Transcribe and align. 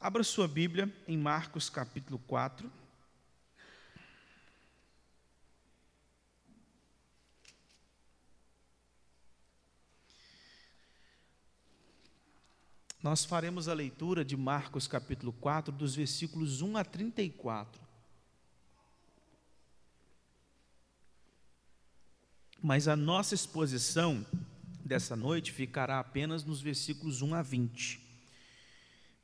Abra 0.00 0.22
sua 0.22 0.46
Bíblia 0.46 0.94
em 1.08 1.18
Marcos 1.18 1.68
capítulo 1.68 2.20
4. 2.20 2.70
Nós 13.02 13.24
faremos 13.24 13.66
a 13.66 13.74
leitura 13.74 14.24
de 14.24 14.36
Marcos 14.36 14.86
capítulo 14.86 15.32
4, 15.32 15.72
dos 15.72 15.96
versículos 15.96 16.62
1 16.62 16.76
a 16.76 16.84
34. 16.84 17.82
Mas 22.62 22.86
a 22.86 22.94
nossa 22.94 23.34
exposição 23.34 24.24
dessa 24.84 25.16
noite 25.16 25.50
ficará 25.50 25.98
apenas 25.98 26.44
nos 26.44 26.60
versículos 26.60 27.20
1 27.20 27.34
a 27.34 27.42
20 27.42 28.07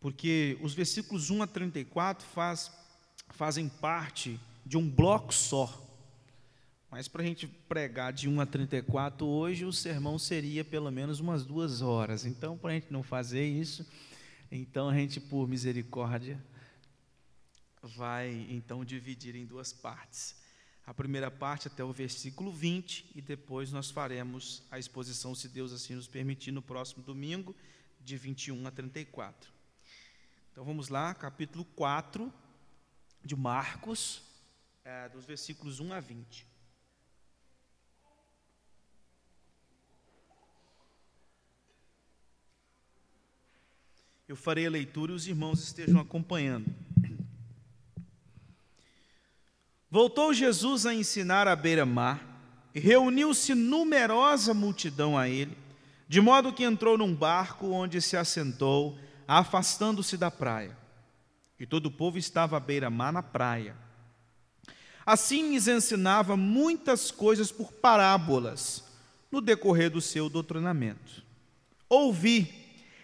porque 0.05 0.59
os 0.61 0.75
versículos 0.75 1.31
1 1.31 1.45
a 1.45 1.47
34 1.47 2.27
faz, 2.27 2.71
fazem 3.31 3.71
parte 3.71 4.39
de 4.63 4.77
um 4.77 4.87
bloco 4.87 5.33
só. 5.33 5.83
Mas 6.91 7.09
para 7.09 7.23
a 7.23 7.25
gente 7.25 7.47
pregar 7.47 8.13
de 8.13 8.29
1 8.29 8.39
a 8.39 8.45
34 8.45 9.27
hoje, 9.27 9.65
o 9.65 9.73
sermão 9.73 10.19
seria 10.19 10.63
pelo 10.63 10.91
menos 10.91 11.21
umas 11.21 11.47
duas 11.47 11.81
horas. 11.81 12.27
Então, 12.27 12.59
para 12.59 12.73
a 12.73 12.75
gente 12.75 12.93
não 12.93 13.03
fazer 13.03 13.47
isso, 13.47 13.87
então 14.53 14.91
a 14.91 14.95
gente, 14.95 15.19
por 15.19 15.49
misericórdia, 15.49 16.39
vai 17.83 18.47
então 18.51 18.85
dividir 18.85 19.35
em 19.35 19.47
duas 19.47 19.73
partes. 19.73 20.37
A 20.85 20.93
primeira 20.93 21.31
parte 21.31 21.69
até 21.69 21.83
o 21.83 21.95
versículo 21.95 22.53
20, 22.53 23.11
e 23.15 23.23
depois 23.23 23.73
nós 23.73 23.91
faremos 23.91 24.65
a 24.71 24.79
exposição, 24.79 25.35
se 25.35 25.49
Deus 25.49 25.73
assim 25.73 25.95
nos 25.95 26.07
permitir, 26.07 26.53
no 26.53 26.61
próximo 26.61 27.03
domingo, 27.03 27.57
de 28.05 28.19
21 28.19 28.67
a 28.67 28.71
34. 28.71 29.54
Então 30.55 30.65
vamos 30.65 30.89
lá, 30.89 31.13
capítulo 31.13 31.65
4 31.75 32.33
de 33.25 33.35
Marcos, 33.35 34.23
é, 34.85 35.09
dos 35.09 35.25
versículos 35.25 35.81
1 35.81 35.93
a 35.93 35.99
20. 35.99 36.47
Eu 44.29 44.37
farei 44.37 44.65
a 44.65 44.71
leitura 44.71 45.11
e 45.11 45.17
os 45.17 45.27
irmãos 45.27 45.61
estejam 45.61 46.01
acompanhando. 46.01 46.73
Voltou 49.91 50.33
Jesus 50.33 50.87
a 50.87 50.95
ensinar 50.95 51.49
à 51.49 51.57
beira-mar, 51.57 52.25
e 52.73 52.79
reuniu-se 52.79 53.57
numerosa 53.57 54.55
multidão 54.55 55.19
a 55.19 55.29
ele, 55.29 55.59
de 56.07 56.21
modo 56.21 56.53
que 56.53 56.63
entrou 56.63 56.97
num 56.97 57.13
barco 57.13 57.67
onde 57.71 58.01
se 58.01 58.17
assentou 58.17 58.97
afastando-se 59.27 60.17
da 60.17 60.31
praia. 60.31 60.77
E 61.59 61.67
todo 61.67 61.87
o 61.87 61.91
povo 61.91 62.19
estava 62.19 62.57
à 62.57 62.61
beira-mar 62.61 63.13
na 63.13 63.23
praia. 63.23 63.77
Assim 65.07 65.51
lhes 65.51 65.69
ensinava 65.69 66.37
muitas 66.37 67.11
coisas 67.11 67.53
por 67.53 67.73
parábolas 67.73 68.85
no 69.31 69.41
decorrer 69.41 69.91
do 69.91 70.01
seu 70.01 70.29
doutrinamento. 70.29 71.23
Ouvi, 71.89 72.53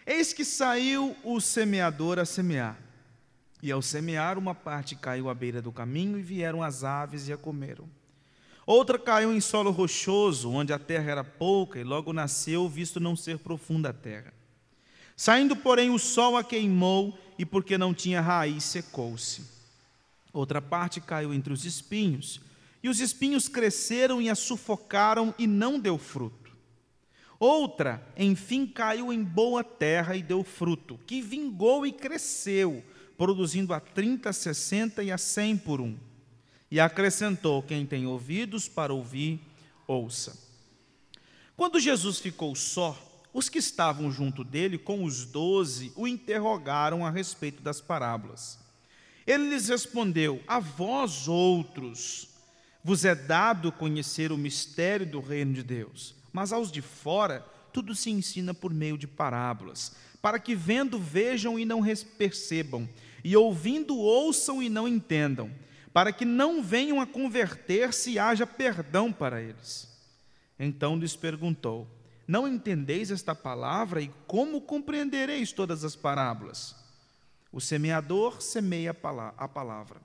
eis 0.07 0.33
que 0.33 0.45
saiu 0.45 1.17
o 1.23 1.41
semeador 1.41 2.19
a 2.19 2.25
semear. 2.25 2.79
E 3.63 3.71
ao 3.71 3.83
semear, 3.83 4.39
uma 4.39 4.55
parte 4.55 4.97
caiu 4.97 5.29
à 5.29 5.35
beira 5.35 5.61
do 5.61 5.71
caminho 5.71 6.19
e 6.19 6.23
vieram 6.23 6.63
as 6.63 6.83
aves 6.83 7.29
e 7.29 7.33
a 7.33 7.37
comeram. 7.37 7.89
Outra 8.65 8.99
caiu 8.99 9.33
em 9.33 9.41
solo 9.41 9.71
rochoso, 9.71 10.51
onde 10.51 10.73
a 10.73 10.79
terra 10.79 11.11
era 11.11 11.25
pouca, 11.25 11.79
e 11.79 11.85
logo 11.85 12.13
nasceu, 12.13 12.69
visto 12.69 13.01
não 13.01 13.17
ser 13.17 13.39
profunda 13.39 13.91
a 13.91 13.93
terra. 13.93 14.33
Saindo, 15.17 15.55
porém, 15.57 15.91
o 15.91 15.99
sol 15.99 16.37
a 16.37 16.45
queimou, 16.45 17.19
e 17.39 17.45
porque 17.45 17.79
não 17.79 17.95
tinha 17.95 18.21
raiz, 18.21 18.65
secou-se. 18.65 19.45
Outra 20.33 20.61
parte 20.61 21.01
caiu 21.01 21.35
entre 21.35 21.53
os 21.53 21.65
espinhos, 21.65 22.41
e 22.83 22.89
os 22.89 23.01
espinhos 23.01 23.49
cresceram 23.49 24.21
e 24.23 24.31
a 24.31 24.35
sufocaram, 24.35 25.35
e 25.39 25.47
não 25.47 25.79
deu 25.79 25.99
fruto. 25.99 26.41
Outra, 27.39 28.07
enfim, 28.19 28.67
caiu 28.67 29.11
em 29.11 29.25
boa 29.25 29.65
terra 29.65 30.15
e 30.15 30.23
deu 30.23 30.45
fruto, 30.45 31.01
que 31.07 31.23
vingou 31.23 31.87
e 31.87 31.93
cresceu, 31.93 32.85
produzindo 33.17 33.73
a 33.73 33.81
trinta, 33.81 34.33
sessenta 34.33 35.03
e 35.03 35.11
a 35.11 35.17
cem 35.17 35.57
por 35.57 35.81
um. 35.81 35.97
E 36.71 36.79
acrescentou: 36.79 37.63
Quem 37.63 37.87
tem 37.87 38.07
ouvidos 38.07 38.69
para 38.69 38.93
ouvir, 38.93 39.41
ouça. 39.87 40.39
Quando 41.57 41.81
Jesus 41.81 42.19
ficou 42.19 42.55
só, 42.55 43.10
os 43.33 43.49
que 43.49 43.59
estavam 43.59 44.11
junto 44.11 44.43
dele, 44.43 44.77
com 44.77 45.05
os 45.05 45.25
doze, 45.25 45.93
o 45.95 46.07
interrogaram 46.07 47.07
a 47.07 47.11
respeito 47.11 47.63
das 47.63 47.81
parábolas. 47.81 48.59
Ele 49.27 49.51
lhes 49.51 49.69
respondeu: 49.69 50.43
A 50.47 50.59
vós 50.59 51.29
outros 51.29 52.29
vos 52.83 53.05
é 53.05 53.15
dado 53.15 53.71
conhecer 53.71 54.33
o 54.33 54.39
mistério 54.39 55.07
do 55.07 55.21
reino 55.21 55.53
de 55.53 55.63
Deus, 55.63 56.15
mas 56.33 56.53
aos 56.53 56.73
de 56.73 56.83
fora 56.83 57.47
tudo 57.73 57.95
se 57.95 58.11
ensina 58.11 58.53
por 58.53 58.75
meio 58.75 58.99
de 58.99 59.07
parábolas, 59.07 59.93
para 60.21 60.41
que 60.41 60.55
vendo 60.55 60.99
vejam 60.99 61.59
e 61.59 61.65
não 61.65 61.83
percebam, 62.19 62.89
e 63.23 63.37
ouvindo 63.37 63.97
ouçam 63.97 64.63
e 64.63 64.69
não 64.69 64.89
entendam, 64.89 65.51
para 65.93 66.13
que 66.13 66.25
não 66.25 66.63
venham 66.63 67.01
a 67.01 67.07
converter-se 67.07 68.13
e 68.13 68.19
haja 68.19 68.47
perdão 68.47 69.13
para 69.13 69.41
eles. 69.41 69.89
Então 70.59 70.97
lhes 70.97 71.15
perguntou: 71.15 71.87
não 72.31 72.47
entendeis 72.47 73.11
esta 73.11 73.35
palavra 73.35 74.01
e 74.01 74.09
como 74.25 74.61
compreendereis 74.61 75.51
todas 75.51 75.83
as 75.83 75.97
parábolas? 75.97 76.77
O 77.51 77.61
semeador 77.61 78.41
semeia 78.41 78.97
a 79.37 79.49
palavra. 79.49 80.01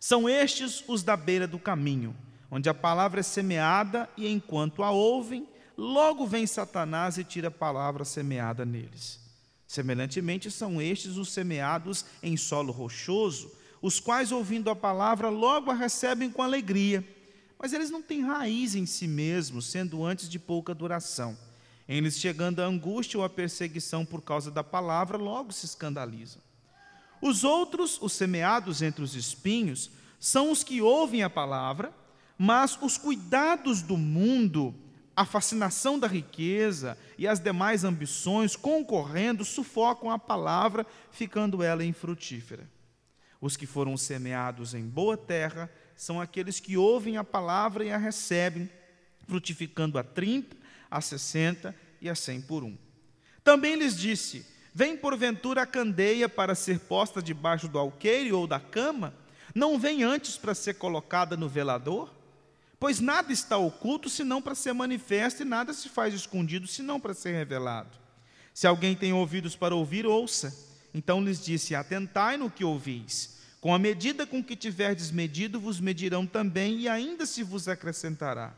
São 0.00 0.28
estes 0.28 0.82
os 0.88 1.04
da 1.04 1.16
beira 1.16 1.46
do 1.46 1.56
caminho, 1.56 2.16
onde 2.50 2.68
a 2.68 2.74
palavra 2.74 3.20
é 3.20 3.22
semeada 3.22 4.10
e 4.16 4.26
enquanto 4.26 4.82
a 4.82 4.90
ouvem, 4.90 5.46
logo 5.78 6.26
vem 6.26 6.48
Satanás 6.48 7.16
e 7.16 7.22
tira 7.22 7.46
a 7.46 7.52
palavra 7.52 8.04
semeada 8.04 8.64
neles. 8.64 9.20
Semelhantemente, 9.68 10.50
são 10.50 10.82
estes 10.82 11.16
os 11.16 11.30
semeados 11.30 12.04
em 12.24 12.36
solo 12.36 12.72
rochoso, 12.72 13.52
os 13.80 14.00
quais, 14.00 14.32
ouvindo 14.32 14.68
a 14.68 14.74
palavra, 14.74 15.28
logo 15.28 15.70
a 15.70 15.74
recebem 15.74 16.28
com 16.28 16.42
alegria 16.42 17.06
mas 17.60 17.74
eles 17.74 17.90
não 17.90 18.00
têm 18.00 18.22
raiz 18.22 18.74
em 18.74 18.86
si 18.86 19.06
mesmos, 19.06 19.66
sendo 19.66 20.02
antes 20.02 20.30
de 20.30 20.38
pouca 20.38 20.74
duração. 20.74 21.36
Eles 21.86 22.18
chegando 22.18 22.60
a 22.60 22.64
angústia 22.64 23.18
ou 23.18 23.24
a 23.24 23.28
perseguição 23.28 24.02
por 24.02 24.22
causa 24.22 24.50
da 24.50 24.64
palavra, 24.64 25.18
logo 25.18 25.52
se 25.52 25.66
escandalizam. 25.66 26.40
Os 27.20 27.44
outros, 27.44 28.00
os 28.00 28.14
semeados 28.14 28.80
entre 28.80 29.04
os 29.04 29.14
espinhos, 29.14 29.90
são 30.18 30.50
os 30.50 30.64
que 30.64 30.80
ouvem 30.80 31.22
a 31.22 31.28
palavra, 31.28 31.92
mas 32.38 32.78
os 32.80 32.96
cuidados 32.96 33.82
do 33.82 33.98
mundo, 33.98 34.74
a 35.14 35.26
fascinação 35.26 35.98
da 35.98 36.06
riqueza 36.06 36.96
e 37.18 37.28
as 37.28 37.40
demais 37.40 37.84
ambições 37.84 38.56
concorrendo 38.56 39.44
sufocam 39.44 40.10
a 40.10 40.18
palavra, 40.18 40.86
ficando 41.12 41.62
ela 41.62 41.84
infrutífera. 41.84 42.66
Os 43.40 43.56
que 43.56 43.66
foram 43.66 43.96
semeados 43.96 44.74
em 44.74 44.86
boa 44.86 45.16
terra 45.16 45.70
são 45.96 46.20
aqueles 46.20 46.60
que 46.60 46.76
ouvem 46.76 47.16
a 47.16 47.24
palavra 47.24 47.84
e 47.84 47.90
a 47.90 47.96
recebem, 47.96 48.70
frutificando 49.26 49.98
a 49.98 50.02
30, 50.02 50.56
a 50.90 51.00
60 51.00 51.74
e 52.00 52.08
a 52.08 52.14
100 52.14 52.42
por 52.42 52.64
um. 52.64 52.76
Também 53.42 53.76
lhes 53.76 53.96
disse: 53.96 54.46
Vem 54.74 54.96
porventura 54.96 55.62
a 55.62 55.66
candeia 55.66 56.28
para 56.28 56.54
ser 56.54 56.80
posta 56.80 57.22
debaixo 57.22 57.66
do 57.66 57.78
alqueire 57.78 58.32
ou 58.32 58.46
da 58.46 58.60
cama? 58.60 59.14
Não 59.54 59.78
vem 59.78 60.02
antes 60.02 60.36
para 60.36 60.54
ser 60.54 60.74
colocada 60.74 61.36
no 61.36 61.48
velador? 61.48 62.14
Pois 62.78 63.00
nada 63.00 63.32
está 63.32 63.58
oculto 63.58 64.08
senão 64.08 64.40
para 64.40 64.54
ser 64.54 64.72
manifesto, 64.72 65.42
e 65.42 65.44
nada 65.44 65.72
se 65.72 65.88
faz 65.88 66.14
escondido 66.14 66.66
senão 66.66 66.98
para 66.98 67.12
ser 67.12 67.32
revelado. 67.32 67.98
Se 68.54 68.66
alguém 68.66 68.94
tem 68.94 69.12
ouvidos 69.12 69.54
para 69.54 69.74
ouvir, 69.74 70.06
ouça. 70.06 70.69
Então 70.92 71.22
lhes 71.22 71.44
disse: 71.44 71.74
Atentai 71.74 72.36
no 72.36 72.50
que 72.50 72.64
ouvis. 72.64 73.38
Com 73.60 73.74
a 73.74 73.78
medida 73.78 74.26
com 74.26 74.42
que 74.42 74.56
tiverdes 74.56 75.10
medido, 75.10 75.60
vos 75.60 75.80
medirão 75.80 76.26
também, 76.26 76.80
e 76.80 76.88
ainda 76.88 77.26
se 77.26 77.42
vos 77.42 77.68
acrescentará. 77.68 78.54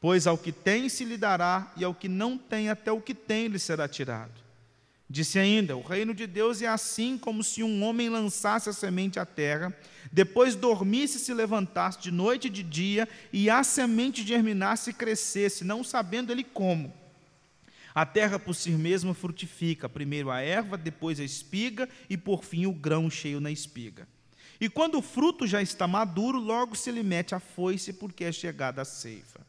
Pois 0.00 0.26
ao 0.26 0.38
que 0.38 0.50
tem 0.50 0.88
se 0.88 1.04
lhe 1.04 1.18
dará, 1.18 1.70
e 1.76 1.84
ao 1.84 1.94
que 1.94 2.08
não 2.08 2.38
tem, 2.38 2.70
até 2.70 2.90
o 2.90 3.02
que 3.02 3.14
tem 3.14 3.48
lhe 3.48 3.58
será 3.58 3.86
tirado. 3.86 4.32
Disse 5.10 5.38
ainda: 5.38 5.76
O 5.76 5.82
reino 5.82 6.14
de 6.14 6.26
Deus 6.26 6.62
é 6.62 6.68
assim 6.68 7.18
como 7.18 7.44
se 7.44 7.62
um 7.62 7.82
homem 7.82 8.08
lançasse 8.08 8.68
a 8.70 8.72
semente 8.72 9.18
à 9.18 9.26
terra, 9.26 9.76
depois 10.10 10.54
dormisse 10.54 11.18
e 11.18 11.20
se 11.20 11.34
levantasse 11.34 12.00
de 12.00 12.10
noite 12.10 12.46
e 12.46 12.50
de 12.50 12.62
dia, 12.62 13.08
e 13.32 13.50
a 13.50 13.62
semente 13.62 14.26
germinasse 14.26 14.90
e 14.90 14.94
crescesse, 14.94 15.64
não 15.64 15.84
sabendo 15.84 16.32
ele 16.32 16.44
como. 16.44 16.94
A 17.94 18.06
terra 18.06 18.38
por 18.38 18.54
si 18.54 18.70
mesma 18.70 19.14
frutifica, 19.14 19.88
primeiro 19.88 20.30
a 20.30 20.40
erva, 20.40 20.76
depois 20.76 21.18
a 21.18 21.24
espiga, 21.24 21.88
e 22.08 22.16
por 22.16 22.44
fim 22.44 22.66
o 22.66 22.72
grão 22.72 23.10
cheio 23.10 23.40
na 23.40 23.50
espiga. 23.50 24.06
E 24.60 24.68
quando 24.68 24.98
o 24.98 25.02
fruto 25.02 25.46
já 25.46 25.62
está 25.62 25.88
maduro, 25.88 26.38
logo 26.38 26.76
se 26.76 26.90
lhe 26.90 27.02
mete 27.02 27.34
a 27.34 27.40
foice, 27.40 27.92
porque 27.92 28.24
é 28.24 28.32
chegada 28.32 28.82
a 28.82 28.84
ceifa. 28.84 29.40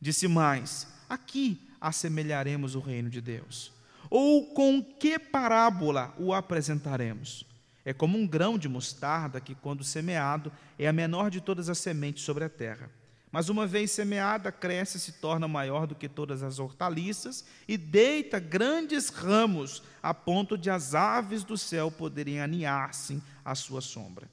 Disse 0.00 0.28
mais: 0.28 0.86
Aqui 1.08 1.60
assemelharemos 1.80 2.74
o 2.74 2.80
reino 2.80 3.10
de 3.10 3.20
Deus. 3.20 3.72
Ou 4.08 4.46
com 4.54 4.82
que 4.82 5.18
parábola 5.18 6.14
o 6.18 6.32
apresentaremos? 6.32 7.44
É 7.84 7.92
como 7.92 8.16
um 8.16 8.26
grão 8.26 8.56
de 8.56 8.68
mostarda 8.68 9.40
que, 9.40 9.54
quando 9.54 9.84
semeado, 9.84 10.50
é 10.78 10.86
a 10.86 10.92
menor 10.92 11.30
de 11.30 11.40
todas 11.40 11.68
as 11.68 11.78
sementes 11.78 12.22
sobre 12.22 12.44
a 12.44 12.48
terra. 12.48 12.90
Mas 13.34 13.48
uma 13.48 13.66
vez 13.66 13.90
semeada, 13.90 14.52
cresce 14.52 14.96
e 14.96 15.00
se 15.00 15.10
torna 15.14 15.48
maior 15.48 15.88
do 15.88 15.94
que 15.96 16.08
todas 16.08 16.40
as 16.44 16.60
hortaliças 16.60 17.44
e 17.66 17.76
deita 17.76 18.38
grandes 18.38 19.08
ramos, 19.08 19.82
a 20.00 20.14
ponto 20.14 20.56
de 20.56 20.70
as 20.70 20.94
aves 20.94 21.42
do 21.42 21.58
céu 21.58 21.90
poderem 21.90 22.40
aninhar-se 22.40 23.20
à 23.44 23.56
sua 23.56 23.80
sombra. 23.80 24.30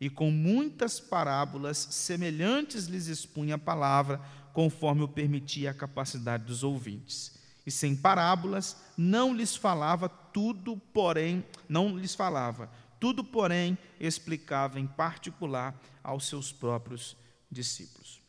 E 0.00 0.08
com 0.08 0.30
muitas 0.30 0.98
parábolas 0.98 1.76
semelhantes 1.90 2.86
lhes 2.86 3.08
expunha 3.08 3.56
a 3.56 3.58
palavra, 3.58 4.18
conforme 4.54 5.02
o 5.02 5.08
permitia 5.08 5.72
a 5.72 5.74
capacidade 5.74 6.44
dos 6.44 6.64
ouvintes. 6.64 7.36
E 7.66 7.70
sem 7.70 7.94
parábolas 7.94 8.74
não 8.96 9.34
lhes 9.34 9.54
falava 9.54 10.08
tudo, 10.08 10.78
porém, 10.94 11.44
não 11.68 11.94
lhes 11.94 12.14
falava, 12.14 12.70
tudo, 12.98 13.22
porém, 13.22 13.76
explicava 14.00 14.80
em 14.80 14.86
particular 14.86 15.78
aos 16.02 16.26
seus 16.26 16.50
próprios 16.50 17.14
discípulos. 17.52 18.19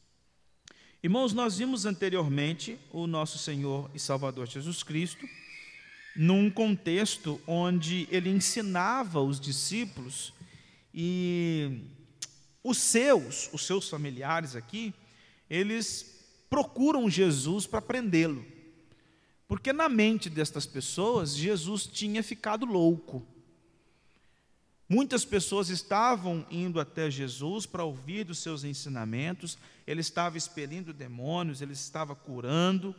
Irmãos, 1.03 1.33
nós 1.33 1.57
vimos 1.57 1.87
anteriormente 1.87 2.77
o 2.91 3.07
nosso 3.07 3.39
Senhor 3.39 3.89
e 3.91 3.99
Salvador 3.99 4.47
Jesus 4.47 4.83
Cristo 4.83 5.27
num 6.15 6.47
contexto 6.47 7.41
onde 7.47 8.07
ele 8.11 8.29
ensinava 8.29 9.19
os 9.19 9.39
discípulos 9.39 10.31
e 10.93 11.79
os 12.63 12.77
seus, 12.77 13.49
os 13.51 13.65
seus 13.65 13.89
familiares 13.89 14.55
aqui, 14.55 14.93
eles 15.49 16.23
procuram 16.47 17.09
Jesus 17.09 17.65
para 17.65 17.81
prendê-lo. 17.81 18.45
Porque 19.47 19.73
na 19.73 19.89
mente 19.89 20.29
destas 20.29 20.67
pessoas, 20.67 21.35
Jesus 21.35 21.87
tinha 21.87 22.21
ficado 22.21 22.63
louco. 22.63 23.25
Muitas 24.91 25.23
pessoas 25.23 25.69
estavam 25.69 26.45
indo 26.51 26.77
até 26.77 27.09
Jesus 27.09 27.65
para 27.65 27.85
ouvir 27.85 28.25
dos 28.25 28.39
seus 28.39 28.65
ensinamentos, 28.65 29.57
ele 29.87 30.01
estava 30.01 30.37
expelindo 30.37 30.91
demônios, 30.91 31.61
ele 31.61 31.71
estava 31.71 32.13
curando, 32.13 32.93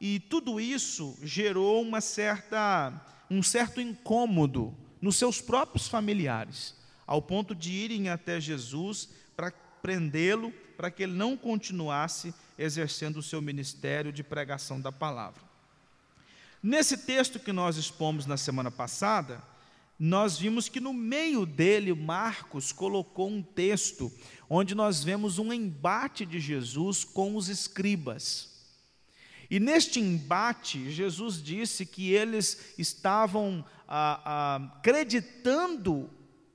e 0.00 0.20
tudo 0.20 0.60
isso 0.60 1.18
gerou 1.24 1.82
uma 1.82 2.00
certa, 2.00 3.04
um 3.28 3.42
certo 3.42 3.80
incômodo 3.80 4.72
nos 5.02 5.16
seus 5.16 5.40
próprios 5.40 5.88
familiares, 5.88 6.76
ao 7.04 7.20
ponto 7.20 7.52
de 7.52 7.72
irem 7.72 8.08
até 8.08 8.40
Jesus 8.40 9.08
para 9.36 9.50
prendê-lo, 9.82 10.52
para 10.76 10.88
que 10.88 11.02
ele 11.02 11.14
não 11.14 11.36
continuasse 11.36 12.32
exercendo 12.56 13.16
o 13.16 13.22
seu 13.24 13.42
ministério 13.42 14.12
de 14.12 14.22
pregação 14.22 14.80
da 14.80 14.92
palavra. 14.92 15.42
Nesse 16.62 16.96
texto 16.96 17.40
que 17.40 17.52
nós 17.52 17.76
expomos 17.76 18.24
na 18.24 18.36
semana 18.36 18.70
passada, 18.70 19.42
nós 19.98 20.38
vimos 20.38 20.68
que 20.68 20.80
no 20.80 20.92
meio 20.92 21.46
dele, 21.46 21.94
Marcos 21.94 22.72
colocou 22.72 23.28
um 23.28 23.42
texto 23.42 24.12
onde 24.48 24.74
nós 24.74 25.04
vemos 25.04 25.38
um 25.38 25.52
embate 25.52 26.26
de 26.26 26.40
Jesus 26.40 27.04
com 27.04 27.36
os 27.36 27.48
escribas. 27.48 28.52
E 29.50 29.60
neste 29.60 30.00
embate, 30.00 30.90
Jesus 30.90 31.42
disse 31.42 31.86
que 31.86 32.12
eles 32.12 32.74
estavam 32.76 33.64
ah, 33.86 34.20
ah, 34.24 34.72
acreditando 34.78 36.10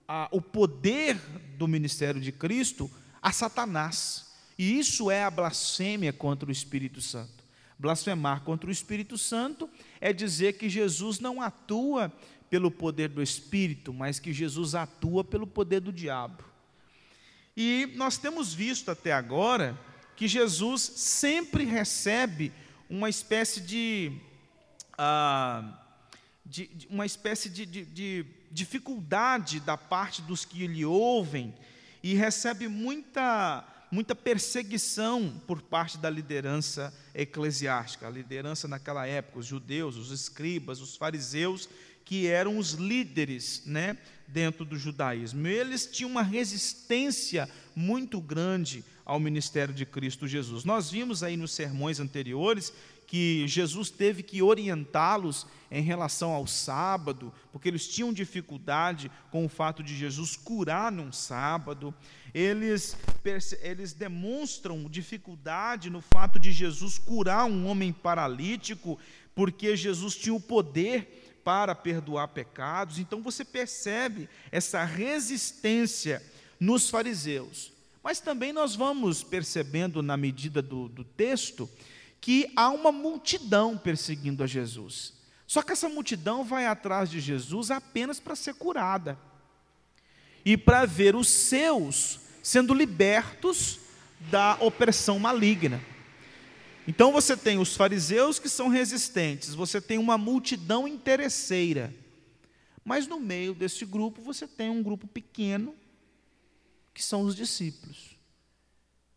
ah, 0.07 0.27
o 0.31 0.41
poder 0.41 1.15
do 1.57 1.68
ministério 1.68 2.19
de 2.19 2.31
Cristo 2.31 2.91
a 3.21 3.31
Satanás. 3.31 4.33
E 4.57 4.77
isso 4.77 5.09
é 5.09 5.24
a 5.24 5.31
blasfêmia 5.31 6.12
contra 6.12 6.50
o 6.50 6.51
Espírito 6.51 7.01
Santo. 7.01 7.39
Blasfemar 7.77 8.41
contra 8.41 8.68
o 8.68 8.74
Espírito 8.74 9.18
Santo 9.18 9.69
é 10.01 10.12
dizer 10.12 10.57
que 10.57 10.68
Jesus 10.68 11.21
não 11.21 11.41
atua 11.41 12.12
pelo 12.50 12.72
poder 12.72 13.10
do 13.10 13.22
Espírito, 13.22 13.94
mas 13.94 14.19
que 14.19 14.34
Jesus 14.34 14.75
atua 14.75 15.24
pelo 15.24 15.46
poder 15.46 15.80
do 15.80 15.92
diabo. 15.92 16.44
E 17.56 17.92
nós 17.96 18.18
temos 18.18 18.54
visto 18.54 18.90
até 18.90 19.12
agora 19.12 19.78
que 20.16 20.28
Jesus 20.28 20.81
sempre 20.81 21.63
recebe 21.63 22.51
uma 22.90 23.10
espécie 23.10 23.62
de, 23.62 24.12
ah, 24.98 25.80
de, 26.46 26.68
de 26.68 26.88
uma 26.88 27.06
espécie 27.06 27.50
de, 27.50 27.66
de, 27.66 27.86
de 27.86 28.25
dificuldade 28.51 29.60
da 29.60 29.78
parte 29.78 30.22
dos 30.22 30.44
que 30.44 30.66
lhe 30.68 30.84
ouvem 30.84 31.54
e 32.01 32.16
recebe 32.16 32.68
muita 32.68 33.66
muita 33.92 34.13
perseguição 34.13 35.42
por 35.48 35.62
parte 35.62 35.98
da 35.98 36.10
liderança 36.10 36.94
eclesiástica, 37.13 38.07
a 38.07 38.12
liderança 38.12 38.68
naquela 38.68 39.07
época, 39.07 39.40
os 39.40 39.46
judeus, 39.48 39.96
os 39.96 40.12
escribas, 40.12 40.80
os 40.80 40.96
fariseus, 40.96 41.68
que 42.10 42.26
eram 42.26 42.58
os 42.58 42.72
líderes 42.72 43.62
né, 43.68 43.96
dentro 44.28 44.66
do 44.66 44.76
judaísmo. 44.76 45.46
Eles 45.46 45.86
tinham 45.86 46.10
uma 46.10 46.24
resistência 46.24 47.48
muito 47.76 48.20
grande 48.20 48.84
ao 49.06 49.20
ministério 49.20 49.72
de 49.72 49.86
Cristo 49.86 50.28
Jesus. 50.28 50.64
Nós 50.64 50.90
vimos 50.90 51.22
aí 51.22 51.38
nos 51.38 51.52
sermões 51.52 52.00
anteriores 52.00 52.74
que 53.06 53.48
Jesus 53.48 53.92
teve 53.92 54.24
que 54.24 54.42
orientá-los 54.42 55.46
em 55.70 55.84
relação 55.84 56.32
ao 56.32 56.48
sábado, 56.48 57.32
porque 57.52 57.68
eles 57.68 57.88
tinham 57.88 58.12
dificuldade 58.12 59.12
com 59.30 59.46
o 59.46 59.50
fato 59.50 59.84
de 59.84 59.96
Jesus 59.96 60.36
curar 60.36 60.92
num 60.92 61.12
sábado. 61.12 61.94
Eles, 62.34 62.98
eles 63.62 63.94
demonstram 63.94 64.90
dificuldade 64.90 65.92
no 65.92 66.02
fato 66.02 66.40
de 66.40 66.52
Jesus 66.52 66.98
curar 66.98 67.46
um 67.46 67.68
homem 67.68 67.94
paralítico, 67.94 68.98
porque 69.36 69.76
Jesus 69.76 70.16
tinha 70.16 70.34
o 70.34 70.42
poder 70.42 71.29
para 71.50 71.74
perdoar 71.74 72.28
pecados. 72.28 73.00
Então 73.00 73.24
você 73.24 73.44
percebe 73.44 74.30
essa 74.51 74.84
resistência 74.84 76.22
nos 76.60 76.92
fariseus. 76.92 77.74
Mas 78.04 78.19
também 78.19 78.54
nós 78.54 78.75
vamos 78.75 79.24
percebendo, 79.24 80.04
na 80.04 80.16
medida 80.16 80.62
do, 80.62 80.88
do 80.88 81.04
texto, 81.04 81.68
que 82.22 82.51
há 82.56 82.69
uma 82.69 82.92
multidão 82.92 83.75
perseguindo 83.75 84.44
a 84.44 84.48
Jesus. 84.48 85.13
Só 85.48 85.63
que 85.63 85.72
essa 85.72 85.90
multidão 85.90 86.44
vai 86.44 86.68
atrás 86.68 87.10
de 87.10 87.19
Jesus 87.19 87.72
apenas 87.72 88.19
para 88.19 88.36
ser 88.36 88.54
curada 88.54 89.18
e 90.46 90.56
para 90.56 90.86
ver 90.86 91.16
os 91.16 91.30
seus 91.30 92.19
sendo 92.44 92.75
libertos 92.75 93.80
da 94.30 94.56
opressão 94.60 95.18
maligna. 95.18 95.81
Então 96.89 97.12
você 97.12 97.38
tem 97.38 97.59
os 97.59 97.75
fariseus 97.75 98.39
que 98.39 98.50
são 98.50 98.68
resistentes, 98.68 99.53
você 99.53 99.80
tem 99.80 100.00
uma 100.00 100.18
multidão 100.18 100.88
interesseira. 100.88 101.94
Mas 102.83 103.06
no 103.06 103.19
meio 103.19 103.53
desse 103.53 103.86
grupo 103.86 104.24
você 104.24 104.47
tem 104.47 104.71
um 104.71 104.81
grupo 104.81 105.06
pequeno, 105.06 105.75
que 106.91 107.03
são 107.03 107.22
os 107.22 107.36
discípulos. 107.36 108.17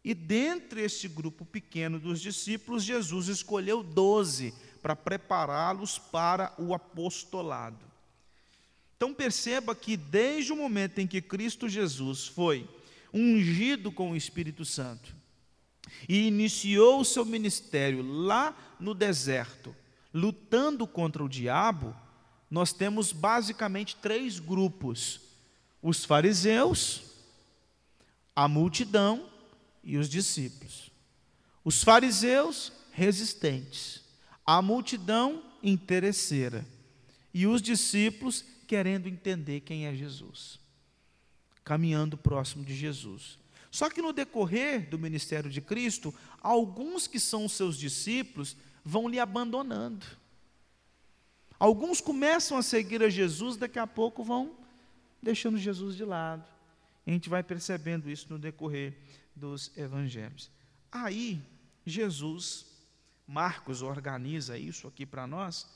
E 0.05 0.13
dentre 0.13 0.83
este 0.83 1.09
grupo 1.09 1.47
pequeno 1.47 1.99
dos 1.99 2.21
discípulos, 2.21 2.85
Jesus 2.85 3.29
escolheu 3.29 3.83
doze 3.83 4.53
para 4.83 4.95
prepará-los 4.95 5.99
para 5.99 6.53
o 6.59 6.75
apostolado. 6.75 7.87
Então 8.99 9.15
perceba 9.15 9.75
que 9.75 9.97
desde 9.97 10.53
o 10.53 10.57
momento 10.57 10.99
em 10.99 11.07
que 11.07 11.23
Cristo 11.23 11.71
Jesus 11.71 12.27
foi 12.27 12.69
ungido 13.15 13.91
com 13.91 14.11
o 14.11 14.17
Espírito 14.17 14.63
Santo, 14.63 15.22
e 16.09 16.27
iniciou 16.27 17.01
o 17.01 17.05
seu 17.05 17.25
ministério 17.25 18.03
lá 18.03 18.57
no 18.79 18.95
deserto, 18.95 19.75
lutando 20.13 20.87
contra 20.87 21.23
o 21.23 21.29
diabo, 21.29 21.95
nós 22.51 22.73
temos 22.73 23.13
basicamente 23.13 23.97
três 23.97 24.39
grupos: 24.39 25.21
os 25.81 26.05
fariseus, 26.05 27.03
a 28.35 28.47
multidão 28.47 29.29
e 29.83 29.97
os 29.97 30.09
discípulos. 30.09 30.91
Os 31.65 31.83
fariseus 31.83 32.73
resistentes, 32.91 34.03
a 34.45 34.61
multidão 34.61 35.43
interesseira 35.63 36.67
e 37.33 37.47
os 37.47 37.63
discípulos 37.63 38.45
querendo 38.67 39.09
entender 39.09 39.61
quem 39.61 39.87
é 39.87 39.95
Jesus, 39.95 40.59
caminhando 41.65 42.17
próximo 42.17 42.65
de 42.65 42.75
Jesus. 42.75 43.39
Só 43.73 43.89
que 43.89 44.03
no 44.03 44.13
decorrer 44.13 44.87
do 44.91 44.99
ministério 44.99 45.51
de 45.51 45.63
Cristo, 45.63 46.15
alguns 46.43 47.07
que 47.07 47.19
são 47.19 47.49
seus 47.49 47.79
discípulos 47.79 48.55
vão 48.85 49.09
lhe 49.09 49.19
abandonando. 49.19 50.05
Alguns 51.59 51.99
começam 51.99 52.59
a 52.59 52.63
seguir 52.63 53.03
a 53.03 53.09
Jesus, 53.09 53.57
daqui 53.57 53.79
a 53.79 53.87
pouco 53.87 54.23
vão 54.23 54.55
deixando 55.23 55.57
Jesus 55.57 55.97
de 55.97 56.05
lado. 56.05 56.45
A 57.07 57.11
gente 57.11 57.31
vai 57.31 57.43
percebendo 57.43 58.11
isso 58.11 58.27
no 58.29 58.39
decorrer 58.39 58.95
dos 59.35 59.75
evangelhos. 59.75 60.51
Aí, 60.91 61.43
Jesus, 61.87 62.67
Marcos 63.27 63.81
organiza 63.81 64.59
isso 64.59 64.87
aqui 64.87 65.07
para 65.07 65.27
nós, 65.27 65.67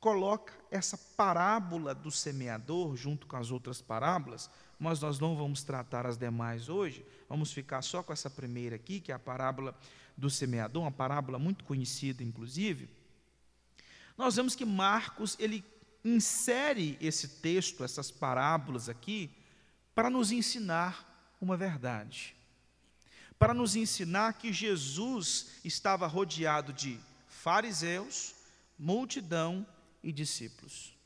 coloca 0.00 0.52
essa 0.68 0.98
parábola 1.16 1.94
do 1.94 2.10
semeador 2.10 2.96
junto 2.96 3.24
com 3.28 3.36
as 3.36 3.52
outras 3.52 3.80
parábolas 3.80 4.50
mas 4.78 5.00
nós 5.00 5.18
não 5.18 5.36
vamos 5.36 5.62
tratar 5.62 6.06
as 6.06 6.18
demais 6.18 6.68
hoje, 6.68 7.04
vamos 7.28 7.52
ficar 7.52 7.82
só 7.82 8.02
com 8.02 8.12
essa 8.12 8.28
primeira 8.28 8.76
aqui, 8.76 9.00
que 9.00 9.10
é 9.10 9.14
a 9.14 9.18
parábola 9.18 9.76
do 10.16 10.30
semeador, 10.30 10.82
uma 10.82 10.92
parábola 10.92 11.38
muito 11.38 11.64
conhecida, 11.64 12.22
inclusive, 12.22 12.88
Nós 14.16 14.36
vemos 14.36 14.54
que 14.54 14.64
Marcos, 14.64 15.36
ele 15.38 15.62
insere 16.02 16.96
esse 17.00 17.28
texto, 17.28 17.84
essas 17.84 18.10
parábolas 18.10 18.88
aqui, 18.88 19.30
para 19.94 20.08
nos 20.08 20.32
ensinar 20.32 21.34
uma 21.40 21.56
verdade. 21.56 22.34
Para 23.38 23.52
nos 23.52 23.76
ensinar 23.76 24.32
que 24.34 24.52
Jesus 24.54 25.60
estava 25.62 26.06
rodeado 26.06 26.72
de 26.72 26.98
fariseus, 27.28 28.34
multidão 28.78 29.66
e 30.02 30.10
discípulos. 30.10 30.96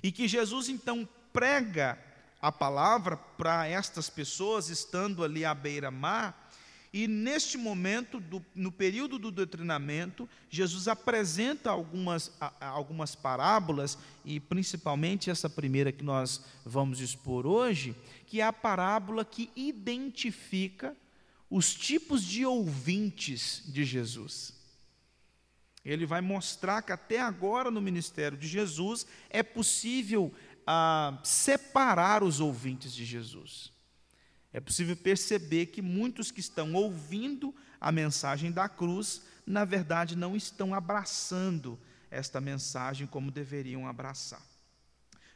E 0.00 0.12
que 0.12 0.28
Jesus 0.28 0.68
então 0.68 1.08
prega 1.32 1.98
a 2.40 2.52
palavra 2.52 3.16
para 3.16 3.66
estas 3.66 4.08
pessoas 4.08 4.68
estando 4.68 5.24
ali 5.24 5.44
à 5.44 5.54
beira-mar, 5.54 6.48
e 6.92 7.06
neste 7.06 7.58
momento, 7.58 8.18
do, 8.18 8.44
no 8.54 8.72
período 8.72 9.18
do 9.18 9.30
doutrinamento, 9.30 10.28
Jesus 10.48 10.88
apresenta 10.88 11.70
algumas, 11.70 12.32
algumas 12.60 13.14
parábolas, 13.14 13.98
e 14.24 14.40
principalmente 14.40 15.30
essa 15.30 15.50
primeira 15.50 15.92
que 15.92 16.02
nós 16.02 16.42
vamos 16.64 17.00
expor 17.00 17.46
hoje, 17.46 17.94
que 18.26 18.40
é 18.40 18.44
a 18.44 18.52
parábola 18.52 19.24
que 19.24 19.50
identifica 19.54 20.96
os 21.50 21.74
tipos 21.74 22.22
de 22.24 22.46
ouvintes 22.46 23.62
de 23.66 23.84
Jesus. 23.84 24.54
Ele 25.84 26.04
vai 26.04 26.20
mostrar 26.20 26.82
que 26.82 26.92
até 26.92 27.20
agora 27.20 27.70
no 27.70 27.80
ministério 27.80 28.36
de 28.36 28.46
Jesus 28.46 29.06
é 29.30 29.42
possível 29.42 30.32
ah, 30.70 31.18
separar 31.24 32.22
os 32.22 32.40
ouvintes 32.40 32.94
de 32.94 33.02
Jesus. 33.02 33.72
É 34.52 34.60
possível 34.60 34.94
perceber 34.94 35.66
que 35.66 35.80
muitos 35.80 36.30
que 36.30 36.40
estão 36.40 36.74
ouvindo 36.74 37.54
a 37.80 37.90
mensagem 37.90 38.52
da 38.52 38.68
cruz, 38.68 39.22
na 39.46 39.64
verdade, 39.64 40.14
não 40.14 40.36
estão 40.36 40.74
abraçando 40.74 41.78
esta 42.10 42.38
mensagem 42.38 43.06
como 43.06 43.30
deveriam 43.30 43.88
abraçar. 43.88 44.42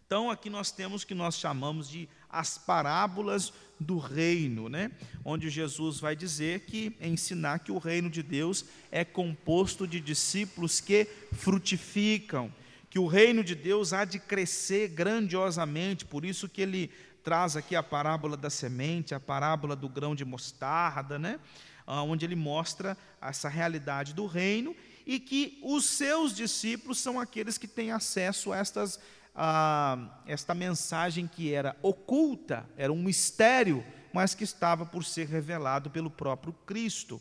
Então, 0.04 0.30
aqui 0.30 0.50
nós 0.50 0.70
temos 0.70 1.02
o 1.02 1.06
que 1.06 1.14
nós 1.14 1.36
chamamos 1.36 1.88
de 1.88 2.06
as 2.28 2.58
parábolas 2.58 3.54
do 3.80 3.96
reino, 3.96 4.68
né? 4.68 4.90
onde 5.24 5.48
Jesus 5.48 5.98
vai 5.98 6.14
dizer 6.14 6.66
que 6.66 6.94
ensinar 7.00 7.60
que 7.60 7.72
o 7.72 7.78
reino 7.78 8.10
de 8.10 8.22
Deus 8.22 8.66
é 8.90 9.02
composto 9.02 9.86
de 9.86 9.98
discípulos 9.98 10.78
que 10.78 11.06
frutificam, 11.32 12.52
que 12.92 12.98
o 12.98 13.06
reino 13.06 13.42
de 13.42 13.54
Deus 13.54 13.94
há 13.94 14.04
de 14.04 14.18
crescer 14.18 14.88
grandiosamente, 14.88 16.04
por 16.04 16.26
isso 16.26 16.46
que 16.46 16.60
ele 16.60 16.90
traz 17.24 17.56
aqui 17.56 17.74
a 17.74 17.82
parábola 17.82 18.36
da 18.36 18.50
semente, 18.50 19.14
a 19.14 19.18
parábola 19.18 19.74
do 19.74 19.88
grão 19.88 20.14
de 20.14 20.26
mostarda, 20.26 21.18
né? 21.18 21.40
Ah, 21.86 22.02
onde 22.02 22.26
ele 22.26 22.36
mostra 22.36 22.94
essa 23.18 23.48
realidade 23.48 24.12
do 24.12 24.26
reino 24.26 24.76
e 25.06 25.18
que 25.18 25.58
os 25.62 25.86
seus 25.86 26.36
discípulos 26.36 26.98
são 26.98 27.18
aqueles 27.18 27.56
que 27.56 27.66
têm 27.66 27.90
acesso 27.90 28.52
a 28.52 28.58
estas, 28.58 29.00
a, 29.34 30.20
esta 30.26 30.52
mensagem 30.52 31.26
que 31.26 31.50
era 31.50 31.74
oculta, 31.80 32.68
era 32.76 32.92
um 32.92 33.02
mistério, 33.02 33.82
mas 34.12 34.34
que 34.34 34.44
estava 34.44 34.84
por 34.84 35.02
ser 35.02 35.28
revelado 35.28 35.88
pelo 35.88 36.10
próprio 36.10 36.52
Cristo. 36.66 37.18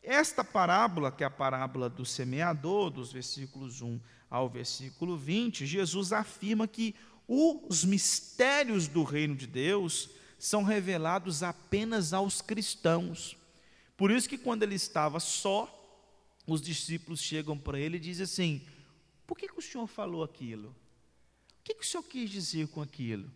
Esta 0.00 0.44
parábola, 0.44 1.10
que 1.10 1.24
é 1.24 1.26
a 1.26 1.30
parábola 1.30 1.90
do 1.90 2.04
semeador, 2.04 2.88
dos 2.88 3.12
versículos 3.12 3.82
1 3.82 3.98
ao 4.32 4.48
versículo 4.48 5.14
20, 5.14 5.66
Jesus 5.66 6.10
afirma 6.10 6.66
que 6.66 6.94
os 7.28 7.84
mistérios 7.84 8.88
do 8.88 9.02
reino 9.02 9.36
de 9.36 9.46
Deus 9.46 10.08
são 10.38 10.62
revelados 10.62 11.42
apenas 11.42 12.14
aos 12.14 12.40
cristãos. 12.40 13.36
Por 13.94 14.10
isso 14.10 14.26
que 14.26 14.38
quando 14.38 14.62
ele 14.62 14.74
estava 14.74 15.20
só, 15.20 15.68
os 16.46 16.62
discípulos 16.62 17.20
chegam 17.20 17.58
para 17.58 17.78
ele 17.78 17.98
e 17.98 18.00
dizem 18.00 18.24
assim: 18.24 18.66
Por 19.26 19.36
que, 19.36 19.46
que 19.46 19.58
o 19.58 19.62
senhor 19.62 19.86
falou 19.86 20.24
aquilo? 20.24 20.70
O 20.70 20.74
que, 21.62 21.74
que 21.74 21.84
o 21.84 21.86
senhor 21.86 22.02
quis 22.02 22.30
dizer 22.30 22.68
com 22.68 22.80
aquilo? 22.80 23.30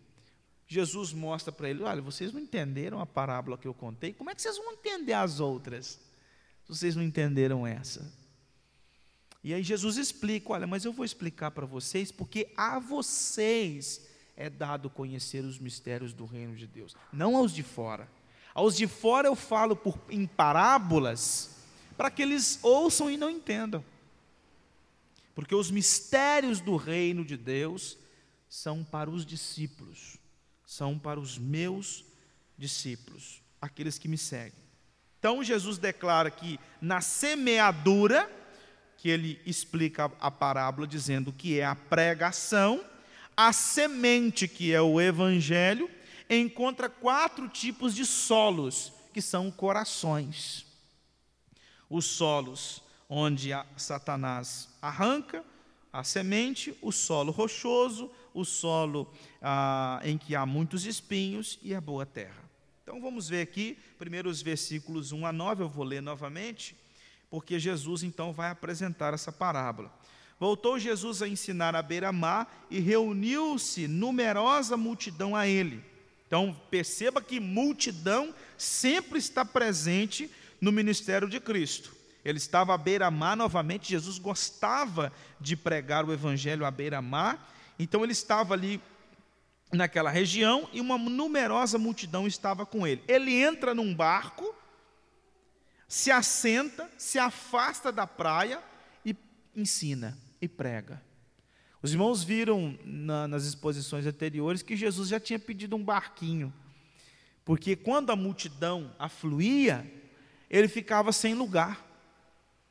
Jesus 0.67 1.13
mostra 1.13 1.51
para 1.51 1.69
ele: 1.69 1.83
Olha, 1.83 2.01
vocês 2.01 2.33
não 2.33 2.41
entenderam 2.41 2.99
a 2.99 3.05
parábola 3.05 3.55
que 3.55 3.67
eu 3.67 3.73
contei, 3.73 4.13
como 4.13 4.31
é 4.31 4.35
que 4.35 4.41
vocês 4.41 4.57
vão 4.57 4.73
entender 4.73 5.13
as 5.13 5.39
outras? 5.39 5.99
Vocês 6.67 6.95
não 6.95 7.03
entenderam 7.03 7.67
essa. 7.67 8.11
E 9.47 9.53
aí 9.53 9.63
Jesus 9.63 9.95
explica: 9.95 10.51
olha, 10.51 10.67
mas 10.67 10.83
eu 10.83 10.91
vou 10.91 11.05
explicar 11.05 11.51
para 11.51 11.65
vocês, 11.65 12.11
porque 12.11 12.49
a 12.57 12.79
vocês 12.79 14.05
é 14.35 14.49
dado 14.49 14.89
conhecer 14.89 15.45
os 15.45 15.57
mistérios 15.57 16.11
do 16.11 16.25
reino 16.25 16.53
de 16.53 16.67
Deus, 16.67 16.97
não 17.13 17.37
aos 17.37 17.53
de 17.53 17.63
fora. 17.63 18.09
Aos 18.53 18.75
de 18.75 18.87
fora 18.87 19.29
eu 19.29 19.35
falo 19.35 19.73
por, 19.73 19.97
em 20.09 20.27
parábolas, 20.27 21.61
para 21.95 22.11
que 22.11 22.21
eles 22.21 22.59
ouçam 22.61 23.09
e 23.09 23.15
não 23.15 23.29
entendam. 23.29 23.85
Porque 25.33 25.55
os 25.55 25.71
mistérios 25.71 26.59
do 26.59 26.75
reino 26.75 27.23
de 27.23 27.37
Deus 27.37 27.97
são 28.49 28.83
para 28.83 29.09
os 29.09 29.25
discípulos, 29.25 30.17
são 30.65 30.99
para 30.99 31.21
os 31.21 31.37
meus 31.37 32.03
discípulos, 32.57 33.41
aqueles 33.61 33.97
que 33.97 34.09
me 34.09 34.17
seguem. 34.17 34.59
Então 35.17 35.41
Jesus 35.41 35.77
declara 35.77 36.29
que 36.29 36.59
na 36.81 36.99
semeadura, 36.99 38.29
que 38.97 39.09
ele 39.09 39.39
explica 39.45 40.11
a 40.19 40.31
parábola 40.31 40.87
dizendo 40.87 41.31
que 41.31 41.59
é 41.59 41.65
a 41.65 41.75
pregação, 41.75 42.83
a 43.35 43.53
semente, 43.53 44.47
que 44.47 44.73
é 44.73 44.81
o 44.81 44.99
evangelho, 44.99 45.89
encontra 46.29 46.89
quatro 46.89 47.47
tipos 47.47 47.93
de 47.93 48.05
solos, 48.05 48.91
que 49.13 49.21
são 49.21 49.49
corações. 49.51 50.65
Os 51.89 52.05
solos 52.05 52.83
onde 53.07 53.51
Satanás 53.77 54.67
arranca 54.81 55.43
a 55.93 56.03
semente, 56.03 56.75
o 56.81 56.91
solo 56.91 57.31
rochoso, 57.31 58.11
o 58.33 58.43
solo 58.43 59.11
ah, 59.41 60.01
em 60.03 60.17
que 60.17 60.35
há 60.35 60.45
muitos 60.45 60.85
espinhos 60.85 61.57
e 61.61 61.73
a 61.73 61.79
boa 61.79 62.05
terra. 62.05 62.43
Então 62.83 63.01
vamos 63.01 63.29
ver 63.29 63.41
aqui, 63.41 63.77
primeiro 63.97 64.29
os 64.29 64.41
versículos 64.41 65.11
1 65.11 65.25
a 65.25 65.31
9, 65.31 65.63
eu 65.63 65.69
vou 65.69 65.83
ler 65.83 66.01
novamente 66.01 66.75
porque 67.29 67.59
Jesus 67.59 68.03
então 68.03 68.31
vai 68.31 68.51
apresentar 68.51 69.13
essa 69.13 69.31
parábola. 69.31 69.91
Voltou 70.39 70.77
Jesus 70.77 71.21
a 71.21 71.27
ensinar 71.27 71.75
à 71.75 71.81
beira-mar 71.81 72.65
e 72.69 72.79
reuniu-se 72.79 73.87
numerosa 73.87 74.77
multidão 74.77 75.35
a 75.35 75.47
ele. 75.47 75.83
Então, 76.27 76.55
perceba 76.69 77.21
que 77.21 77.39
multidão 77.39 78.33
sempre 78.57 79.17
está 79.17 79.43
presente 79.43 80.29
no 80.61 80.71
ministério 80.71 81.27
de 81.27 81.39
Cristo. 81.39 81.95
Ele 82.23 82.37
estava 82.37 82.73
à 82.73 82.77
beira-mar 82.77 83.37
novamente, 83.37 83.89
Jesus 83.89 84.19
gostava 84.19 85.13
de 85.39 85.55
pregar 85.55 86.03
o 86.03 86.11
evangelho 86.11 86.65
à 86.65 86.71
beira-mar, 86.71 87.49
então 87.79 88.03
ele 88.03 88.11
estava 88.11 88.53
ali 88.53 88.81
naquela 89.71 90.09
região 90.09 90.67
e 90.73 90.81
uma 90.81 90.97
numerosa 90.97 91.77
multidão 91.77 92.27
estava 92.27 92.65
com 92.65 92.85
ele. 92.85 93.01
Ele 93.07 93.33
entra 93.33 93.73
num 93.73 93.93
barco 93.95 94.53
se 95.87 96.11
assenta, 96.11 96.89
se 96.97 97.17
afasta 97.17 97.91
da 97.91 98.05
praia 98.05 98.61
e 99.05 99.15
ensina 99.55 100.17
e 100.41 100.47
prega. 100.47 101.01
Os 101.81 101.91
irmãos 101.91 102.23
viram 102.23 102.77
na, 102.83 103.27
nas 103.27 103.45
exposições 103.45 104.05
anteriores 104.05 104.61
que 104.61 104.75
Jesus 104.75 105.09
já 105.09 105.19
tinha 105.19 105.39
pedido 105.39 105.75
um 105.75 105.83
barquinho, 105.83 106.53
porque 107.45 107.75
quando 107.75 108.09
a 108.09 108.15
multidão 108.15 108.93
afluía, 108.99 109.89
ele 110.49 110.67
ficava 110.67 111.11
sem 111.11 111.33
lugar. 111.33 111.85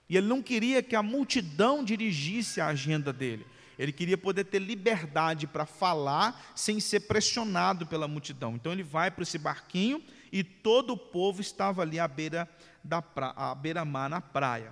E 0.09 0.17
ele 0.17 0.27
não 0.27 0.43
queria 0.43 0.83
que 0.83 0.95
a 0.95 1.03
multidão 1.03 1.83
dirigisse 1.83 2.61
a 2.61 2.67
agenda 2.67 3.13
dele. 3.13 3.47
Ele 3.79 3.93
queria 3.93 4.17
poder 4.17 4.45
ter 4.45 4.61
liberdade 4.61 5.47
para 5.47 5.67
falar 5.67 6.53
sem 6.55 6.79
ser 6.79 7.01
pressionado 7.01 7.87
pela 7.87 8.07
multidão. 8.07 8.55
Então 8.55 8.73
ele 8.73 8.83
vai 8.83 9.11
para 9.11 9.23
esse 9.23 9.39
barquinho 9.39 10.03
e 10.39 10.45
todo 10.45 10.93
o 10.93 10.99
povo 10.99 11.41
estava 11.41 11.81
ali 11.81 11.99
à 11.99 12.07
beira 12.07 12.47
da 12.85 13.01
pra, 13.01 13.33
à 13.35 13.55
beira-mar 13.55 14.11
na 14.11 14.21
praia. 14.21 14.71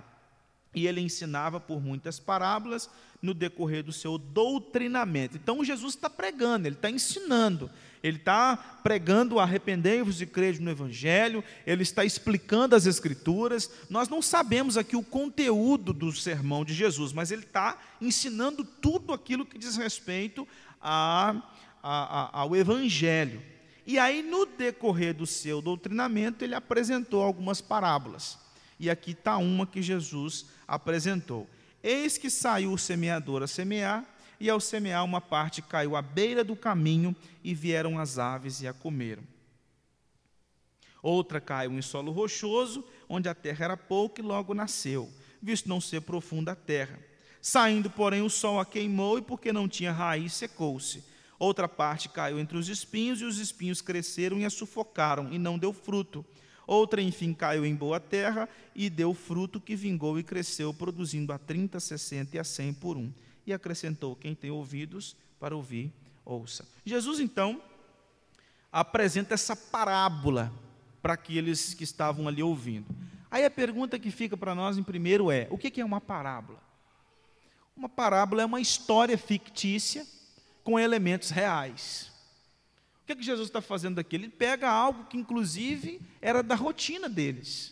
E 0.75 0.85
ele 0.85 1.01
ensinava 1.01 1.59
por 1.59 1.81
muitas 1.81 2.19
parábolas 2.19 2.87
no 3.19 3.33
decorrer 3.33 3.83
do 3.83 3.91
seu 3.91 4.19
doutrinamento. 4.19 5.37
Então 5.37 5.65
Jesus 5.65 5.95
está 5.95 6.07
pregando, 6.07 6.67
ele 6.67 6.75
está 6.75 6.87
ensinando, 6.87 7.71
ele 8.03 8.17
está 8.17 8.55
pregando 8.83 9.39
arrependei-vos 9.39 10.21
e 10.21 10.27
crede 10.27 10.61
no 10.61 10.69
Evangelho, 10.69 11.43
ele 11.65 11.81
está 11.81 12.05
explicando 12.05 12.75
as 12.75 12.85
Escrituras. 12.85 13.67
Nós 13.89 14.07
não 14.07 14.21
sabemos 14.21 14.77
aqui 14.77 14.95
o 14.95 15.01
conteúdo 15.01 15.93
do 15.93 16.11
sermão 16.11 16.63
de 16.63 16.75
Jesus, 16.75 17.11
mas 17.11 17.31
ele 17.31 17.41
está 17.41 17.81
ensinando 17.99 18.63
tudo 18.63 19.13
aquilo 19.13 19.47
que 19.47 19.57
diz 19.57 19.77
respeito 19.77 20.47
a, 20.79 21.41
a, 21.81 22.37
a, 22.37 22.41
ao 22.41 22.55
Evangelho. 22.55 23.54
E 23.85 23.99
aí, 23.99 24.23
no 24.23 24.45
decorrer 24.45 25.13
do 25.13 25.27
seu 25.27 25.61
doutrinamento, 25.61 26.43
ele 26.43 26.55
apresentou 26.55 27.21
algumas 27.21 27.61
parábolas. 27.61 28.37
E 28.79 28.89
aqui 28.89 29.11
está 29.11 29.37
uma 29.37 29.67
que 29.67 29.81
Jesus 29.81 30.47
apresentou. 30.67 31.47
Eis 31.83 32.17
que 32.17 32.29
saiu 32.29 32.73
o 32.73 32.77
semeador 32.77 33.43
a 33.43 33.47
semear, 33.47 34.03
e 34.39 34.49
ao 34.49 34.59
semear, 34.59 35.05
uma 35.05 35.21
parte 35.21 35.61
caiu 35.61 35.95
à 35.95 36.01
beira 36.01 36.43
do 36.43 36.55
caminho, 36.55 37.15
e 37.43 37.53
vieram 37.53 37.99
as 37.99 38.17
aves 38.17 38.61
e 38.61 38.67
a 38.67 38.73
comeram. 38.73 39.23
Outra 41.01 41.39
caiu 41.39 41.71
em 41.71 41.81
solo 41.83 42.11
rochoso, 42.11 42.83
onde 43.07 43.29
a 43.29 43.35
terra 43.35 43.65
era 43.65 43.77
pouca, 43.77 44.19
e 44.19 44.25
logo 44.25 44.55
nasceu, 44.55 45.13
visto 45.39 45.69
não 45.69 45.79
ser 45.79 46.01
profunda 46.01 46.53
a 46.53 46.55
terra. 46.55 46.99
Saindo, 47.39 47.91
porém, 47.91 48.23
o 48.23 48.29
sol 48.31 48.59
a 48.59 48.65
queimou, 48.65 49.19
e 49.19 49.21
porque 49.21 49.53
não 49.53 49.69
tinha 49.69 49.91
raiz, 49.91 50.33
secou-se. 50.33 51.03
Outra 51.37 51.67
parte 51.67 52.07
caiu 52.07 52.39
entre 52.39 52.57
os 52.57 52.69
espinhos, 52.69 53.21
e 53.21 53.25
os 53.25 53.39
espinhos 53.39 53.81
cresceram 53.81 54.39
e 54.39 54.45
a 54.45 54.49
sufocaram, 54.49 55.31
e 55.31 55.37
não 55.37 55.57
deu 55.57 55.73
fruto. 55.73 56.25
Outra, 56.65 57.01
enfim, 57.01 57.33
caiu 57.33 57.65
em 57.65 57.75
boa 57.75 57.99
terra 57.99 58.49
e 58.73 58.89
deu 58.89 59.13
fruto 59.13 59.59
que 59.59 59.75
vingou 59.75 60.17
e 60.17 60.23
cresceu, 60.23 60.73
produzindo 60.73 61.31
a 61.31 61.37
30, 61.37 61.79
60 61.79 62.35
e 62.35 62.39
a 62.39 62.43
100 62.43 62.73
por 62.73 62.97
um. 62.97 63.11
E 63.45 63.53
acrescentou: 63.53 64.15
Quem 64.15 64.33
tem 64.33 64.49
ouvidos 64.49 65.15
para 65.39 65.55
ouvir, 65.55 65.91
ouça. 66.23 66.67
Jesus, 66.83 67.19
então, 67.19 67.61
apresenta 68.71 69.33
essa 69.33 69.55
parábola 69.55 70.51
para 71.01 71.13
aqueles 71.13 71.73
que 71.73 71.83
estavam 71.83 72.27
ali 72.27 72.41
ouvindo. 72.41 72.87
Aí 73.29 73.45
a 73.45 73.51
pergunta 73.51 73.99
que 73.99 74.09
fica 74.09 74.35
para 74.35 74.55
nós, 74.55 74.77
em 74.77 74.83
primeiro, 74.83 75.29
é: 75.29 75.47
o 75.51 75.57
que 75.57 75.79
é 75.79 75.85
uma 75.85 76.01
parábola? 76.01 76.59
Uma 77.75 77.89
parábola 77.89 78.41
é 78.41 78.45
uma 78.45 78.61
história 78.61 79.17
fictícia 79.17 80.07
com 80.65 80.79
elementos 80.79 81.29
reais. 81.29 82.11
O 83.03 83.05
que, 83.05 83.13
é 83.13 83.15
que 83.15 83.23
Jesus 83.23 83.47
está 83.47 83.61
fazendo 83.61 83.99
aqui? 83.99 84.15
Ele 84.15 84.27
pega 84.27 84.67
algo 84.67 85.05
que, 85.05 85.15
inclusive, 85.15 86.01
era 86.19 86.41
da 86.41 86.55
rotina 86.55 87.07
deles. 87.07 87.71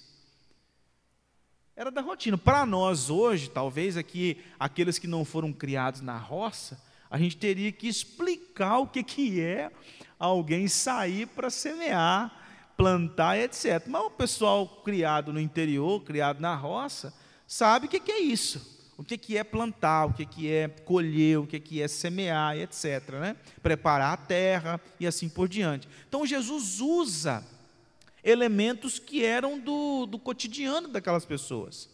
Era 1.76 1.90
da 1.90 2.02
rotina. 2.02 2.38
Para 2.38 2.68
nós 2.68 3.10
hoje, 3.10 3.50
talvez 3.50 3.98
aqui, 3.98 4.38
aqueles 4.60 5.00
que 5.00 5.08
não 5.08 5.26
foram 5.26 5.52
criados 5.52 6.02
na 6.02 6.20
roça, 6.20 6.80
a 7.10 7.18
gente 7.18 7.36
teria 7.36 7.72
que 7.72 7.88
explicar 7.88 8.78
o 8.78 8.88
que, 8.88 9.04
que 9.04 9.42
é 9.42 9.72
alguém 10.20 10.68
sair 10.68 11.26
para 11.26 11.50
semear, 11.50 12.32
plantar, 12.78 13.40
etc. 13.40 13.88
Mas 13.88 14.04
o 14.04 14.12
pessoal 14.12 14.68
criado 14.68 15.34
no 15.34 15.40
interior, 15.40 16.04
criado 16.04 16.40
na 16.40 16.56
roça, 16.56 17.12
sabe 17.48 17.88
o 17.88 17.90
que, 17.90 18.00
que 18.00 18.12
é 18.12 18.20
isso 18.20 18.73
o 18.98 19.04
que, 19.04 19.38
é 19.38 19.44
plantar, 19.44 20.06
o 20.06 20.14
que, 20.14 20.26
que 20.26 20.52
é 20.52 20.68
colher, 20.68 21.40
o 21.40 21.48
que, 21.48 21.60
que 21.60 21.82
é 21.82 21.88
semear, 21.88 22.58
etc. 22.58 23.10
Né? 23.14 23.36
Preparar 23.62 24.14
a 24.14 24.18
terra 24.18 24.80
e 25.00 25.08
assim 25.08 25.28
por 25.28 25.48
diante. 25.48 25.88
Então 26.08 26.26
Jesus 26.26 26.80
usa 26.80 27.44
elementos 28.24 29.00
que 29.00 29.26
eram 29.26 29.60
do, 29.60 30.06
do 30.06 30.20
cotidiano 30.20 30.88
daquelas 30.88 31.26
pessoas. 31.26 31.90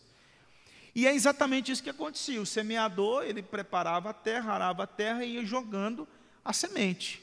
E 0.94 1.08
é 1.08 1.14
exatamente 1.14 1.72
isso 1.72 1.84
que 1.84 1.90
acontecia. 1.90 2.42
O 2.42 2.46
semeador, 2.46 3.24
ele 3.24 3.42
preparava 3.42 4.10
a 4.10 4.14
terra, 4.14 4.54
arava 4.54 4.84
a 4.84 4.88
terra 4.88 5.24
e 5.24 5.36
ia 5.36 5.46
jogando 5.46 6.08
a 6.44 6.52
semente. 6.52 7.22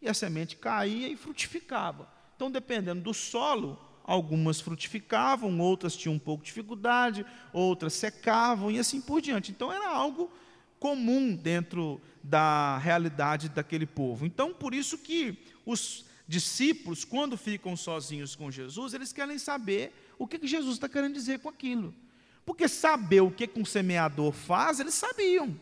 E 0.00 0.08
a 0.08 0.14
semente 0.14 0.56
caía 0.56 1.08
e 1.08 1.16
frutificava. 1.16 2.08
Então, 2.34 2.50
dependendo 2.50 3.02
do 3.02 3.14
solo, 3.14 3.78
algumas 4.04 4.60
frutificavam, 4.60 5.58
outras 5.58 5.96
tinham 5.96 6.14
um 6.14 6.18
pouco 6.18 6.42
de 6.44 6.48
dificuldade, 6.48 7.24
outras 7.52 7.94
secavam 7.94 8.70
e 8.70 8.78
assim 8.78 9.00
por 9.00 9.20
diante. 9.20 9.50
Então 9.50 9.72
era 9.72 9.88
algo 9.88 10.30
comum 10.78 11.34
dentro 11.34 11.98
da 12.22 12.76
realidade 12.78 13.48
daquele 13.48 13.86
povo. 13.86 14.26
Então, 14.26 14.52
por 14.52 14.74
isso 14.74 14.98
que 14.98 15.38
os 15.64 16.04
discípulos, 16.28 17.04
quando 17.04 17.36
ficam 17.38 17.74
sozinhos 17.74 18.36
com 18.36 18.50
Jesus, 18.50 18.92
eles 18.92 19.12
querem 19.12 19.38
saber 19.38 19.94
o 20.18 20.26
que, 20.26 20.46
Jesus 20.46 20.74
está 20.74 20.88
querendo 20.88 21.14
dizer 21.14 21.38
com 21.38 21.48
aquilo. 21.48 21.94
Porque 22.44 22.68
saber 22.68 23.22
o 23.22 23.30
que, 23.30 23.46
que 23.46 23.58
um 23.58 23.64
semeador 23.64 24.32
faz, 24.32 24.78
eles 24.78 24.94
sabiam. 24.94 25.58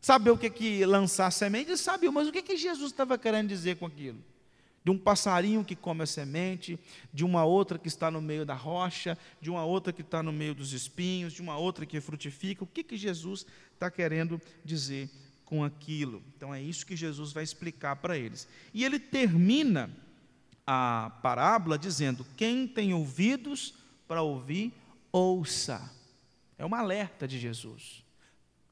Saber 0.00 0.30
o 0.30 0.38
que, 0.38 0.50
que 0.50 0.84
lançar 0.84 1.30
semente, 1.30 1.70
eles 1.70 1.80
sabiam. 1.80 2.12
Mas 2.12 2.26
o 2.26 2.32
que, 2.32 2.42
que 2.42 2.56
Jesus 2.56 2.90
estava 2.90 3.16
querendo 3.16 3.48
dizer 3.48 3.76
com 3.76 3.86
aquilo? 3.86 4.18
De 4.84 4.90
um 4.90 4.98
passarinho 4.98 5.64
que 5.64 5.76
come 5.76 6.02
a 6.02 6.06
semente, 6.06 6.78
de 7.12 7.24
uma 7.24 7.44
outra 7.44 7.78
que 7.78 7.88
está 7.88 8.10
no 8.10 8.20
meio 8.20 8.44
da 8.44 8.54
rocha, 8.54 9.16
de 9.40 9.50
uma 9.50 9.64
outra 9.64 9.92
que 9.92 10.02
está 10.02 10.22
no 10.22 10.32
meio 10.32 10.54
dos 10.54 10.72
espinhos, 10.72 11.32
de 11.32 11.40
uma 11.40 11.56
outra 11.56 11.86
que 11.86 12.00
frutifica. 12.00 12.64
O 12.64 12.66
que, 12.66 12.82
que 12.82 12.96
Jesus 12.96 13.46
está 13.74 13.90
querendo 13.90 14.40
dizer 14.64 15.08
com 15.44 15.62
aquilo? 15.62 16.22
Então 16.36 16.52
é 16.52 16.60
isso 16.60 16.84
que 16.84 16.96
Jesus 16.96 17.32
vai 17.32 17.44
explicar 17.44 17.96
para 17.96 18.18
eles. 18.18 18.48
E 18.74 18.84
ele 18.84 18.98
termina 18.98 19.90
a 20.66 21.12
parábola 21.22 21.78
dizendo: 21.78 22.26
Quem 22.36 22.66
tem 22.66 22.92
ouvidos 22.92 23.74
para 24.08 24.22
ouvir, 24.22 24.72
ouça. 25.12 25.90
É 26.58 26.64
uma 26.64 26.80
alerta 26.80 27.26
de 27.26 27.38
Jesus. 27.38 28.04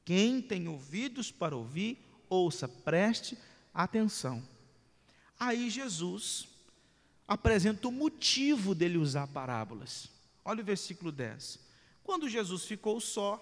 Quem 0.03 0.41
tem 0.41 0.67
ouvidos 0.67 1.31
para 1.31 1.55
ouvir, 1.55 1.97
ouça, 2.29 2.67
preste 2.67 3.37
atenção. 3.73 4.43
Aí 5.41 5.71
Jesus 5.71 6.47
apresenta 7.27 7.87
o 7.87 7.91
motivo 7.91 8.75
dele 8.75 8.99
usar 8.99 9.25
parábolas. 9.25 10.07
Olha 10.45 10.61
o 10.61 10.63
versículo 10.63 11.11
10. 11.11 11.57
Quando 12.03 12.29
Jesus 12.29 12.65
ficou 12.65 13.01
só, 13.01 13.41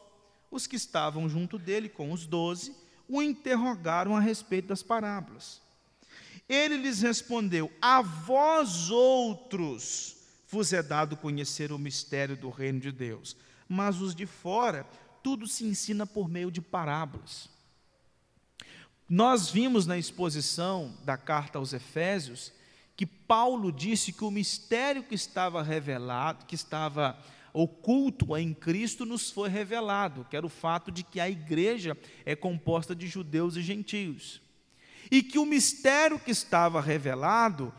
os 0.50 0.66
que 0.66 0.78
estavam 0.78 1.28
junto 1.28 1.60
dele, 1.60 1.90
com 1.90 2.14
os 2.14 2.26
doze, 2.26 2.74
o 3.06 3.22
interrogaram 3.22 4.16
a 4.16 4.22
respeito 4.22 4.70
das 4.70 4.82
parábolas. 4.82 5.62
Ele 6.48 6.78
lhes 6.78 7.02
respondeu: 7.02 7.70
A 7.82 8.02
vós 8.02 8.90
outros 8.90 10.16
vos 10.48 10.72
é 10.72 10.82
dado 10.82 11.18
conhecer 11.18 11.70
o 11.70 11.78
mistério 11.78 12.38
do 12.38 12.50
reino 12.50 12.80
de 12.80 12.94
Deus, 12.94 13.36
mas 13.68 14.00
os 14.00 14.16
de 14.16 14.26
fora, 14.26 14.88
tudo 15.22 15.46
se 15.48 15.66
ensina 15.66 16.08
por 16.08 16.30
meio 16.30 16.50
de 16.50 16.62
parábolas 16.62 17.50
nós 19.10 19.50
vimos 19.50 19.88
na 19.88 19.98
exposição 19.98 20.93
da 21.04 21.17
carta 21.17 21.58
aos 21.58 21.74
Efésios 21.74 22.54
que 22.95 23.06
Paulo 23.06 23.72
disse 23.72 24.12
que 24.13 24.24
o 24.24 24.30
mistério 24.30 25.02
que 25.02 25.15
estava 25.15 25.63
revelado, 25.63 26.45
que 26.45 26.54
estava 26.54 27.17
oculto 27.54 28.38
em 28.38 28.54
Cristo, 28.54 29.06
nos 29.06 29.32
foi 29.32 29.50
revelado, 29.50 30.28
que 30.30 30.36
era 30.36 30.45
o 30.45 30.50
fato 30.50 30.91
de 30.91 31.04
que 31.04 31.19
a 31.19 31.30
igreja 31.30 31.98
é 32.26 32.36
composta 32.36 32.93
de 32.93 33.08
judeus 33.08 33.56
e 33.56 33.62
gentios. 33.62 34.41
E 35.10 35.24
que 35.24 35.39
o 35.39 35.45
mistério 35.45 36.19
que 36.19 36.30
estava 36.30 36.80
revelado, 36.82 37.74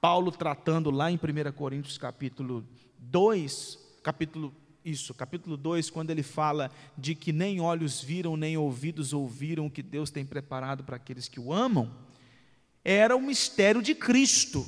Paulo 0.00 0.30
tratando 0.30 0.90
lá 0.90 1.10
em 1.10 1.16
1 1.16 1.52
Coríntios 1.52 1.98
capítulo 1.98 2.64
2, 2.98 3.78
capítulo 4.02 4.54
isso, 4.84 5.12
capítulo 5.12 5.56
2, 5.56 5.90
quando 5.90 6.10
ele 6.10 6.22
fala 6.22 6.70
de 6.96 7.14
que 7.14 7.32
nem 7.32 7.60
olhos 7.60 8.00
viram, 8.02 8.36
nem 8.36 8.56
ouvidos 8.56 9.12
ouviram 9.12 9.66
o 9.66 9.70
que 9.70 9.82
Deus 9.82 10.10
tem 10.10 10.24
preparado 10.24 10.84
para 10.84 10.96
aqueles 10.96 11.28
que 11.28 11.40
o 11.40 11.52
amam, 11.52 11.94
era 12.84 13.16
o 13.16 13.20
mistério 13.20 13.82
de 13.82 13.94
Cristo 13.94 14.66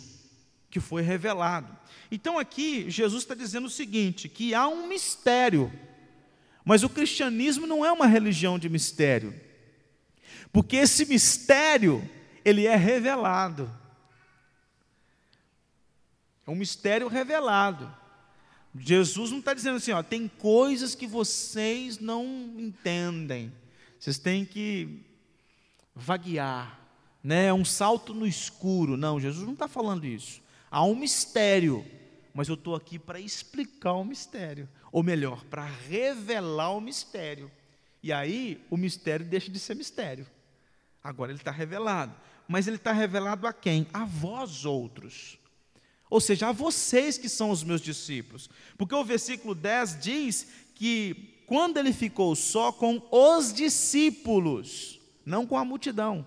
que 0.68 0.80
foi 0.80 1.02
revelado. 1.02 1.76
Então 2.10 2.38
aqui 2.38 2.90
Jesus 2.90 3.22
está 3.22 3.34
dizendo 3.34 3.66
o 3.66 3.70
seguinte: 3.70 4.28
que 4.28 4.54
há 4.54 4.68
um 4.68 4.86
mistério, 4.86 5.72
mas 6.64 6.82
o 6.82 6.88
cristianismo 6.88 7.66
não 7.66 7.84
é 7.84 7.92
uma 7.92 8.06
religião 8.06 8.58
de 8.58 8.68
mistério, 8.68 9.34
porque 10.52 10.76
esse 10.76 11.06
mistério 11.06 12.08
ele 12.44 12.66
é 12.66 12.76
revelado. 12.76 13.70
É 16.46 16.50
um 16.50 16.56
mistério 16.56 17.06
revelado. 17.08 17.99
Jesus 18.78 19.30
não 19.30 19.40
está 19.40 19.52
dizendo 19.52 19.76
assim, 19.76 19.92
ó, 19.92 20.02
tem 20.02 20.28
coisas 20.28 20.94
que 20.94 21.06
vocês 21.06 21.98
não 21.98 22.24
entendem. 22.56 23.52
Vocês 23.98 24.18
têm 24.18 24.44
que 24.44 25.04
vaguear, 25.94 26.78
né? 27.22 27.46
É 27.46 27.54
um 27.54 27.64
salto 27.64 28.14
no 28.14 28.26
escuro. 28.26 28.96
Não, 28.96 29.20
Jesus 29.20 29.44
não 29.44 29.54
está 29.54 29.66
falando 29.66 30.06
isso. 30.06 30.40
Há 30.70 30.84
um 30.84 30.94
mistério, 30.94 31.84
mas 32.32 32.48
eu 32.48 32.54
estou 32.54 32.76
aqui 32.76 32.98
para 32.98 33.18
explicar 33.18 33.94
o 33.94 34.04
mistério, 34.04 34.68
ou 34.92 35.02
melhor, 35.02 35.44
para 35.46 35.64
revelar 35.64 36.70
o 36.70 36.80
mistério. 36.80 37.50
E 38.02 38.12
aí 38.12 38.64
o 38.70 38.76
mistério 38.76 39.26
deixa 39.26 39.50
de 39.50 39.58
ser 39.58 39.74
mistério. 39.74 40.26
Agora 41.02 41.32
ele 41.32 41.40
está 41.40 41.50
revelado. 41.50 42.14
Mas 42.46 42.66
ele 42.66 42.76
está 42.76 42.92
revelado 42.92 43.46
a 43.46 43.52
quem? 43.52 43.86
A 43.92 44.04
vós 44.04 44.64
outros. 44.64 45.39
Ou 46.10 46.20
seja, 46.20 46.48
a 46.48 46.52
vocês 46.52 47.16
que 47.16 47.28
são 47.28 47.50
os 47.50 47.62
meus 47.62 47.80
discípulos. 47.80 48.50
Porque 48.76 48.94
o 48.94 49.04
versículo 49.04 49.54
10 49.54 50.00
diz 50.00 50.46
que 50.74 51.38
quando 51.46 51.78
ele 51.78 51.92
ficou 51.92 52.34
só 52.34 52.72
com 52.72 53.00
os 53.10 53.52
discípulos, 53.52 55.00
não 55.24 55.46
com 55.46 55.56
a 55.56 55.64
multidão, 55.64 56.26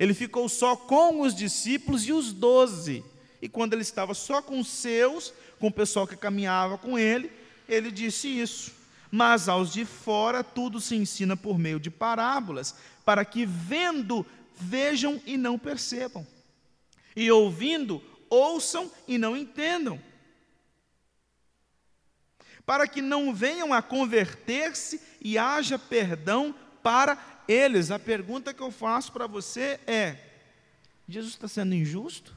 ele 0.00 0.14
ficou 0.14 0.48
só 0.48 0.74
com 0.74 1.20
os 1.20 1.34
discípulos 1.34 2.06
e 2.06 2.12
os 2.12 2.32
doze. 2.32 3.04
E 3.40 3.48
quando 3.48 3.74
ele 3.74 3.82
estava 3.82 4.14
só 4.14 4.40
com 4.40 4.58
os 4.58 4.68
seus, 4.68 5.32
com 5.60 5.66
o 5.66 5.72
pessoal 5.72 6.06
que 6.06 6.16
caminhava 6.16 6.78
com 6.78 6.98
ele, 6.98 7.30
ele 7.68 7.90
disse 7.90 8.28
isso. 8.28 8.72
Mas 9.10 9.48
aos 9.48 9.72
de 9.72 9.84
fora 9.84 10.42
tudo 10.42 10.80
se 10.80 10.96
ensina 10.96 11.36
por 11.36 11.58
meio 11.58 11.78
de 11.78 11.90
parábolas, 11.90 12.74
para 13.04 13.24
que 13.24 13.44
vendo, 13.44 14.26
vejam 14.58 15.20
e 15.26 15.36
não 15.36 15.58
percebam, 15.58 16.26
e 17.14 17.30
ouvindo, 17.30 18.02
ouçam 18.28 18.90
e 19.06 19.18
não 19.18 19.36
entendam, 19.36 20.00
para 22.66 22.88
que 22.88 23.02
não 23.02 23.34
venham 23.34 23.72
a 23.72 23.82
converter-se 23.82 25.00
e 25.20 25.36
haja 25.36 25.78
perdão 25.78 26.54
para 26.82 27.42
eles. 27.46 27.90
A 27.90 27.98
pergunta 27.98 28.54
que 28.54 28.62
eu 28.62 28.70
faço 28.70 29.12
para 29.12 29.26
você 29.26 29.80
é: 29.86 30.18
Jesus 31.08 31.34
está 31.34 31.48
sendo 31.48 31.74
injusto? 31.74 32.34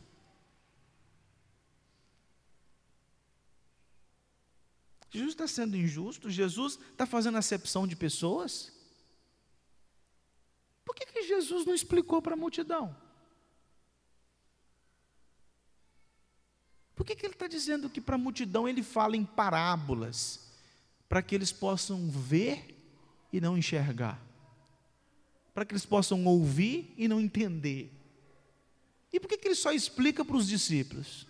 Jesus 5.10 5.34
está 5.34 5.48
sendo 5.48 5.76
injusto? 5.76 6.30
Jesus 6.30 6.78
está 6.92 7.06
fazendo 7.06 7.38
acepção 7.38 7.88
de 7.88 7.96
pessoas? 7.96 8.72
Por 10.86 10.96
que, 10.96 11.06
que 11.06 11.24
Jesus 11.24 11.66
não 11.66 11.74
explicou 11.74 12.22
para 12.22 12.34
a 12.34 12.38
multidão? 12.38 12.96
Por 16.98 17.06
que, 17.06 17.16
que 17.16 17.28
ele 17.28 17.36
está 17.36 17.48
dizendo 17.48 17.92
que 17.92 18.02
para 18.02 18.16
a 18.16 18.18
multidão 18.18 18.68
ele 18.68 18.82
fala 18.82 19.16
em 19.16 19.24
parábolas? 19.24 20.50
Para 21.08 21.22
que 21.22 21.36
eles 21.36 21.52
possam 21.52 22.10
ver 22.10 22.76
e 23.32 23.40
não 23.40 23.56
enxergar. 23.56 24.20
Para 25.54 25.64
que 25.64 25.74
eles 25.74 25.86
possam 25.86 26.26
ouvir 26.26 26.92
e 26.98 27.08
não 27.08 27.22
entender. 27.22 27.94
E 29.14 29.20
por 29.20 29.28
que, 29.28 29.38
que 29.38 29.48
ele 29.48 29.56
só 29.56 29.72
explica 29.72 30.26
para 30.26 30.36
os 30.36 30.48
discípulos? 30.48 31.28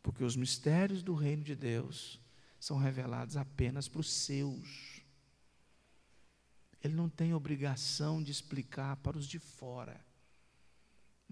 Porque 0.00 0.22
os 0.22 0.36
mistérios 0.36 1.02
do 1.02 1.12
reino 1.12 1.42
de 1.42 1.56
Deus 1.56 2.20
são 2.60 2.78
revelados 2.78 3.36
apenas 3.36 3.88
para 3.88 4.00
os 4.00 4.12
seus. 4.12 5.02
Ele 6.80 6.94
não 6.94 7.08
tem 7.08 7.34
obrigação 7.34 8.22
de 8.22 8.30
explicar 8.30 8.94
para 8.98 9.18
os 9.18 9.26
de 9.26 9.40
fora, 9.40 10.00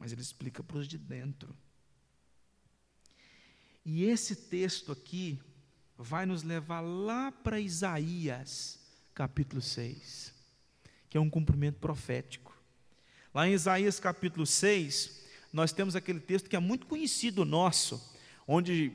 mas 0.00 0.12
ele 0.12 0.22
explica 0.22 0.62
para 0.62 0.78
os 0.78 0.88
de 0.88 0.96
dentro. 0.96 1.54
E 3.84 4.04
esse 4.04 4.34
texto 4.34 4.90
aqui 4.90 5.38
vai 5.98 6.24
nos 6.24 6.42
levar 6.42 6.80
lá 6.80 7.30
para 7.30 7.60
Isaías, 7.60 8.78
capítulo 9.14 9.60
6, 9.60 10.34
que 11.10 11.18
é 11.18 11.20
um 11.20 11.28
cumprimento 11.28 11.78
profético. 11.78 12.56
Lá 13.34 13.46
em 13.46 13.52
Isaías 13.52 14.00
capítulo 14.00 14.46
6, 14.46 15.20
nós 15.52 15.70
temos 15.70 15.94
aquele 15.94 16.20
texto 16.20 16.48
que 16.48 16.56
é 16.56 16.60
muito 16.60 16.86
conhecido 16.86 17.44
nosso, 17.44 18.18
onde 18.46 18.92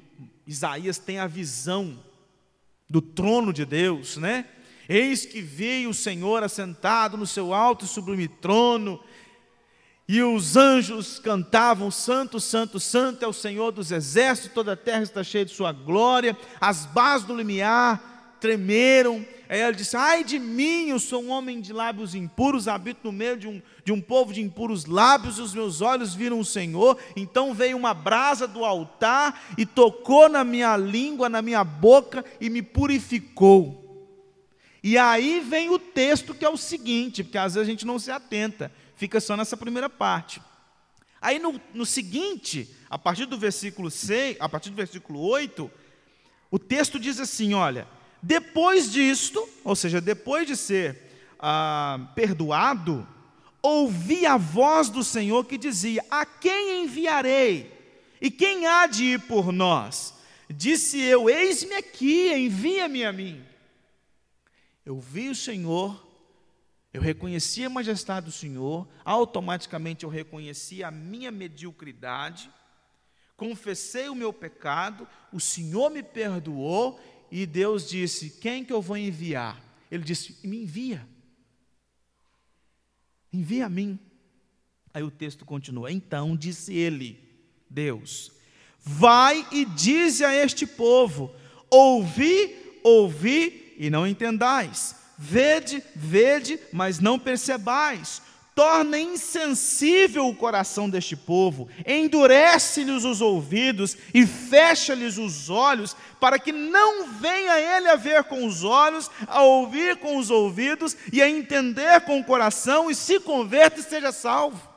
Isaías 0.48 0.98
tem 0.98 1.20
a 1.20 1.28
visão 1.28 2.04
do 2.90 3.02
trono 3.02 3.54
de 3.54 3.64
Deus, 3.64 4.18
né? 4.18 4.50
Eis 4.88 5.26
que 5.26 5.42
veio 5.42 5.90
o 5.90 5.94
Senhor 5.94 6.44
assentado 6.44 7.18
no 7.18 7.26
seu 7.26 7.54
alto 7.54 7.86
e 7.86 7.88
sublime 7.88 8.28
trono, 8.28 9.04
e 10.08 10.22
os 10.22 10.56
anjos 10.56 11.20
cantavam: 11.20 11.90
Santo, 11.90 12.40
Santo, 12.40 12.80
Santo 12.80 13.26
é 13.26 13.28
o 13.28 13.34
Senhor 13.34 13.72
dos 13.72 13.92
exércitos, 13.92 14.54
toda 14.54 14.74
a 14.74 14.78
terra 14.78 15.04
está 15.04 15.24
cheia 15.24 15.46
de 15.46 15.54
Sua 15.54 15.72
glória. 15.72 16.38
As 16.62 16.86
bases 16.86 17.26
do 17.26 17.36
limiar 17.36 18.38
tremeram. 18.40 19.26
Aí 19.50 19.62
ele 19.62 19.78
disse: 19.78 19.98
Ai 19.98 20.24
de 20.24 20.38
mim, 20.38 20.90
eu 20.90 21.00
sou 21.00 21.24
um 21.24 21.32
homem 21.32 21.60
de 21.60 21.74
lábios 21.74 22.14
impuros, 22.14 22.68
habito 22.68 23.00
no 23.04 23.12
meio 23.12 23.36
de 23.36 23.48
um, 23.48 23.60
de 23.84 23.92
um 23.92 24.00
povo 24.00 24.32
de 24.32 24.42
impuros 24.42 24.86
lábios, 24.86 25.40
e 25.40 25.42
os 25.42 25.56
meus 25.56 25.82
olhos 25.82 26.14
viram 26.14 26.40
o 26.40 26.46
Senhor. 26.46 27.00
Então 27.16 27.54
veio 27.54 27.76
uma 27.76 27.94
brasa 27.94 28.48
do 28.48 28.64
altar 28.64 29.54
e 29.58 29.66
tocou 29.66 30.30
na 30.30 30.44
minha 30.44 30.78
língua, 30.78 31.30
na 31.30 31.42
minha 31.42 31.64
boca 31.64 32.24
e 32.40 32.48
me 32.48 32.62
purificou. 32.62 33.82
E 34.84 35.00
aí 35.00 35.40
vem 35.40 35.72
o 35.72 35.80
texto 35.80 36.36
que 36.36 36.46
é 36.46 36.50
o 36.50 36.58
seguinte, 36.58 37.24
porque 37.24 37.40
às 37.40 37.56
vezes 37.56 37.68
a 37.68 37.72
gente 37.72 37.88
não 37.88 37.98
se 37.98 38.12
atenta 38.12 38.72
fica 38.96 39.20
só 39.20 39.36
nessa 39.36 39.58
primeira 39.58 39.90
parte. 39.90 40.42
Aí 41.22 41.40
no, 41.40 41.60
no 41.74 41.86
seguinte, 41.86 42.70
a 42.90 42.98
partir 42.98 43.26
do 43.26 43.38
versículo 43.38 43.90
6, 43.90 44.38
a 44.40 44.48
partir 44.48 44.70
do 44.70 44.76
versículo 44.76 45.20
8, 45.22 45.72
o 46.52 46.60
texto 46.60 47.00
diz 47.00 47.20
assim: 47.20 47.54
olha, 47.54 47.88
depois 48.22 48.92
disto, 48.92 49.48
ou 49.64 49.76
seja, 49.76 50.00
depois 50.00 50.48
de 50.48 50.56
ser 50.56 51.02
ah, 51.40 52.12
perdoado, 52.16 53.08
ouvi 53.62 54.26
a 54.26 54.38
voz 54.38 54.90
do 54.90 55.04
Senhor 55.04 55.46
que 55.46 55.58
dizia: 55.58 56.04
A 56.10 56.26
quem 56.26 56.84
enviarei? 56.84 57.74
E 58.22 58.30
quem 58.32 58.68
há 58.68 58.88
de 58.88 59.04
ir 59.04 59.22
por 59.22 59.52
nós? 59.52 60.14
Disse 60.50 61.02
eu: 61.02 61.30
Eis-me 61.30 61.76
aqui, 61.76 62.32
envia-me 62.32 63.04
a 63.04 63.12
mim. 63.12 63.44
Eu 64.86 65.00
vi 65.00 65.30
o 65.30 65.36
Senhor 65.36 66.05
eu 66.96 67.02
reconheci 67.02 67.62
a 67.66 67.70
majestade 67.70 68.28
do 68.28 68.32
Senhor, 68.32 68.88
automaticamente 69.04 70.06
eu 70.06 70.10
reconheci 70.10 70.82
a 70.82 70.90
minha 70.90 71.30
mediocridade, 71.30 72.50
confessei 73.36 74.08
o 74.08 74.16
meu 74.16 74.32
pecado, 74.32 75.06
o 75.30 75.38
Senhor 75.38 75.90
me 75.90 76.02
perdoou 76.02 76.98
e 77.30 77.46
Deus 77.46 77.90
disse: 77.90 78.30
Quem 78.40 78.64
que 78.64 78.72
eu 78.72 78.82
vou 78.82 78.96
enviar? 78.96 79.62
Ele 79.92 80.06
disse: 80.06 80.38
Me 80.48 80.64
envia. 80.64 81.06
Envia 83.34 83.66
a 83.66 83.70
mim. 83.70 84.00
Aí 84.94 85.04
o 85.04 85.12
texto 85.12 85.44
continua: 85.44 85.92
Então 85.92 86.34
disse 86.34 86.74
ele, 86.74 87.22
Deus, 87.70 88.32
vai 88.80 89.46
e 89.52 89.66
dize 89.66 90.24
a 90.24 90.34
este 90.34 90.66
povo: 90.66 91.36
Ouvi, 91.70 92.56
ouvi 92.86 93.76
e 93.78 93.90
não 93.90 94.08
entendais 94.08 95.04
Vede, 95.18 95.84
vede, 95.96 96.60
mas 96.72 97.00
não 97.00 97.18
percebais. 97.18 98.22
Torna 98.54 98.98
insensível 98.98 100.30
o 100.30 100.36
coração 100.36 100.90
deste 100.90 101.14
povo, 101.14 101.68
endurece-lhes 101.86 103.04
os 103.04 103.20
ouvidos 103.20 103.98
e 104.14 104.26
fecha-lhes 104.26 105.18
os 105.18 105.50
olhos, 105.50 105.94
para 106.22 106.40
que 106.40 106.54
não 106.54 107.06
venha 107.08 107.60
ele 107.60 107.90
a 107.90 107.98
ver 107.98 108.24
com 108.24 108.46
os 108.46 108.64
olhos, 108.64 109.12
a 109.28 109.42
ouvir 109.42 109.98
com 109.98 110.16
os 110.16 110.30
ouvidos 110.30 110.96
e 111.12 111.22
a 111.22 111.30
entender 111.30 112.00
com 112.06 112.18
o 112.18 112.24
coração 112.24 112.90
e 112.90 112.96
se 112.96 113.20
converta 113.20 113.82
e 113.82 113.84
seja 113.84 114.14
salvo. 114.14 114.70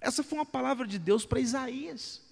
Essa 0.00 0.22
foi 0.22 0.38
uma 0.38 0.46
palavra 0.46 0.86
de 0.86 1.00
Deus 1.00 1.26
para 1.26 1.40
Isaías. 1.40 2.22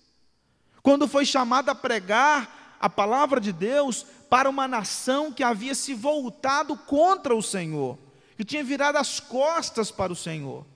Quando 0.85 1.09
foi 1.09 1.27
chamado 1.27 1.71
a 1.71 1.75
pregar 1.75 2.77
a 2.79 2.89
palavra 2.89 3.41
de 3.41 3.53
Deus, 3.53 4.07
para 4.29 4.49
uma 4.49 4.67
nação 4.67 5.33
que 5.33 5.43
havia 5.43 5.75
se 5.75 5.95
voltado 5.95 6.77
contra 6.77 7.35
o 7.35 7.43
Senhor, 7.43 7.99
que 8.37 8.45
tinha 8.45 8.65
virado 8.65 8.99
as 8.99 9.21
costas 9.21 9.91
para 9.91 10.13
o 10.13 10.17
Senhor, 10.17 10.67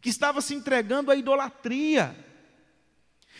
que 0.00 0.08
estava 0.08 0.40
se 0.40 0.54
entregando 0.54 1.10
à 1.10 1.16
idolatria. 1.16 2.16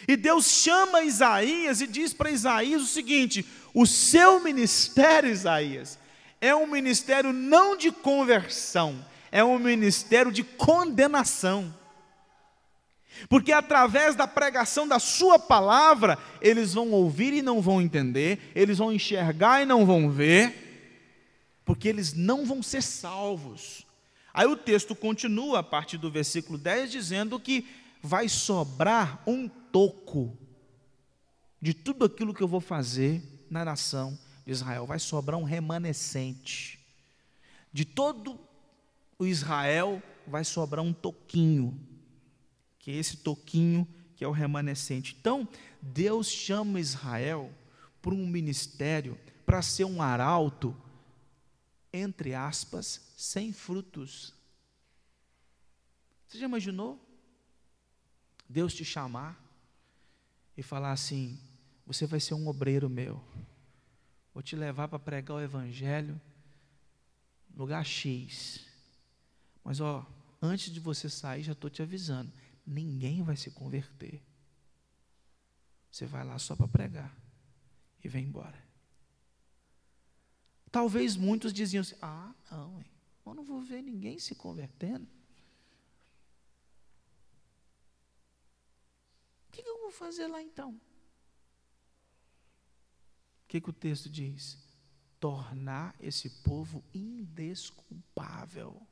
E 0.07 0.17
Deus 0.17 0.47
chama 0.47 1.03
Isaías 1.03 1.81
e 1.81 1.87
diz 1.87 2.13
para 2.13 2.31
Isaías 2.31 2.83
o 2.83 2.87
seguinte: 2.87 3.47
o 3.73 3.87
seu 3.87 4.41
ministério, 4.41 5.31
Isaías, 5.31 5.99
é 6.41 6.55
um 6.55 6.67
ministério 6.67 7.33
não 7.33 7.77
de 7.77 7.91
conversão, 7.91 9.05
é 9.33 9.43
um 9.43 9.59
ministério 9.59 10.31
de 10.31 10.45
condenação. 10.45 11.75
Porque 13.29 13.53
através 13.53 14.15
da 14.15 14.27
pregação 14.27 14.87
da 14.87 14.99
Sua 14.99 15.39
palavra, 15.39 16.19
eles 16.41 16.75
vão 16.75 16.91
ouvir 16.91 17.33
e 17.33 17.43
não 17.43 17.61
vão 17.61 17.81
entender, 17.81 18.53
eles 18.55 18.79
vão 18.79 18.93
enxergar 18.93 19.63
e 19.63 19.67
não 19.67 19.85
vão 19.85 20.11
ver, 20.11 20.67
porque 21.65 21.89
eles 21.89 22.13
não 22.13 22.45
vão 22.45 22.63
ser 22.63 22.83
salvos. 22.83 23.87
Aí 24.33 24.47
o 24.47 24.57
texto 24.57 24.95
continua 24.95 25.61
a 25.61 25.63
partir 25.63 25.97
do 25.97 26.11
versículo 26.11 26.59
10 26.59 26.91
dizendo 26.91 27.41
que 27.41 27.67
vai 28.03 28.29
sobrar 28.29 29.23
um 29.27 29.49
toco 29.49 30.37
de 31.61 31.73
tudo 31.73 32.05
aquilo 32.05 32.35
que 32.35 32.43
eu 32.43 32.49
vou 32.49 32.61
fazer 32.61 33.23
na 33.51 33.65
nação 33.65 34.17
de 34.45 34.53
Israel, 34.53 34.87
vai 34.87 34.99
sobrar 34.99 35.39
um 35.39 35.45
remanescente. 35.45 36.79
De 37.73 37.85
todo 37.85 38.39
o 39.19 39.27
Israel 39.27 40.03
vai 40.27 40.45
sobrar 40.45 40.85
um 40.85 40.93
toquinho 40.93 41.79
que 42.87 42.93
é 42.93 42.95
esse 42.95 43.17
toquinho 43.17 43.85
que 44.15 44.23
é 44.23 44.29
o 44.29 44.31
remanescente. 44.31 45.17
Então, 45.19 45.49
Deus 45.83 46.29
chama 46.29 46.79
Israel 46.79 47.53
para 48.01 48.15
um 48.15 48.25
ministério, 48.25 49.19
para 49.45 49.61
ser 49.61 49.83
um 49.83 50.01
arauto, 50.01 50.73
entre 51.93 52.33
aspas, 52.33 53.13
sem 53.17 53.53
frutos. 53.53 54.33
Você 56.29 56.39
já 56.39 56.47
imaginou? 56.47 56.97
Deus 58.49 58.73
te 58.73 58.85
chamar 58.85 59.37
e 60.57 60.63
falar 60.63 60.93
assim: 60.93 61.41
você 61.85 62.07
vai 62.07 62.21
ser 62.21 62.35
um 62.35 62.47
obreiro 62.47 62.89
meu, 62.89 63.21
vou 64.33 64.45
te 64.45 64.55
levar 64.55 64.87
para 64.87 65.01
pregar 65.01 65.39
o 65.39 65.41
Evangelho, 65.41 66.21
lugar 67.53 67.85
X. 67.85 68.65
Mas 69.65 69.81
ó, 69.81 70.07
antes 70.41 70.73
de 70.73 70.79
você 70.79 71.11
sair, 71.11 71.43
já 71.43 71.51
estou 71.51 71.69
te 71.69 71.83
avisando 71.83 72.31
ninguém 72.67 73.23
vai 73.23 73.37
se 73.37 73.51
converter. 73.51 74.23
Você 75.91 76.05
vai 76.05 76.25
lá 76.25 76.39
só 76.39 76.57
para 76.57 76.69
pregar 76.69 77.17
e 78.03 78.09
vem 78.09 78.25
embora. 78.25 78.67
Talvez 80.71 81.17
muitos 81.17 81.53
diziam 81.53 81.81
assim: 81.81 81.97
ah, 82.03 82.35
não, 82.51 82.85
eu 83.25 83.35
não 83.35 83.45
vou 83.45 83.63
ver 83.63 83.83
ninguém 83.83 84.19
se 84.19 84.35
convertendo. 84.35 85.09
O 89.49 89.53
que 89.53 89.63
eu 89.67 89.81
vou 89.81 89.91
fazer 89.91 90.27
lá 90.27 90.43
então? 90.43 90.73
O 93.45 93.49
que, 93.49 93.61
que 93.61 93.71
o 93.71 93.73
texto 93.73 94.11
diz? 94.11 94.59
Tornar 95.19 95.95
esse 95.99 96.29
povo 96.43 96.85
indesculpável. 96.93 98.87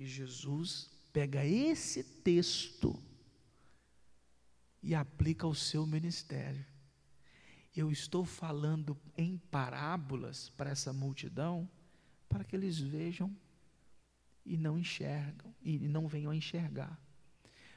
E 0.00 0.06
Jesus 0.06 0.88
pega 1.12 1.44
esse 1.44 2.02
texto 2.02 2.98
e 4.82 4.94
aplica 4.94 5.46
ao 5.46 5.54
seu 5.54 5.86
ministério. 5.86 6.64
Eu 7.76 7.92
estou 7.92 8.24
falando 8.24 8.98
em 9.14 9.36
parábolas 9.36 10.48
para 10.56 10.70
essa 10.70 10.90
multidão, 10.90 11.68
para 12.30 12.42
que 12.44 12.56
eles 12.56 12.78
vejam 12.78 13.30
e 14.46 14.56
não 14.56 14.78
enxergam, 14.78 15.54
e 15.60 15.78
não 15.86 16.08
venham 16.08 16.32
a 16.32 16.36
enxergar, 16.36 16.98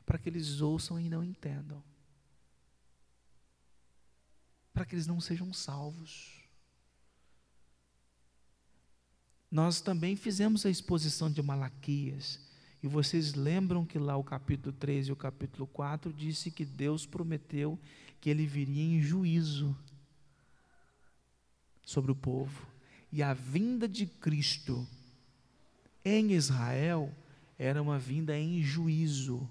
para 0.06 0.18
que 0.18 0.30
eles 0.30 0.62
ouçam 0.62 0.98
e 0.98 1.10
não 1.10 1.22
entendam, 1.22 1.84
para 4.74 4.86
que 4.86 4.96
eles 4.96 5.08
não 5.08 5.20
sejam 5.20 5.52
salvos. 5.52 6.43
Nós 9.54 9.80
também 9.80 10.16
fizemos 10.16 10.66
a 10.66 10.70
exposição 10.72 11.30
de 11.30 11.40
Malaquias, 11.40 12.40
e 12.82 12.88
vocês 12.88 13.36
lembram 13.36 13.86
que 13.86 14.00
lá 14.00 14.18
o 14.18 14.24
capítulo 14.24 14.76
3 14.76 15.10
e 15.10 15.12
o 15.12 15.16
capítulo 15.16 15.68
4 15.68 16.12
disse 16.12 16.50
que 16.50 16.66
Deus 16.66 17.06
prometeu 17.06 17.78
que 18.20 18.32
ele 18.32 18.48
viria 18.48 18.82
em 18.82 19.00
juízo 19.00 19.78
sobre 21.86 22.12
o 22.12 22.16
povo. 22.16 22.66
E 23.12 23.22
a 23.22 23.36
vinda 23.36 23.88
de 23.88 24.08
Cristo 24.08 24.88
em 26.04 26.32
Israel 26.32 27.14
era 27.56 27.80
uma 27.80 28.00
vinda 28.00 28.36
em 28.36 28.60
juízo. 28.64 29.48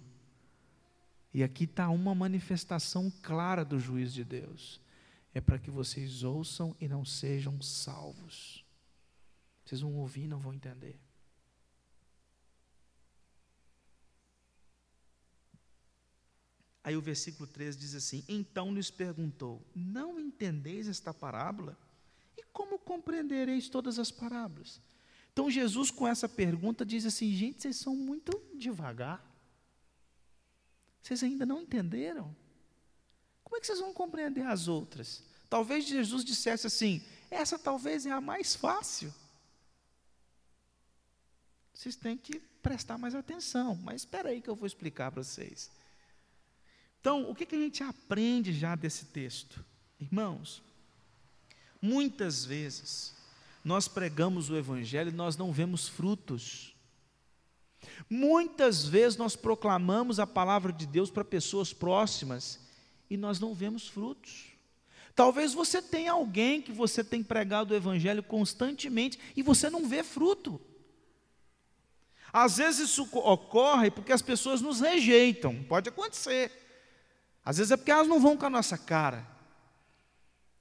E 1.33 1.45
aqui 1.45 1.63
está 1.63 1.89
uma 1.91 2.13
manifestação 2.13 3.09
clara 3.23 3.65
do 3.65 3.79
juízo 3.79 4.15
de 4.15 4.25
Deus. 4.25 4.81
É 5.33 5.41
para 5.41 5.61
que 5.61 5.71
vocês 5.71 6.25
ouçam 6.25 6.75
e 6.81 6.89
não 6.89 7.05
sejam 7.05 7.63
salvos. 7.63 8.62
Vocês 9.73 9.81
vão 9.81 9.95
ouvir 9.97 10.25
e 10.25 10.29
não 10.29 10.39
vão 10.39 10.53
entender. 10.53 11.01
Aí 16.85 16.95
o 16.95 17.01
versículo 17.01 17.47
3 17.47 17.75
diz 17.75 17.95
assim: 17.95 18.23
Então 18.29 18.75
lhes 18.75 18.91
perguntou: 18.91 19.67
Não 19.75 20.21
entendeis 20.21 20.89
esta 20.89 21.15
parábola? 21.15 21.79
E 22.37 22.43
como 22.53 22.79
compreendereis 22.79 23.71
todas 23.71 23.99
as 23.99 24.11
parábolas? 24.11 24.79
Então 25.33 25.51
Jesus, 25.51 25.91
com 25.91 26.07
essa 26.07 26.29
pergunta, 26.29 26.85
diz 26.85 27.07
assim: 27.07 27.35
Gente, 27.35 27.63
vocês 27.63 27.77
são 27.77 27.97
muito 27.97 28.43
devagar. 28.55 29.25
Vocês 31.01 31.23
ainda 31.23 31.47
não 31.47 31.63
entenderam? 31.63 32.37
Como 33.43 33.57
é 33.57 33.61
que 33.61 33.67
vocês 33.67 33.81
vão 33.81 33.95
compreender 33.95 34.45
as 34.45 34.69
outras? 34.69 35.25
Talvez 35.49 35.87
Jesus 35.87 36.27
dissesse 36.27 36.67
assim: 36.67 37.03
Essa 37.31 37.59
talvez 37.59 38.05
é 38.05 38.11
a 38.11 38.21
mais 38.21 38.55
fácil. 38.55 39.11
Vocês 41.83 41.97
têm 41.97 42.17
que 42.17 42.39
prestar 42.63 42.97
mais 42.97 43.13
atenção, 43.13 43.75
mas 43.75 44.03
espera 44.03 44.29
aí 44.29 44.41
que 44.41 44.49
eu 44.49 44.55
vou 44.55 44.69
explicar 44.69 45.11
para 45.11 45.25
vocês. 45.25 45.69
Então, 47.01 47.29
o 47.29 47.35
que, 47.35 47.45
que 47.45 47.57
a 47.57 47.59
gente 47.59 47.83
aprende 47.83 48.53
já 48.53 48.77
desse 48.77 49.07
texto? 49.07 49.65
Irmãos, 49.99 50.63
muitas 51.81 52.45
vezes 52.45 53.17
nós 53.65 53.89
pregamos 53.89 54.49
o 54.49 54.57
Evangelho 54.57 55.11
e 55.11 55.13
nós 55.13 55.37
não 55.37 55.53
vemos 55.53 55.89
frutos. 55.89 56.73
Muitas 58.09 58.87
vezes 58.87 59.19
nós 59.19 59.35
proclamamos 59.35 60.21
a 60.21 60.27
palavra 60.27 60.73
de 60.73 60.87
Deus 60.87 61.11
para 61.11 61.25
pessoas 61.25 61.73
próximas 61.73 62.61
e 63.11 63.17
nós 63.17 63.41
não 63.41 63.57
vemos 63.57 63.89
frutos. 63.89 64.53
Talvez 65.17 65.53
você 65.53 65.83
tenha 65.83 66.13
alguém 66.13 66.63
que 66.63 66.71
você 66.71 67.03
tem 67.03 67.25
pregado 67.25 67.75
o 67.75 67.77
Evangelho 67.77 68.23
constantemente 68.23 69.19
e 69.35 69.43
você 69.43 69.69
não 69.69 69.89
vê 69.89 70.05
fruto. 70.05 70.61
Às 72.33 72.57
vezes 72.57 72.91
isso 72.91 73.09
ocorre 73.13 73.91
porque 73.91 74.13
as 74.13 74.23
pessoas 74.23 74.63
nos 74.63 74.81
rejeitam, 74.81 75.63
pode 75.65 75.89
acontecer. 75.89 76.51
Às 77.45 77.59
vezes 77.59 77.73
é 77.73 77.77
porque 77.77 77.91
elas 77.91 78.09
não 78.09 78.21
vão 78.21 78.37
com 78.37 78.47
a 78.47 78.51
nossa 78.51 78.79
cara. 78.79 79.27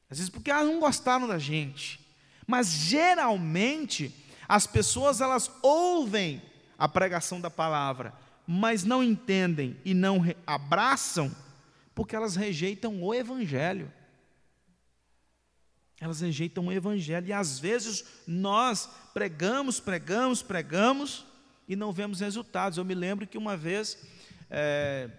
Às 0.09 0.17
vezes 0.17 0.29
porque 0.29 0.51
elas 0.51 0.67
não 0.67 0.79
gostaram 0.79 1.27
da 1.27 1.39
gente. 1.39 1.99
Mas 2.45 2.67
geralmente 2.67 4.13
as 4.49 4.67
pessoas 4.67 5.21
elas 5.21 5.49
ouvem 5.61 6.41
a 6.77 6.89
pregação 6.89 7.39
da 7.39 7.49
palavra, 7.49 8.13
mas 8.45 8.83
não 8.83 9.01
entendem 9.01 9.79
e 9.85 9.93
não 9.93 10.21
abraçam 10.45 11.33
porque 11.95 12.15
elas 12.15 12.35
rejeitam 12.35 13.01
o 13.01 13.13
evangelho. 13.13 13.93
Elas 16.01 16.19
rejeitam 16.19 16.65
o 16.65 16.71
evangelho 16.71 17.27
e 17.27 17.31
às 17.31 17.59
vezes 17.59 18.03
nós 18.27 18.89
pregamos, 19.13 19.79
pregamos, 19.79 20.41
pregamos 20.41 21.30
e 21.71 21.75
não 21.77 21.93
vemos 21.93 22.19
resultados. 22.19 22.77
Eu 22.77 22.83
me 22.83 22.93
lembro 22.93 23.25
que 23.25 23.37
uma 23.37 23.55
vez 23.55 23.97
é, 24.49 25.09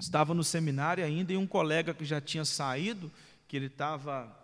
estava 0.00 0.34
no 0.34 0.42
seminário 0.42 1.04
ainda 1.04 1.32
e 1.32 1.36
um 1.36 1.46
colega 1.46 1.94
que 1.94 2.04
já 2.04 2.20
tinha 2.20 2.44
saído, 2.44 3.08
que 3.46 3.56
ele 3.56 3.66
estava 3.66 4.36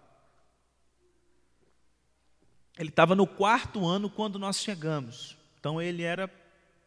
ele 2.78 2.90
estava 2.90 3.16
no 3.16 3.26
quarto 3.26 3.84
ano 3.84 4.08
quando 4.08 4.38
nós 4.38 4.58
chegamos. 4.58 5.36
Então 5.58 5.82
ele 5.82 6.04
era 6.04 6.30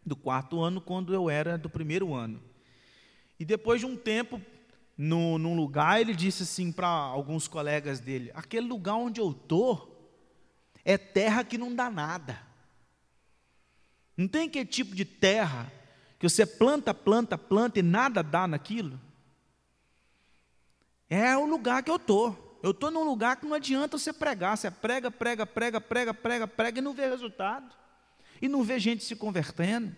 do 0.06 0.15
quarto 0.15 0.62
ano 0.62 0.80
quando 0.80 1.13
eu 1.13 1.30
era 1.30 1.58
do 1.58 1.69
primeiro 1.69 2.13
ano. 2.15 2.41
E 3.38 3.43
depois 3.43 3.82
de 3.82 3.88
um 3.88 3.97
tempo, 3.97 4.41
no, 4.97 5.38
num 5.38 5.54
lugar, 5.54 5.99
ele 5.99 6.15
disse 6.15 6.43
assim 6.43 6.71
para 6.71 6.88
alguns 6.88 7.45
colegas 7.45 7.99
dele: 7.99 8.32
aquele 8.34 8.67
lugar 8.67 8.95
onde 8.95 9.19
eu 9.19 9.32
estou 9.32 10.10
é 10.86 10.97
terra 10.97 11.43
que 11.43 11.58
não 11.58 11.75
dá 11.75 11.89
nada. 11.89 12.49
Não 14.20 14.28
tem 14.28 14.50
que 14.50 14.66
tipo 14.66 14.94
de 14.94 15.06
terra 15.06 15.72
que 16.20 16.28
você 16.28 16.46
planta, 16.46 16.94
planta, 16.94 17.38
planta 17.38 17.80
e 17.80 17.82
nada 17.82 18.22
dá 18.22 18.46
naquilo? 18.46 19.00
É 21.10 21.38
o 21.38 21.46
lugar 21.46 21.82
que 21.82 21.90
eu 21.90 21.96
estou. 21.96 22.60
Eu 22.62 22.72
estou 22.72 22.92
num 22.92 23.06
lugar 23.06 23.38
que 23.38 23.46
não 23.46 23.54
adianta 23.54 23.98
você 23.98 24.12
pregar. 24.12 24.58
Você 24.58 24.70
prega, 24.70 25.10
prega, 25.10 25.46
prega, 25.46 25.80
prega, 25.80 26.14
prega, 26.14 26.46
prega 26.46 26.80
e 26.80 26.82
não 26.82 26.94
vê 26.94 27.08
resultado. 27.08 27.74
E 28.42 28.50
não 28.50 28.62
vê 28.62 28.78
gente 28.78 29.06
se 29.06 29.16
convertendo. 29.16 29.96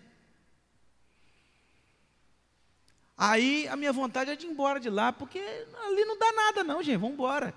Aí 3.18 3.66
a 3.66 3.74
minha 3.74 3.92
vontade 3.92 4.30
é 4.30 4.36
de 4.36 4.46
ir 4.46 4.50
embora 4.50 4.78
de 4.78 4.88
lá, 4.88 5.12
porque 5.12 5.40
ali 5.40 6.04
não 6.04 6.16
dá 6.16 6.30
nada, 6.30 6.62
não, 6.62 6.80
gente. 6.80 6.96
Vamos 6.96 7.14
embora. 7.14 7.52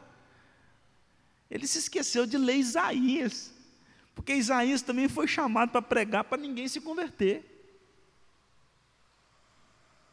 Ele 1.47 1.67
se 1.67 1.77
esqueceu 1.77 2.25
de 2.25 2.39
ler 2.39 2.55
Isaías. 2.55 3.54
Porque 4.15 4.33
Isaías 4.33 4.81
também 4.81 5.07
foi 5.07 5.27
chamado 5.27 5.69
para 5.71 5.81
pregar 5.81 6.23
para 6.23 6.41
ninguém 6.41 6.67
se 6.67 6.81
converter 6.81 7.51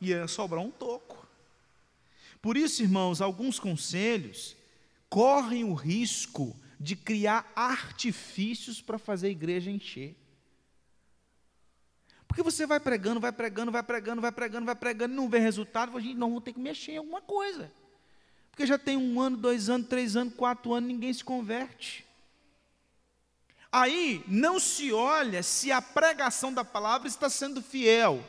ia 0.03 0.27
sobrar 0.27 0.63
um 0.63 0.71
toco. 0.71 1.27
Por 2.41 2.57
isso, 2.57 2.83
irmãos, 2.83 3.21
alguns 3.21 3.61
conselhos 3.61 4.57
correm 5.09 5.63
o 5.65 5.75
risco 5.75 6.57
de 6.81 6.97
criar 6.97 7.51
artifícios 7.55 8.81
para 8.81 8.99
fazer 8.99 9.29
a 9.29 9.31
igreja 9.31 9.71
encher. 9.71 10.17
Porque 12.27 12.43
você 12.43 12.67
vai 12.67 12.81
pregando, 12.81 13.21
vai 13.21 13.31
pregando, 13.31 13.71
vai 13.71 13.83
pregando, 13.83 14.21
vai 14.21 14.33
pregando, 14.33 14.67
vai 14.67 14.75
pregando, 14.75 15.13
e 15.13 15.17
não 15.17 15.29
vê 15.29 15.39
resultado, 15.39 15.97
a 15.97 16.01
gente 16.01 16.17
não 16.17 16.31
vou 16.31 16.41
ter 16.41 16.53
que 16.53 16.61
mexer 16.61 16.93
em 16.93 16.97
alguma 16.97 17.21
coisa. 17.21 17.71
Porque 18.51 18.67
já 18.67 18.79
tem 18.79 18.97
um 18.97 19.21
ano, 19.21 19.37
dois 19.37 19.69
anos, 19.69 19.87
três 19.87 20.17
anos, 20.17 20.35
quatro 20.35 20.73
anos, 20.73 20.89
ninguém 20.89 21.13
se 21.13 21.23
converte. 21.23 22.05
Aí 23.73 24.23
não 24.29 24.61
se 24.61 24.93
olha 24.93 25.43
se 25.43 25.73
a 25.73 25.81
pregação 25.81 26.53
da 26.53 26.63
palavra 26.63 27.09
está 27.09 27.31
sendo 27.31 27.63
fiel. 27.63 28.23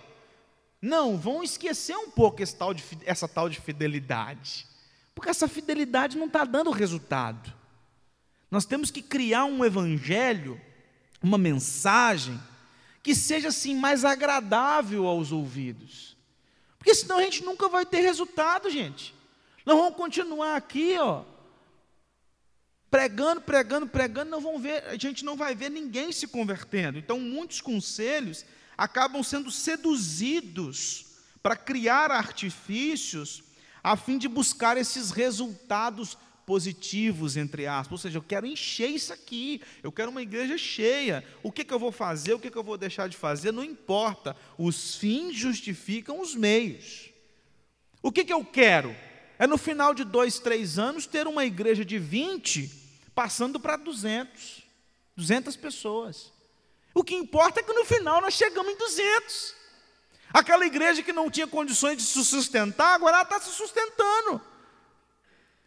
Não, 0.82 1.18
vão 1.18 1.44
esquecer 1.44 1.98
um 1.98 2.10
pouco 2.10 2.42
tal 2.56 2.74
de, 2.74 2.84
essa 3.06 3.28
tal 3.28 3.50
de 3.50 3.60
fidelidade. 3.60 4.66
Porque 5.14 5.30
essa 5.30 5.48
fidelidade 5.48 6.18
não 6.18 6.28
está 6.28 6.46
dando 6.46 6.72
resultado. 6.72 7.54
Nós 8.50 8.66
temos 8.66 8.90
que 8.90 9.02
criar 9.02 9.44
um 9.44 9.66
evangelho, 9.66 10.60
uma 11.22 11.38
mensagem, 11.38 12.40
que 13.02 13.14
seja 13.14 13.50
assim 13.50 13.76
mais 13.76 14.06
agradável 14.06 15.06
aos 15.08 15.32
ouvidos. 15.32 16.16
Porque 16.78 16.96
senão 16.96 17.18
a 17.18 17.22
gente 17.22 17.44
nunca 17.44 17.68
vai 17.68 17.86
ter 17.86 18.00
resultado, 18.00 18.70
gente. 18.70 19.14
Nós 19.66 19.78
vamos 19.78 19.98
continuar 19.98 20.56
aqui, 20.56 20.98
ó, 20.98 21.24
pregando, 22.94 23.42
pregando, 23.42 23.88
pregando, 23.88 24.30
não 24.30 24.40
vão 24.40 24.60
ver, 24.60 24.84
a 24.84 24.96
gente 24.96 25.26
não 25.26 25.36
vai 25.36 25.56
ver 25.56 25.72
ninguém 25.72 26.12
se 26.12 26.28
convertendo. 26.28 27.00
Então, 27.00 27.20
muitos 27.20 27.60
conselhos 27.60 28.46
acabam 28.78 29.24
sendo 29.24 29.50
seduzidos 29.50 31.08
para 31.42 31.56
criar 31.56 32.12
artifícios 32.12 33.42
a 33.84 33.98
fim 33.98 34.20
de 34.20 34.28
buscar 34.28 34.78
esses 34.78 35.10
resultados 35.10 36.16
positivos, 36.46 37.36
entre 37.36 37.66
aspas. 37.66 37.94
Ou 37.94 37.98
seja, 37.98 38.20
eu 38.20 38.22
quero 38.22 38.46
encher 38.46 38.92
isso 38.92 39.12
aqui, 39.12 39.60
eu 39.82 39.92
quero 39.92 40.12
uma 40.12 40.22
igreja 40.22 40.56
cheia. 40.56 41.26
O 41.42 41.52
que, 41.52 41.64
que 41.64 41.74
eu 41.74 41.80
vou 41.80 41.92
fazer, 41.92 42.36
o 42.36 42.40
que, 42.40 42.52
que 42.52 42.58
eu 42.58 42.64
vou 42.64 42.78
deixar 42.78 43.10
de 43.10 43.18
fazer, 43.18 43.52
não 43.52 43.64
importa. 43.64 44.38
Os 44.56 44.98
fins 44.98 45.36
justificam 45.36 46.22
os 46.22 46.36
meios. 46.36 47.10
O 48.04 48.12
que, 48.12 48.24
que 48.24 48.34
eu 48.34 48.46
quero? 48.46 48.96
É 49.40 49.48
no 49.48 49.58
final 49.58 49.96
de 49.96 50.04
dois, 50.04 50.38
três 50.38 50.78
anos 50.78 51.08
ter 51.08 51.26
uma 51.26 51.44
igreja 51.44 51.84
de 51.84 51.98
20 51.98 52.83
passando 53.14 53.60
para 53.60 53.76
200, 53.76 54.64
200 55.16 55.56
pessoas. 55.56 56.32
O 56.94 57.04
que 57.04 57.16
importa 57.16 57.60
é 57.60 57.64
que 57.64 57.74
no 57.74 57.86
final 57.86 58.22
nós 58.22 58.34
chegamos 58.34 58.72
em 58.72 58.78
200. 58.78 59.56
Aquela 60.34 60.66
igreja 60.66 61.04
que 61.04 61.14
não 61.14 61.30
tinha 61.30 61.48
condições 61.48 61.98
de 61.98 62.04
se 62.04 62.24
sustentar, 62.26 62.94
agora 62.94 63.22
está 63.22 63.40
se 63.40 63.52
sustentando. 63.52 64.42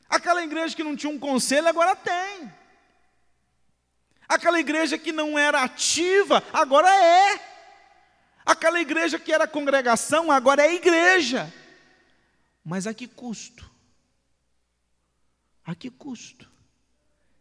Aquela 0.08 0.42
igreja 0.42 0.74
que 0.74 0.84
não 0.84 0.96
tinha 0.96 1.12
um 1.12 1.18
conselho, 1.18 1.68
agora 1.68 1.94
tem. 1.94 2.52
Aquela 4.28 4.58
igreja 4.58 4.98
que 4.98 5.12
não 5.12 5.38
era 5.38 5.62
ativa, 5.62 6.42
agora 6.52 6.88
é. 6.88 7.40
Aquela 8.44 8.80
igreja 8.80 9.18
que 9.18 9.32
era 9.32 9.46
congregação, 9.46 10.30
agora 10.30 10.64
é 10.64 10.74
igreja. 10.74 11.52
Mas 12.64 12.86
a 12.86 12.94
que 12.94 13.06
custo? 13.06 13.68
A 15.64 15.74
que 15.74 15.90
custo? 15.90 16.55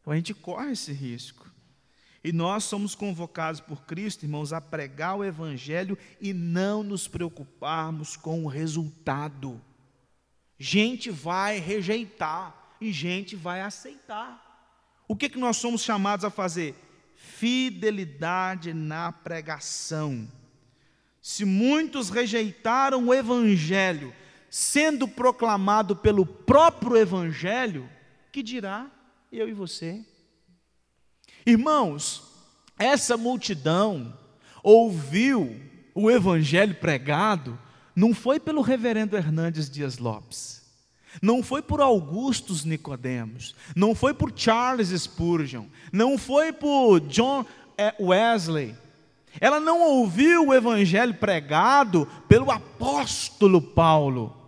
Então 0.05 0.13
a 0.13 0.15
gente 0.17 0.35
corre 0.35 0.73
esse 0.73 0.93
risco. 0.93 1.49
E 2.23 2.31
nós 2.31 2.63
somos 2.63 2.93
convocados 2.93 3.59
por 3.59 3.85
Cristo, 3.85 4.23
irmãos, 4.23 4.53
a 4.53 4.61
pregar 4.61 5.17
o 5.17 5.23
Evangelho 5.23 5.97
e 6.21 6.31
não 6.31 6.83
nos 6.83 7.07
preocuparmos 7.07 8.15
com 8.15 8.43
o 8.43 8.47
resultado. 8.47 9.59
Gente 10.59 11.09
vai 11.09 11.57
rejeitar 11.57 12.75
e 12.79 12.91
gente 12.91 13.35
vai 13.35 13.61
aceitar. 13.61 15.03
O 15.07 15.15
que, 15.15 15.27
que 15.27 15.39
nós 15.39 15.57
somos 15.57 15.81
chamados 15.81 16.23
a 16.23 16.29
fazer? 16.29 16.75
Fidelidade 17.15 18.75
na 18.75 19.11
pregação. 19.11 20.27
Se 21.19 21.45
muitos 21.45 22.11
rejeitaram 22.11 23.07
o 23.07 23.13
Evangelho, 23.13 24.13
sendo 24.51 25.07
proclamado 25.07 25.95
pelo 25.95 26.27
próprio 26.27 26.95
Evangelho, 26.95 27.89
que 28.31 28.43
dirá 28.43 28.91
eu 29.37 29.49
e 29.49 29.53
você? 29.53 30.03
Irmãos, 31.45 32.23
essa 32.77 33.15
multidão 33.15 34.17
ouviu 34.63 35.55
o 35.93 36.09
evangelho 36.09 36.75
pregado, 36.75 37.57
não 37.95 38.13
foi 38.13 38.39
pelo 38.39 38.61
reverendo 38.61 39.15
Hernandes 39.15 39.69
Dias 39.69 39.97
Lopes, 39.97 40.63
não 41.21 41.41
foi 41.41 41.61
por 41.61 41.79
Augustus 41.79 42.65
Nicodemos, 42.65 43.55
não 43.75 43.95
foi 43.95 44.13
por 44.13 44.33
Charles 44.35 44.89
Spurgeon, 44.89 45.65
não 45.91 46.17
foi 46.17 46.51
por 46.51 46.99
John 46.99 47.45
eh, 47.77 47.95
Wesley. 47.99 48.75
Ela 49.39 49.59
não 49.59 49.81
ouviu 49.81 50.47
o 50.47 50.53
evangelho 50.53 51.13
pregado 51.13 52.07
pelo 52.27 52.51
apóstolo 52.51 53.61
Paulo. 53.61 54.44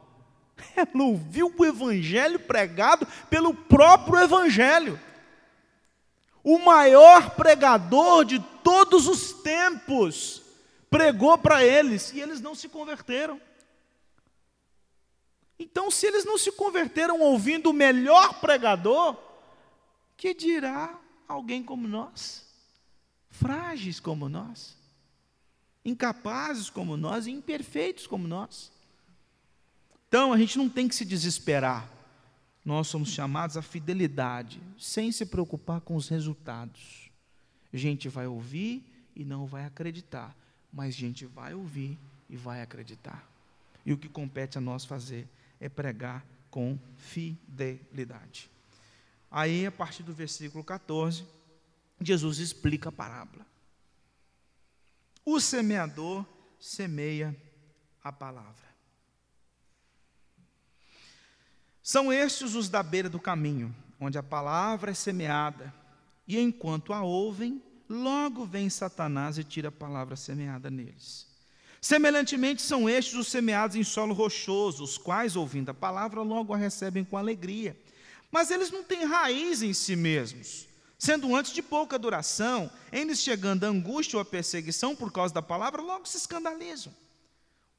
Ela 0.93 1.03
ouviu 1.03 1.53
o 1.57 1.65
evangelho 1.65 2.39
pregado 2.39 3.07
pelo 3.29 3.53
próprio 3.53 4.19
evangelho 4.19 4.99
o 6.49 6.57
maior 6.59 7.31
pregador 7.31 8.23
de 8.23 8.39
todos 8.63 9.05
os 9.05 9.33
tempos, 9.33 10.41
pregou 10.89 11.37
para 11.37 11.61
eles 11.61 12.13
e 12.13 12.21
eles 12.21 12.39
não 12.39 12.55
se 12.55 12.69
converteram. 12.69 13.41
Então, 15.59 15.91
se 15.91 16.07
eles 16.07 16.23
não 16.23 16.37
se 16.37 16.49
converteram 16.53 17.19
ouvindo 17.19 17.69
o 17.69 17.73
melhor 17.73 18.39
pregador, 18.39 19.17
que 20.15 20.33
dirá 20.33 20.97
alguém 21.27 21.61
como 21.61 21.85
nós, 21.85 22.45
frágeis 23.29 23.99
como 23.99 24.29
nós, 24.29 24.77
incapazes 25.83 26.69
como 26.69 26.95
nós, 26.95 27.27
imperfeitos 27.27 28.07
como 28.07 28.25
nós? 28.25 28.71
Então, 30.07 30.31
a 30.31 30.37
gente 30.37 30.57
não 30.57 30.69
tem 30.69 30.87
que 30.87 30.95
se 30.95 31.05
desesperar 31.05 31.97
nós 32.67 32.89
somos 32.89 33.11
chamados 33.11 33.55
à 33.55 33.61
fidelidade, 33.61 34.61
sem 34.77 35.09
se 35.09 35.25
preocupar 35.25 35.79
com 35.79 35.95
os 35.95 36.09
resultados. 36.09 37.09
Gente 37.71 38.09
vai 38.09 38.27
ouvir 38.27 38.83
e 39.15 39.23
não 39.23 39.45
vai 39.45 39.63
acreditar, 39.63 40.35
mas 40.69 40.93
gente 40.93 41.25
vai 41.25 41.53
ouvir 41.53 41.97
e 42.29 42.35
vai 42.35 42.61
acreditar. 42.61 43.25
E 43.85 43.93
o 43.93 43.97
que 43.97 44.09
compete 44.09 44.57
a 44.57 44.61
nós 44.61 44.83
fazer 44.83 45.29
é 45.61 45.69
pregar 45.69 46.25
com 46.51 46.77
fidelidade. 46.97 48.49
Aí, 49.31 49.65
a 49.65 49.71
partir 49.71 50.03
do 50.03 50.13
versículo 50.13 50.61
14, 50.61 51.25
Jesus 52.01 52.39
explica 52.39 52.89
a 52.89 52.91
parábola. 52.91 53.47
O 55.23 55.39
semeador 55.39 56.25
semeia 56.59 57.33
a 58.03 58.11
palavra. 58.11 58.66
São 61.87 62.11
estes 62.11 62.53
os 62.53 62.67
da 62.67 62.83
beira 62.83 63.07
do 63.07 63.17
caminho, 63.17 63.73
onde 63.97 64.17
a 64.17 64.21
palavra 64.21 64.91
é 64.91 64.93
semeada, 64.93 65.73
e 66.27 66.37
enquanto 66.37 66.91
a 66.91 67.01
ouvem, 67.01 67.63
logo 67.87 68.45
vem 68.45 68.69
Satanás 68.69 69.37
e 69.37 69.43
tira 69.45 69.69
a 69.69 69.71
palavra 69.71 70.17
semeada 70.17 70.69
neles. 70.69 71.25
Semelhantemente, 71.79 72.61
são 72.61 72.89
estes 72.89 73.13
os 73.13 73.29
semeados 73.29 73.77
em 73.77 73.85
solo 73.85 74.13
rochoso, 74.13 74.83
os 74.83 74.97
quais, 74.97 75.37
ouvindo 75.37 75.69
a 75.69 75.73
palavra, 75.73 76.21
logo 76.21 76.53
a 76.53 76.57
recebem 76.57 77.05
com 77.05 77.15
alegria. 77.15 77.79
Mas 78.29 78.51
eles 78.51 78.69
não 78.69 78.83
têm 78.83 79.05
raiz 79.05 79.61
em 79.61 79.71
si 79.71 79.95
mesmos, 79.95 80.67
sendo 80.99 81.33
antes 81.33 81.53
de 81.53 81.61
pouca 81.61 81.97
duração, 81.97 82.69
eles 82.91 83.21
chegando 83.21 83.63
a 83.63 83.69
angústia 83.69 84.17
ou 84.17 84.21
a 84.21 84.25
perseguição 84.25 84.93
por 84.93 85.09
causa 85.09 85.33
da 85.33 85.41
palavra, 85.41 85.81
logo 85.81 86.05
se 86.05 86.17
escandalizam. 86.17 86.93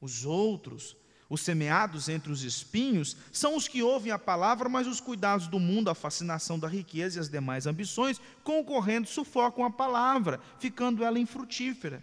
Os 0.01 0.25
outros, 0.25 0.97
os 1.29 1.43
semeados 1.43 2.09
entre 2.09 2.33
os 2.33 2.43
espinhos 2.43 3.17
são 3.31 3.55
os 3.55 3.69
que 3.69 3.83
ouvem 3.83 4.11
a 4.11 4.19
palavra, 4.19 4.69
mas 4.69 4.87
os 4.87 5.01
cuidados 5.01 5.47
do 5.47 5.61
mundo, 5.61 5.91
a 5.91 5.95
fascinação 5.95 6.59
da 6.59 6.67
riqueza 6.67 7.19
e 7.19 7.21
as 7.21 7.29
demais 7.29 7.67
ambições, 7.67 8.19
concorrendo, 8.43 9.07
sufocam 9.07 9.65
a 9.65 9.71
palavra, 9.71 10.41
ficando 10.59 11.05
ela 11.05 11.19
infrutífera. 11.19 12.03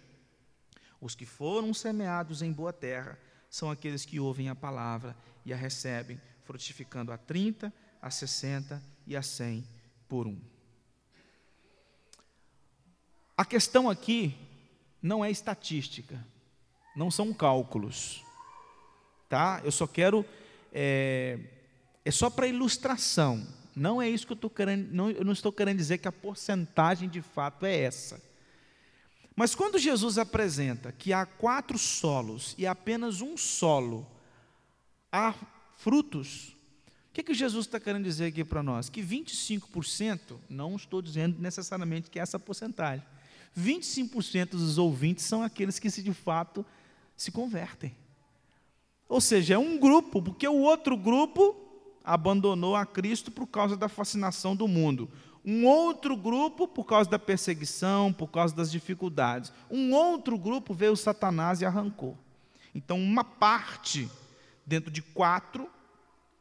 Os 1.00 1.16
que 1.16 1.26
foram 1.26 1.74
semeados 1.74 2.40
em 2.40 2.52
boa 2.52 2.72
terra 2.72 3.18
são 3.50 3.68
aqueles 3.68 4.04
que 4.04 4.20
ouvem 4.20 4.48
a 4.48 4.54
palavra 4.54 5.16
e 5.44 5.52
a 5.52 5.56
recebem, 5.56 6.20
frutificando 6.44 7.10
a 7.10 7.18
30, 7.18 7.72
a 8.00 8.10
60 8.10 8.80
e 9.06 9.16
a 9.16 9.22
100 9.22 9.66
por 10.08 10.28
um. 10.28 10.40
A 13.36 13.44
questão 13.44 13.90
aqui 13.90 14.36
não 15.02 15.24
é 15.24 15.30
estatística, 15.30 16.24
não 16.94 17.10
são 17.10 17.34
cálculos 17.34 18.25
tá? 19.28 19.60
Eu 19.64 19.72
só 19.72 19.86
quero 19.86 20.24
é, 20.72 21.38
é 22.04 22.10
só 22.10 22.30
para 22.30 22.46
ilustração. 22.46 23.46
Não 23.74 24.00
é 24.00 24.08
isso 24.08 24.26
que 24.26 24.32
eu 24.32 24.36
estou 24.36 24.50
querendo. 24.50 24.92
Não, 24.92 25.10
eu 25.10 25.24
não 25.24 25.32
estou 25.32 25.52
querendo 25.52 25.78
dizer 25.78 25.98
que 25.98 26.08
a 26.08 26.12
porcentagem 26.12 27.08
de 27.08 27.20
fato 27.20 27.66
é 27.66 27.76
essa. 27.78 28.20
Mas 29.34 29.54
quando 29.54 29.78
Jesus 29.78 30.16
apresenta 30.16 30.92
que 30.92 31.12
há 31.12 31.26
quatro 31.26 31.78
solos 31.78 32.54
e 32.56 32.66
apenas 32.66 33.20
um 33.20 33.36
solo 33.36 34.06
há 35.12 35.34
frutos, 35.76 36.56
o 37.10 37.12
que, 37.12 37.22
que 37.22 37.34
Jesus 37.34 37.66
está 37.66 37.78
querendo 37.78 38.04
dizer 38.04 38.26
aqui 38.26 38.44
para 38.44 38.62
nós? 38.62 38.88
Que 38.88 39.02
25%, 39.02 40.38
não 40.48 40.74
estou 40.76 41.02
dizendo 41.02 41.38
necessariamente 41.38 42.10
que 42.10 42.18
é 42.18 42.22
essa 42.22 42.38
porcentagem, 42.38 43.04
25% 43.58 44.50
dos 44.50 44.78
ouvintes 44.78 45.24
são 45.24 45.42
aqueles 45.42 45.78
que 45.78 45.90
se 45.90 46.02
de 46.02 46.14
fato 46.14 46.64
se 47.14 47.30
convertem. 47.30 47.94
Ou 49.08 49.20
seja, 49.20 49.54
é 49.54 49.58
um 49.58 49.78
grupo, 49.78 50.20
porque 50.20 50.46
o 50.48 50.60
outro 50.60 50.96
grupo 50.96 51.56
abandonou 52.04 52.74
a 52.76 52.84
Cristo 52.86 53.30
por 53.30 53.46
causa 53.46 53.76
da 53.76 53.88
fascinação 53.88 54.54
do 54.54 54.66
mundo. 54.66 55.10
Um 55.44 55.64
outro 55.64 56.16
grupo 56.16 56.66
por 56.66 56.84
causa 56.84 57.08
da 57.08 57.18
perseguição, 57.18 58.12
por 58.12 58.28
causa 58.28 58.54
das 58.54 58.70
dificuldades. 58.70 59.52
Um 59.70 59.92
outro 59.94 60.36
grupo 60.36 60.74
veio 60.74 60.96
Satanás 60.96 61.60
e 61.60 61.64
arrancou. 61.64 62.18
Então, 62.74 62.98
uma 62.98 63.22
parte 63.22 64.08
dentro 64.66 64.90
de 64.90 65.00
quatro 65.00 65.70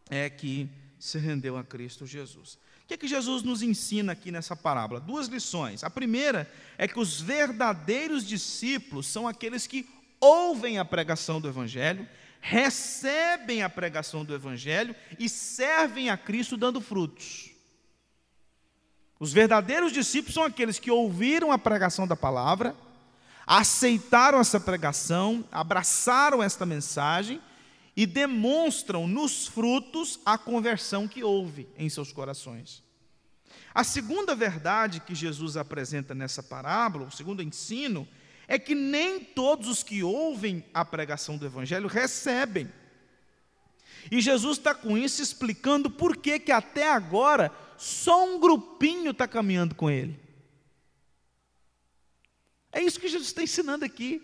é 0.09 0.29
que 0.29 0.67
se 0.99 1.19
rendeu 1.19 1.55
a 1.55 1.63
Cristo 1.63 2.05
Jesus. 2.05 2.57
O 2.83 2.87
que, 2.87 2.95
é 2.95 2.97
que 2.97 3.07
Jesus 3.07 3.41
nos 3.41 3.61
ensina 3.61 4.11
aqui 4.11 4.31
nessa 4.31 4.55
parábola? 4.55 4.99
Duas 4.99 5.27
lições. 5.27 5.83
A 5.83 5.89
primeira 5.89 6.51
é 6.77 6.87
que 6.87 6.99
os 6.99 7.19
verdadeiros 7.21 8.25
discípulos 8.25 9.07
são 9.07 9.27
aqueles 9.27 9.65
que 9.65 9.87
ouvem 10.19 10.77
a 10.77 10.85
pregação 10.85 11.39
do 11.39 11.47
Evangelho 11.47 12.07
recebem 12.47 13.63
a 13.63 13.69
pregação 13.69 14.23
do 14.23 14.31
Evangelho 14.31 14.95
e 15.17 15.27
servem 15.27 16.11
a 16.11 16.17
Cristo 16.17 16.55
dando 16.55 16.79
frutos. 16.79 17.49
Os 19.19 19.33
verdadeiros 19.33 19.91
discípulos 19.91 20.35
são 20.35 20.43
aqueles 20.43 20.77
que 20.77 20.91
ouviram 20.91 21.51
a 21.51 21.57
pregação 21.57 22.07
da 22.07 22.15
palavra, 22.15 22.75
aceitaram 23.47 24.39
essa 24.39 24.59
pregação, 24.59 25.43
abraçaram 25.51 26.43
esta 26.43 26.67
mensagem 26.67 27.41
e 27.97 28.05
demonstram 28.05 29.07
nos 29.07 29.47
frutos 29.47 30.19
a 30.23 30.37
conversão 30.37 31.07
que 31.07 31.23
houve 31.23 31.67
em 31.75 31.89
seus 31.89 32.13
corações. 32.13 32.83
A 33.73 33.83
segunda 33.83 34.35
verdade 34.35 34.99
que 34.99 35.15
Jesus 35.15 35.57
apresenta 35.57 36.13
nessa 36.13 36.43
parábola, 36.43 37.07
o 37.07 37.11
segundo 37.11 37.41
ensino, 37.41 38.07
é 38.47 38.59
que 38.59 38.75
nem 38.75 39.19
todos 39.19 39.67
os 39.67 39.83
que 39.83 40.03
ouvem 40.03 40.63
a 40.73 40.85
pregação 40.85 41.37
do 41.37 41.45
Evangelho 41.45 41.87
recebem. 41.87 42.71
E 44.11 44.21
Jesus 44.21 44.57
está 44.57 44.75
com 44.75 44.97
isso 44.97 45.21
explicando 45.21 45.89
por 45.89 46.17
que, 46.17 46.39
que 46.39 46.51
até 46.51 46.91
agora 46.91 47.51
só 47.77 48.25
um 48.25 48.39
grupinho 48.39 49.11
está 49.11 49.27
caminhando 49.27 49.73
com 49.75 49.89
ele. 49.89 50.19
É 52.71 52.81
isso 52.81 52.99
que 52.99 53.07
Jesus 53.07 53.29
está 53.29 53.41
ensinando 53.41 53.85
aqui. 53.85 54.21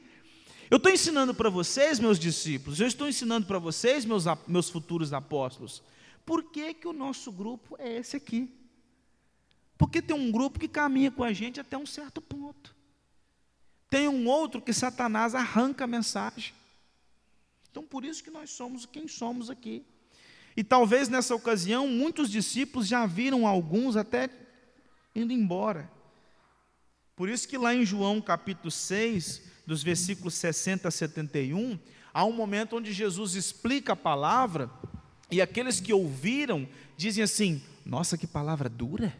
Eu 0.69 0.77
estou 0.77 0.91
ensinando 0.91 1.33
para 1.33 1.49
vocês, 1.49 1.99
meus 1.99 2.17
discípulos, 2.17 2.79
eu 2.79 2.87
estou 2.87 3.07
ensinando 3.07 3.45
para 3.45 3.59
vocês, 3.59 4.05
meus, 4.05 4.25
meus 4.47 4.69
futuros 4.69 5.11
apóstolos, 5.11 5.83
por 6.25 6.51
que, 6.51 6.73
que 6.73 6.87
o 6.87 6.93
nosso 6.93 7.31
grupo 7.31 7.75
é 7.77 7.97
esse 7.97 8.15
aqui? 8.15 8.49
Porque 9.77 10.01
tem 10.01 10.15
um 10.15 10.31
grupo 10.31 10.59
que 10.59 10.67
caminha 10.67 11.11
com 11.11 11.23
a 11.23 11.33
gente 11.33 11.59
até 11.59 11.77
um 11.77 11.85
certo 11.85 12.21
ponto. 12.21 12.73
Tem 13.91 14.07
um 14.07 14.25
outro 14.25 14.61
que 14.61 14.71
Satanás 14.71 15.35
arranca 15.35 15.83
a 15.83 15.87
mensagem. 15.87 16.53
Então, 17.69 17.83
por 17.83 18.05
isso 18.05 18.23
que 18.23 18.31
nós 18.31 18.49
somos 18.49 18.85
quem 18.85 19.05
somos 19.05 19.49
aqui. 19.49 19.85
E 20.55 20.63
talvez 20.63 21.09
nessa 21.09 21.35
ocasião, 21.35 21.89
muitos 21.89 22.29
discípulos 22.29 22.87
já 22.87 23.05
viram 23.05 23.45
alguns 23.45 23.97
até 23.97 24.29
indo 25.13 25.33
embora. 25.33 25.91
Por 27.17 27.27
isso 27.27 27.45
que 27.45 27.57
lá 27.57 27.75
em 27.75 27.85
João 27.85 28.21
capítulo 28.21 28.71
6, 28.71 29.41
dos 29.67 29.83
versículos 29.83 30.35
60 30.35 30.87
a 30.87 30.91
71, 30.91 31.77
há 32.13 32.23
um 32.23 32.31
momento 32.31 32.77
onde 32.77 32.93
Jesus 32.93 33.35
explica 33.35 33.91
a 33.91 33.97
palavra, 33.97 34.71
e 35.29 35.41
aqueles 35.41 35.81
que 35.81 35.91
ouviram 35.91 36.65
dizem 36.95 37.25
assim: 37.25 37.61
Nossa, 37.85 38.17
que 38.17 38.25
palavra 38.25 38.69
dura! 38.69 39.13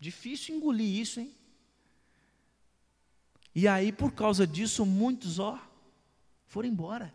Difícil 0.00 0.56
engolir 0.56 1.00
isso, 1.00 1.20
hein? 1.20 1.34
E 3.54 3.68
aí, 3.68 3.92
por 3.92 4.12
causa 4.12 4.46
disso, 4.46 4.86
muitos, 4.86 5.38
ó, 5.38 5.58
foram 6.46 6.68
embora. 6.68 7.12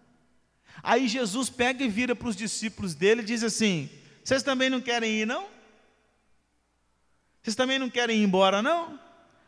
Aí 0.84 1.08
Jesus 1.08 1.50
pega 1.50 1.84
e 1.84 1.90
vira 1.90 2.16
para 2.16 2.28
os 2.28 2.36
discípulos 2.36 2.94
dele 2.94 3.22
e 3.22 3.26
diz 3.26 3.44
assim: 3.44 3.90
Vocês 4.24 4.44
também 4.44 4.70
não 4.70 4.82
querem 4.82 5.22
ir, 5.22 5.26
não? 5.26 5.48
Vocês 7.42 7.56
também 7.56 7.80
não 7.80 7.90
querem 7.90 8.22
ir 8.22 8.24
embora, 8.24 8.62
não? 8.62 9.00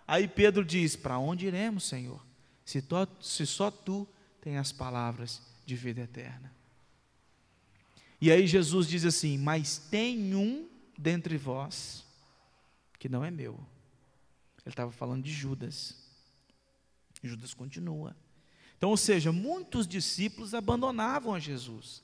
Aí 0.08 0.28
Pedro 0.28 0.66
diz: 0.66 0.96
Para 0.96 1.20
onde 1.20 1.46
iremos, 1.46 1.84
Senhor? 1.84 2.26
Se, 2.66 2.82
tu, 2.82 2.96
se 3.22 3.46
só 3.46 3.70
tu 3.70 4.08
tem 4.42 4.58
as 4.58 4.72
palavras 4.72 5.42
de 5.66 5.76
vida 5.76 6.02
eterna. 6.02 6.54
E 8.22 8.32
aí 8.32 8.48
Jesus 8.48 8.88
diz 8.88 9.06
assim: 9.06 9.38
Mas 9.38 9.78
tem 9.78 10.34
um 10.34 10.68
dentre 10.98 11.38
vós 11.38 12.06
que 12.98 13.08
não 13.08 13.24
é 13.24 13.32
meu. 13.32 13.54
Ele 14.66 14.74
estava 14.74 14.92
falando 14.92 15.24
de 15.24 15.32
Judas. 15.32 16.09
Judas 17.28 17.54
continua. 17.54 18.16
Então, 18.78 18.90
ou 18.90 18.98
seja, 18.98 19.32
muitos 19.32 19.86
discípulos 19.86 20.54
abandonavam 20.54 21.34
a 21.34 21.40
Jesus, 21.40 22.02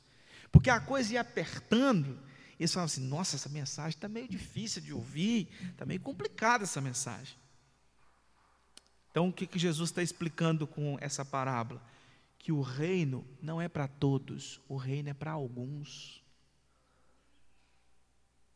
porque 0.51 0.69
a 0.69 0.79
coisa 0.79 1.13
ia 1.13 1.21
apertando, 1.21 2.19
e 2.59 2.63
eles 2.63 2.73
falavam 2.73 2.91
assim: 2.93 3.07
nossa, 3.07 3.37
essa 3.37 3.49
mensagem 3.49 3.91
está 3.91 4.09
meio 4.09 4.27
difícil 4.27 4.81
de 4.81 4.93
ouvir, 4.93 5.47
está 5.71 5.85
meio 5.85 6.01
complicada 6.01 6.65
essa 6.65 6.81
mensagem. 6.81 7.37
Então, 9.09 9.29
o 9.29 9.33
que, 9.33 9.47
que 9.47 9.57
Jesus 9.57 9.89
está 9.89 10.03
explicando 10.03 10.67
com 10.67 10.97
essa 10.99 11.23
parábola? 11.23 11.81
Que 12.37 12.51
o 12.51 12.61
reino 12.61 13.25
não 13.41 13.61
é 13.61 13.69
para 13.69 13.87
todos, 13.87 14.59
o 14.67 14.75
reino 14.75 15.09
é 15.09 15.13
para 15.13 15.31
alguns. 15.31 16.21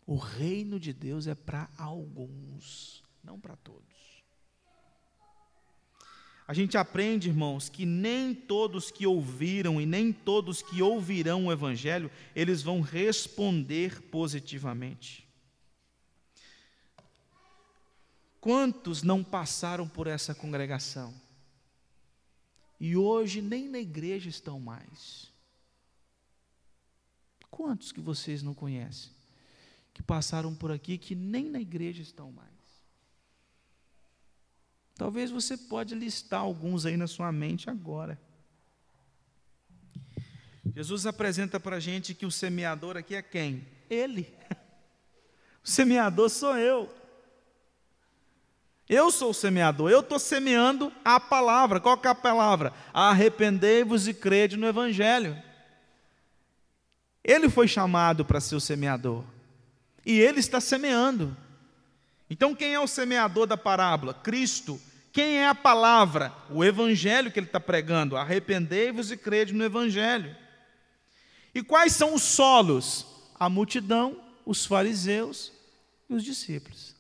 O 0.05 0.18
reino 0.18 0.80
de 0.80 0.91
Deus 0.91 1.28
é 1.28 1.36
para 1.36 1.70
alguns, 1.78 3.01
não 3.24 3.39
para 3.39 3.55
todos 3.55 3.99
a 6.50 6.54
gente 6.56 6.80
aprende, 6.80 7.30
irmãos, 7.30 7.70
que 7.70 7.86
nem 7.86 8.34
todos 8.34 8.89
que 8.89 9.06
ouviram 9.06 9.80
e 9.80 9.86
nem 9.86 10.12
todos 10.12 10.64
que 10.64 10.82
ouvirão 10.82 11.45
o 11.45 11.52
Evangelho, 11.52 12.10
eles 12.36 12.64
vão 12.64 12.82
responder 12.82 14.02
positivamente. 14.10 15.30
Quantos 18.41 19.04
não 19.04 19.24
passaram 19.24 19.88
por 19.88 20.08
essa 20.08 20.34
congregação? 20.34 21.14
E 22.80 22.97
hoje 22.97 23.43
nem 23.43 23.70
na 23.70 23.78
igreja 23.78 24.28
estão 24.28 24.60
mais. 24.60 25.32
Quantos 27.52 27.91
que 27.91 28.02
vocês 28.02 28.41
não 28.41 28.56
conhecem? 28.56 29.12
Que 29.93 30.02
passaram 30.02 30.56
por 30.56 30.72
aqui 30.72 30.97
que 30.97 31.14
nem 31.14 31.47
na 31.47 31.62
igreja 31.62 32.02
estão 32.02 32.32
mais. 32.32 32.59
Talvez 35.00 35.32
você 35.32 35.56
pode 35.56 35.95
listar 35.95 36.41
alguns 36.41 36.86
aí 36.86 36.97
na 36.97 37.08
sua 37.08 37.32
mente 37.32 37.70
agora. 37.70 38.20
Jesus 40.76 41.06
apresenta 41.06 41.58
para 41.58 41.78
a 41.78 41.80
gente 41.80 42.14
que 42.14 42.26
o 42.26 42.32
semeador 42.32 42.97
aqui 42.97 43.16
é 43.16 43.22
quem? 43.22 43.66
Ele. 43.89 44.32
O 45.62 45.68
semeador 45.70 46.30
sou 46.30 46.58
eu. 46.58 46.89
Eu 48.88 49.12
sou 49.12 49.32
o 49.32 49.34
semeador, 49.34 49.91
eu 49.91 50.00
estou 50.00 50.18
semeando 50.18 50.91
a 51.04 51.20
palavra. 51.20 51.82
Qual 51.82 51.97
que 51.97 52.08
é 52.08 52.12
a 52.12 52.16
palavra? 52.16 52.74
Arrependei-vos 52.93 54.08
e 54.08 54.14
crede 54.14 54.58
no 54.58 54.66
Evangelho. 54.66 55.38
Ele 57.24 57.50
foi 57.50 57.68
chamado 57.68 58.26
para 58.26 58.39
ser 58.39 58.56
o 58.56 58.62
semeador. 58.62 59.24
E 60.06 60.20
ele 60.20 60.39
está 60.39 60.60
semeando. 60.60 61.38
Então, 62.30 62.56
quem 62.56 62.74
é 62.74 62.80
o 62.80 62.88
semeador 62.88 63.45
da 63.45 63.58
parábola? 63.58 64.14
Cristo. 64.14 64.82
Quem 65.12 65.38
é 65.38 65.47
a 65.47 65.55
palavra? 65.55 66.34
O 66.49 66.64
evangelho 66.64 67.32
que 67.32 67.39
ele 67.39 67.47
está 67.47 67.60
pregando. 67.60 68.16
Arrependei-vos 68.16 69.12
e 69.12 69.18
crede 69.18 69.53
no 69.53 69.64
evangelho. 69.64 70.36
E 71.53 71.64
quais 71.64 71.93
são 71.93 72.14
os 72.14 72.24
solos? 72.24 73.05
A 73.39 73.49
multidão, 73.49 74.22
os 74.45 74.66
fariseus 74.66 75.51
e 76.10 76.14
os 76.14 76.24
discípulos. 76.24 76.95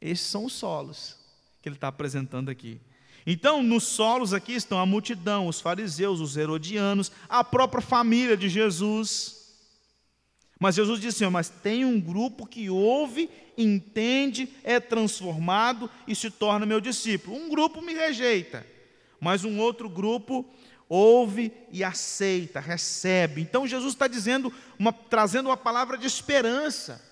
Esses 0.00 0.26
são 0.26 0.44
os 0.44 0.52
solos 0.52 1.16
que 1.60 1.68
ele 1.68 1.76
está 1.76 1.88
apresentando 1.88 2.50
aqui. 2.50 2.80
Então, 3.26 3.62
nos 3.62 3.84
solos 3.84 4.32
aqui 4.32 4.54
estão 4.54 4.78
a 4.78 4.86
multidão, 4.86 5.48
os 5.48 5.60
fariseus, 5.60 6.20
os 6.20 6.36
herodianos, 6.36 7.12
a 7.28 7.42
própria 7.44 7.82
família 7.82 8.36
de 8.36 8.48
Jesus. 8.48 9.37
Mas 10.58 10.74
Jesus 10.74 11.00
disse 11.00 11.24
assim: 11.24 11.32
Mas 11.32 11.48
tem 11.48 11.84
um 11.84 12.00
grupo 12.00 12.46
que 12.46 12.68
ouve, 12.68 13.30
entende, 13.56 14.48
é 14.64 14.80
transformado 14.80 15.90
e 16.06 16.14
se 16.14 16.30
torna 16.30 16.66
meu 16.66 16.80
discípulo. 16.80 17.36
Um 17.36 17.48
grupo 17.48 17.80
me 17.80 17.94
rejeita, 17.94 18.66
mas 19.20 19.44
um 19.44 19.58
outro 19.58 19.88
grupo 19.88 20.44
ouve 20.88 21.52
e 21.70 21.84
aceita, 21.84 22.60
recebe. 22.60 23.40
Então 23.40 23.66
Jesus 23.66 23.92
está 23.92 24.08
dizendo, 24.08 24.52
uma, 24.78 24.92
trazendo 24.92 25.48
uma 25.48 25.56
palavra 25.56 25.98
de 25.98 26.06
esperança. 26.06 27.06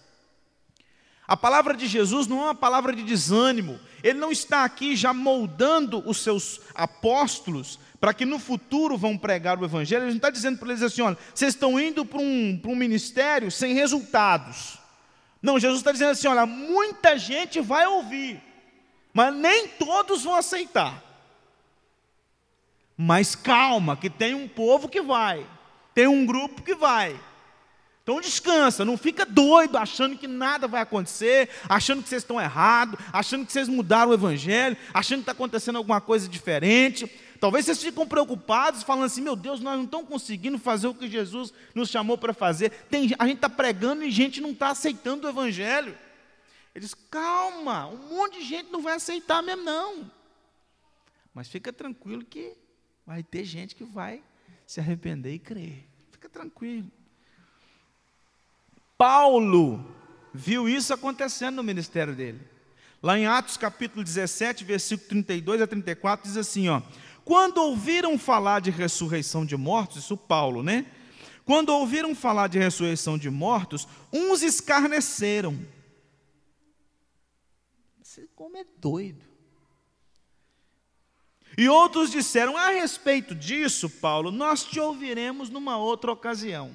A 1.29 1.37
palavra 1.37 1.75
de 1.75 1.87
Jesus 1.89 2.29
não 2.29 2.39
é 2.39 2.45
uma 2.45 2.55
palavra 2.55 2.95
de 2.95 3.03
desânimo. 3.03 3.81
Ele 4.03 4.19
não 4.19 4.31
está 4.31 4.65
aqui 4.65 4.95
já 4.95 5.13
moldando 5.13 6.03
os 6.09 6.19
seus 6.19 6.61
apóstolos 6.73 7.81
para 8.07 8.15
que 8.15 8.25
no 8.25 8.39
futuro 8.39 8.97
vão 8.97 9.19
pregar 9.19 9.59
o 9.59 9.65
Evangelho, 9.65 10.05
ele 10.05 10.11
não 10.11 10.17
está 10.19 10.31
dizendo 10.31 10.59
para 10.59 10.69
eles 10.69 10.81
assim: 10.81 11.03
olha, 11.03 11.19
vocês 11.35 11.55
estão 11.55 11.81
indo 11.81 12.07
para 12.07 12.21
um, 12.21 12.57
para 12.57 12.71
um 12.71 12.77
ministério 12.77 13.51
sem 13.51 13.75
resultados. 13.75 14.79
Não, 15.43 15.59
Jesus 15.59 15.81
está 15.81 15.91
dizendo 15.91 16.13
assim: 16.13 16.29
olha, 16.29 16.47
muita 16.47 17.19
gente 17.19 17.61
vai 17.61 17.85
ouvir, 17.85 18.41
mas 19.13 19.35
nem 19.35 19.67
todos 19.67 20.23
vão 20.23 20.37
aceitar. 20.37 21.03
Mas 22.97 23.35
calma, 23.35 23.97
que 23.97 24.09
tem 24.09 24.35
um 24.35 24.47
povo 24.47 24.89
que 24.89 25.03
vai, 25.03 25.45
tem 25.93 26.07
um 26.07 26.25
grupo 26.25 26.63
que 26.63 26.77
vai. 26.77 27.21
Então 28.05 28.21
descansa, 28.21 28.85
não 28.85 28.97
fica 28.97 29.27
doido 29.27 29.77
achando 29.77 30.17
que 30.17 30.29
nada 30.29 30.69
vai 30.69 30.81
acontecer, 30.81 31.51
achando 31.69 32.05
que 32.05 32.09
vocês 32.09 32.23
estão 32.23 32.41
errados, 32.41 33.01
achando 33.13 33.45
que 33.45 33.53
vocês 33.53 33.67
mudaram 33.67 34.13
o 34.13 34.15
evangelho, 34.15 34.77
achando 34.95 35.19
que 35.19 35.23
está 35.23 35.33
acontecendo 35.33 35.75
alguma 35.75 36.01
coisa 36.01 36.29
diferente. 36.29 37.11
Talvez 37.41 37.65
vocês 37.65 37.83
ficam 37.83 38.07
preocupados, 38.07 38.83
falando 38.83 39.05
assim: 39.05 39.21
meu 39.21 39.37
Deus, 39.37 39.61
nós 39.61 39.77
não 39.77 39.85
estamos 39.85 40.09
conseguindo 40.09 40.59
fazer 40.59 40.87
o 40.87 40.95
que 40.95 41.09
Jesus 41.09 41.53
nos 41.75 41.89
chamou 41.89 42.17
para 42.17 42.33
fazer. 42.33 42.71
Tem, 42.91 43.11
a 43.19 43.27
gente 43.27 43.37
está 43.37 43.49
pregando 43.49 44.05
e 44.05 44.11
gente 44.11 44.41
não 44.41 44.51
está 44.51 44.71
aceitando 44.71 45.27
o 45.27 45.31
Evangelho. 45.31 45.97
Ele 46.75 46.85
diz: 46.85 46.95
calma, 46.95 47.87
um 47.87 48.15
monte 48.15 48.39
de 48.39 48.45
gente 48.45 48.71
não 48.71 48.83
vai 48.83 48.95
aceitar 48.95 49.43
mesmo, 49.43 49.63
não. 49.63 50.11
Mas 51.35 51.49
fica 51.49 51.73
tranquilo 51.73 52.25
que 52.25 52.55
vai 53.07 53.23
ter 53.23 53.45
gente 53.45 53.75
que 53.75 53.85
vai 53.85 54.23
se 54.67 54.81
arrepender 54.81 55.35
e 55.35 55.39
crer. 55.39 55.87
Fica 56.11 56.29
tranquilo. 56.29 56.91
Paulo 58.99 59.95
viu 60.33 60.69
isso 60.69 60.93
acontecendo 60.93 61.57
no 61.57 61.63
ministério 61.63 62.15
dele. 62.15 62.41
Lá 63.03 63.19
em 63.19 63.27
Atos 63.27 63.57
capítulo 63.57 64.03
17, 64.03 64.65
versículo 64.65 65.09
32 65.09 65.63
a 65.63 65.67
34, 65.67 66.27
diz 66.27 66.37
assim: 66.37 66.69
ó. 66.69 66.83
Quando 67.27 67.59
ouviram 67.59 68.17
falar 68.17 68.61
de 68.61 68.71
ressurreição 68.71 69.45
de 69.45 69.57
mortos, 69.57 70.05
isso 70.05 70.17
Paulo, 70.17 70.63
né? 70.63 70.87
Quando 71.45 71.71
ouviram 71.71 72.15
falar 72.15 72.47
de 72.47 72.57
ressurreição 72.57 73.19
de 73.19 73.29
mortos, 73.29 73.89
uns 74.13 74.43
escarneceram. 74.43 75.59
Você 78.01 78.29
como 78.37 78.57
é 78.57 78.65
doido. 78.79 79.25
E 81.59 81.69
outros 81.69 82.13
disseram: 82.13 82.57
A 82.57 82.69
respeito 82.69 83.35
disso, 83.35 83.91
Paulo, 83.91 84.31
nós 84.31 84.63
te 84.63 84.79
ouviremos 84.79 85.51
numa 85.51 85.77
outra 85.77 86.13
ocasião. 86.13 86.71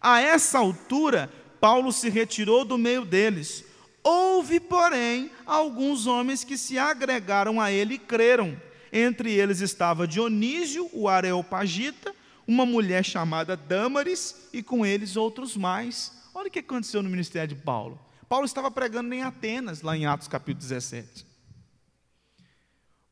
A 0.00 0.20
essa 0.20 0.60
altura, 0.60 1.32
Paulo 1.60 1.90
se 1.90 2.08
retirou 2.08 2.64
do 2.64 2.78
meio 2.78 3.04
deles, 3.04 3.64
Houve, 4.02 4.58
porém, 4.58 5.30
alguns 5.46 6.06
homens 6.06 6.42
que 6.42 6.58
se 6.58 6.78
agregaram 6.78 7.60
a 7.60 7.70
ele 7.70 7.94
e 7.94 7.98
creram. 7.98 8.60
Entre 8.92 9.32
eles 9.32 9.60
estava 9.60 10.06
Dionísio, 10.06 10.90
o 10.92 11.08
Areopagita, 11.08 12.14
uma 12.46 12.66
mulher 12.66 13.04
chamada 13.04 13.56
Dâmaris 13.56 14.48
e 14.52 14.62
com 14.62 14.84
eles 14.84 15.16
outros 15.16 15.56
mais. 15.56 16.12
Olha 16.34 16.48
o 16.48 16.50
que 16.50 16.58
aconteceu 16.58 17.02
no 17.02 17.08
ministério 17.08 17.54
de 17.54 17.62
Paulo. 17.62 17.98
Paulo 18.28 18.44
estava 18.44 18.70
pregando 18.70 19.14
em 19.14 19.22
Atenas, 19.22 19.82
lá 19.82 19.96
em 19.96 20.06
Atos 20.06 20.26
capítulo 20.26 20.62
17. 20.62 21.26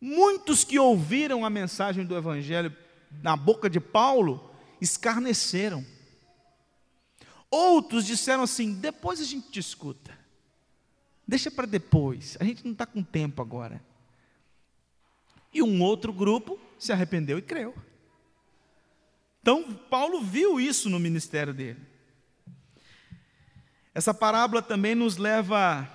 Muitos 0.01 0.65
que 0.65 0.79
ouviram 0.79 1.45
a 1.45 1.51
mensagem 1.51 2.05
do 2.05 2.17
Evangelho 2.17 2.75
na 3.23 3.37
boca 3.37 3.69
de 3.69 3.79
Paulo 3.79 4.51
escarneceram. 4.81 5.85
Outros 7.51 8.07
disseram 8.07 8.43
assim: 8.43 8.73
depois 8.73 9.21
a 9.21 9.25
gente 9.25 9.51
discuta. 9.51 10.20
Deixa 11.31 11.49
para 11.49 11.65
depois, 11.65 12.37
a 12.41 12.45
gente 12.45 12.65
não 12.65 12.73
está 12.73 12.85
com 12.85 13.05
tempo 13.05 13.41
agora. 13.41 13.81
E 15.55 15.63
um 15.63 15.81
outro 15.81 16.13
grupo 16.13 16.59
se 16.77 16.91
arrependeu 16.91 17.39
e 17.39 17.43
creu. 17.43 17.73
Então, 19.41 19.73
Paulo 19.73 20.23
viu 20.23 20.59
isso 20.59 20.91
no 20.91 20.99
ministério 20.99 21.55
dele. 21.55 21.79
Essa 23.95 24.13
parábola 24.13 24.61
também 24.61 24.97
nos 24.97 25.19
leva 25.19 25.89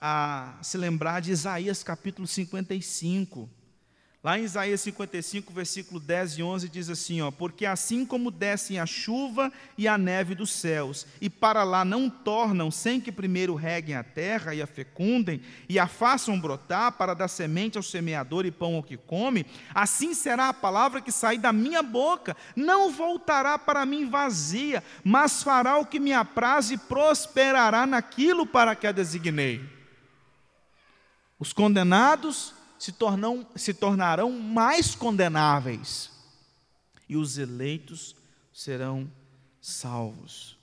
a 0.00 0.56
se 0.62 0.78
lembrar 0.78 1.22
de 1.22 1.32
Isaías 1.32 1.82
capítulo 1.82 2.28
55. 2.28 3.50
Lá 4.28 4.38
em 4.38 4.44
Isaías 4.44 4.82
55, 4.82 5.50
versículo 5.54 5.98
10 5.98 6.36
e 6.36 6.42
11 6.42 6.68
diz 6.68 6.90
assim, 6.90 7.22
ó: 7.22 7.30
"Porque 7.30 7.64
assim 7.64 8.04
como 8.04 8.30
descem 8.30 8.78
a 8.78 8.84
chuva 8.84 9.50
e 9.78 9.88
a 9.88 9.96
neve 9.96 10.34
dos 10.34 10.52
céus, 10.52 11.06
e 11.18 11.30
para 11.30 11.64
lá 11.64 11.82
não 11.82 12.10
tornam 12.10 12.70
sem 12.70 13.00
que 13.00 13.10
primeiro 13.10 13.54
reguem 13.54 13.96
a 13.96 14.04
terra 14.04 14.54
e 14.54 14.60
a 14.60 14.66
fecundem 14.66 15.40
e 15.66 15.78
a 15.78 15.86
façam 15.86 16.38
brotar 16.38 16.92
para 16.92 17.14
dar 17.14 17.28
semente 17.28 17.78
ao 17.78 17.82
semeador 17.82 18.44
e 18.44 18.50
pão 18.50 18.74
ao 18.74 18.82
que 18.82 18.98
come, 18.98 19.46
assim 19.74 20.12
será 20.12 20.50
a 20.50 20.52
palavra 20.52 21.00
que 21.00 21.10
sair 21.10 21.38
da 21.38 21.50
minha 21.50 21.82
boca, 21.82 22.36
não 22.54 22.92
voltará 22.92 23.58
para 23.58 23.86
mim 23.86 24.10
vazia, 24.10 24.84
mas 25.02 25.42
fará 25.42 25.78
o 25.78 25.86
que 25.86 25.98
me 25.98 26.12
apraz 26.12 26.70
e 26.70 26.76
prosperará 26.76 27.86
naquilo 27.86 28.44
para 28.44 28.76
que 28.76 28.86
a 28.86 28.92
designei." 28.92 29.64
Os 31.40 31.54
condenados 31.54 32.57
se, 32.78 32.92
tornam, 32.92 33.46
se 33.56 33.74
tornarão 33.74 34.30
mais 34.30 34.94
condenáveis, 34.94 36.10
e 37.08 37.16
os 37.16 37.38
eleitos 37.38 38.14
serão 38.52 39.10
salvos. 39.60 40.56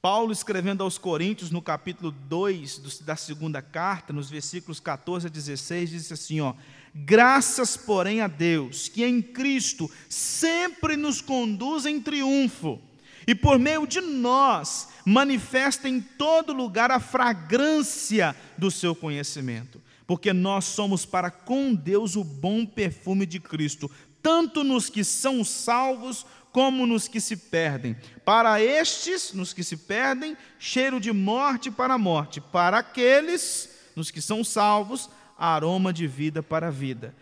Paulo, 0.00 0.32
escrevendo 0.32 0.82
aos 0.82 0.98
Coríntios, 0.98 1.50
no 1.50 1.62
capítulo 1.62 2.10
2 2.10 3.00
da 3.00 3.14
segunda 3.14 3.62
carta, 3.62 4.12
nos 4.12 4.28
versículos 4.28 4.80
14 4.80 5.28
a 5.28 5.30
16, 5.30 5.90
diz 5.90 6.12
assim: 6.12 6.40
ó, 6.40 6.54
Graças, 6.94 7.76
porém, 7.76 8.20
a 8.20 8.26
Deus, 8.26 8.88
que 8.88 9.04
em 9.04 9.22
Cristo 9.22 9.90
sempre 10.08 10.96
nos 10.96 11.20
conduz 11.20 11.86
em 11.86 12.00
triunfo, 12.00 12.80
e 13.26 13.34
por 13.34 13.58
meio 13.58 13.86
de 13.86 14.00
nós 14.00 14.88
manifesta 15.06 15.88
em 15.88 16.00
todo 16.00 16.52
lugar 16.52 16.90
a 16.90 17.00
fragrância 17.00 18.36
do 18.58 18.70
seu 18.70 18.94
conhecimento 18.94 19.80
porque 20.06 20.32
nós 20.32 20.64
somos 20.64 21.04
para 21.04 21.30
com 21.30 21.74
Deus 21.74 22.16
o 22.16 22.24
bom 22.24 22.66
perfume 22.66 23.26
de 23.26 23.40
Cristo, 23.40 23.90
tanto 24.22 24.62
nos 24.62 24.88
que 24.88 25.04
são 25.04 25.44
salvos 25.44 26.26
como 26.52 26.86
nos 26.86 27.08
que 27.08 27.20
se 27.20 27.36
perdem. 27.36 27.96
Para 28.24 28.60
estes, 28.62 29.32
nos 29.32 29.52
que 29.52 29.64
se 29.64 29.76
perdem, 29.76 30.36
cheiro 30.58 31.00
de 31.00 31.12
morte 31.12 31.70
para 31.70 31.94
a 31.94 31.98
morte, 31.98 32.40
para 32.40 32.78
aqueles, 32.78 33.70
nos 33.96 34.10
que 34.10 34.20
são 34.20 34.44
salvos, 34.44 35.08
aroma 35.38 35.92
de 35.92 36.06
vida 36.06 36.42
para 36.42 36.68
a 36.68 36.70
vida. 36.70 37.14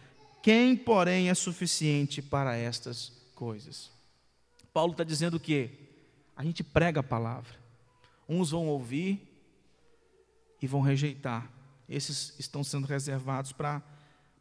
Quem, 0.42 0.76
porém, 0.76 1.28
é 1.28 1.34
suficiente 1.34 2.20
para 2.20 2.56
estas 2.56 3.12
coisas? 3.34 3.90
Paulo 4.72 4.92
está 4.92 5.04
dizendo 5.04 5.36
o 5.36 5.40
quê? 5.40 5.70
A 6.36 6.42
gente 6.42 6.64
prega 6.64 7.00
a 7.00 7.04
palavra. 7.04 7.54
Uns 8.28 8.50
vão 8.50 8.66
ouvir 8.68 9.20
e 10.60 10.66
vão 10.66 10.80
rejeitar 10.80 11.59
esses 11.90 12.34
estão 12.38 12.62
sendo 12.62 12.86
reservados 12.86 13.52
para 13.52 13.82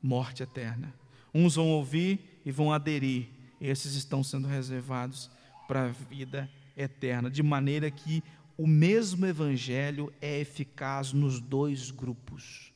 morte 0.01 0.43
eterna. 0.43 0.93
Uns 1.33 1.55
vão 1.55 1.67
ouvir 1.69 2.41
e 2.45 2.51
vão 2.51 2.71
aderir, 2.71 3.27
esses 3.59 3.95
estão 3.95 4.23
sendo 4.23 4.47
reservados 4.47 5.29
para 5.67 5.85
a 5.85 5.87
vida 5.87 6.49
eterna, 6.77 7.29
de 7.29 7.43
maneira 7.43 7.89
que 7.91 8.23
o 8.57 8.67
mesmo 8.67 9.25
evangelho 9.25 10.13
é 10.21 10.39
eficaz 10.39 11.11
nos 11.11 11.39
dois 11.39 11.91
grupos. 11.91 12.71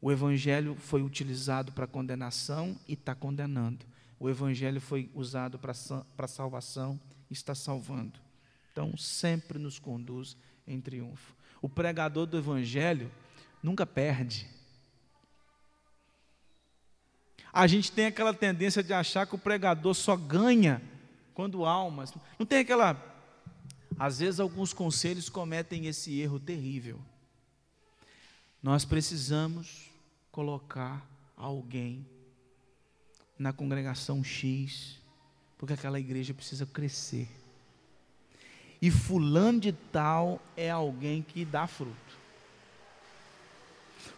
O 0.00 0.10
evangelho 0.10 0.74
foi 0.74 1.02
utilizado 1.02 1.70
para 1.72 1.86
condenação 1.86 2.76
e 2.88 2.94
está 2.94 3.14
condenando. 3.14 3.86
O 4.18 4.28
evangelho 4.28 4.80
foi 4.80 5.10
usado 5.14 5.58
para 5.58 6.28
salvação 6.28 6.98
e 7.30 7.32
está 7.32 7.54
salvando. 7.54 8.18
Então, 8.72 8.96
sempre 8.96 9.58
nos 9.58 9.78
conduz 9.78 10.36
em 10.66 10.80
triunfo. 10.80 11.34
O 11.60 11.68
pregador 11.68 12.26
do 12.26 12.38
evangelho 12.38 13.10
nunca 13.62 13.86
perde. 13.86 14.46
A 17.52 17.66
gente 17.66 17.92
tem 17.92 18.06
aquela 18.06 18.32
tendência 18.32 18.82
de 18.82 18.94
achar 18.94 19.26
que 19.26 19.34
o 19.34 19.38
pregador 19.38 19.94
só 19.94 20.16
ganha 20.16 20.82
quando 21.34 21.64
almas. 21.64 22.12
Não 22.38 22.46
tem 22.46 22.60
aquela. 22.60 22.96
Às 23.98 24.20
vezes, 24.20 24.40
alguns 24.40 24.72
conselhos 24.72 25.28
cometem 25.28 25.86
esse 25.86 26.18
erro 26.18 26.40
terrível. 26.40 26.98
Nós 28.62 28.84
precisamos 28.84 29.90
colocar 30.30 31.06
alguém 31.36 32.06
na 33.38 33.52
congregação 33.52 34.24
X, 34.24 34.98
porque 35.58 35.74
aquela 35.74 36.00
igreja 36.00 36.32
precisa 36.32 36.64
crescer. 36.64 37.28
E 38.80 38.90
fulano 38.90 39.60
de 39.60 39.72
tal 39.72 40.40
é 40.56 40.70
alguém 40.70 41.22
que 41.22 41.44
dá 41.44 41.66
fruto. 41.66 42.11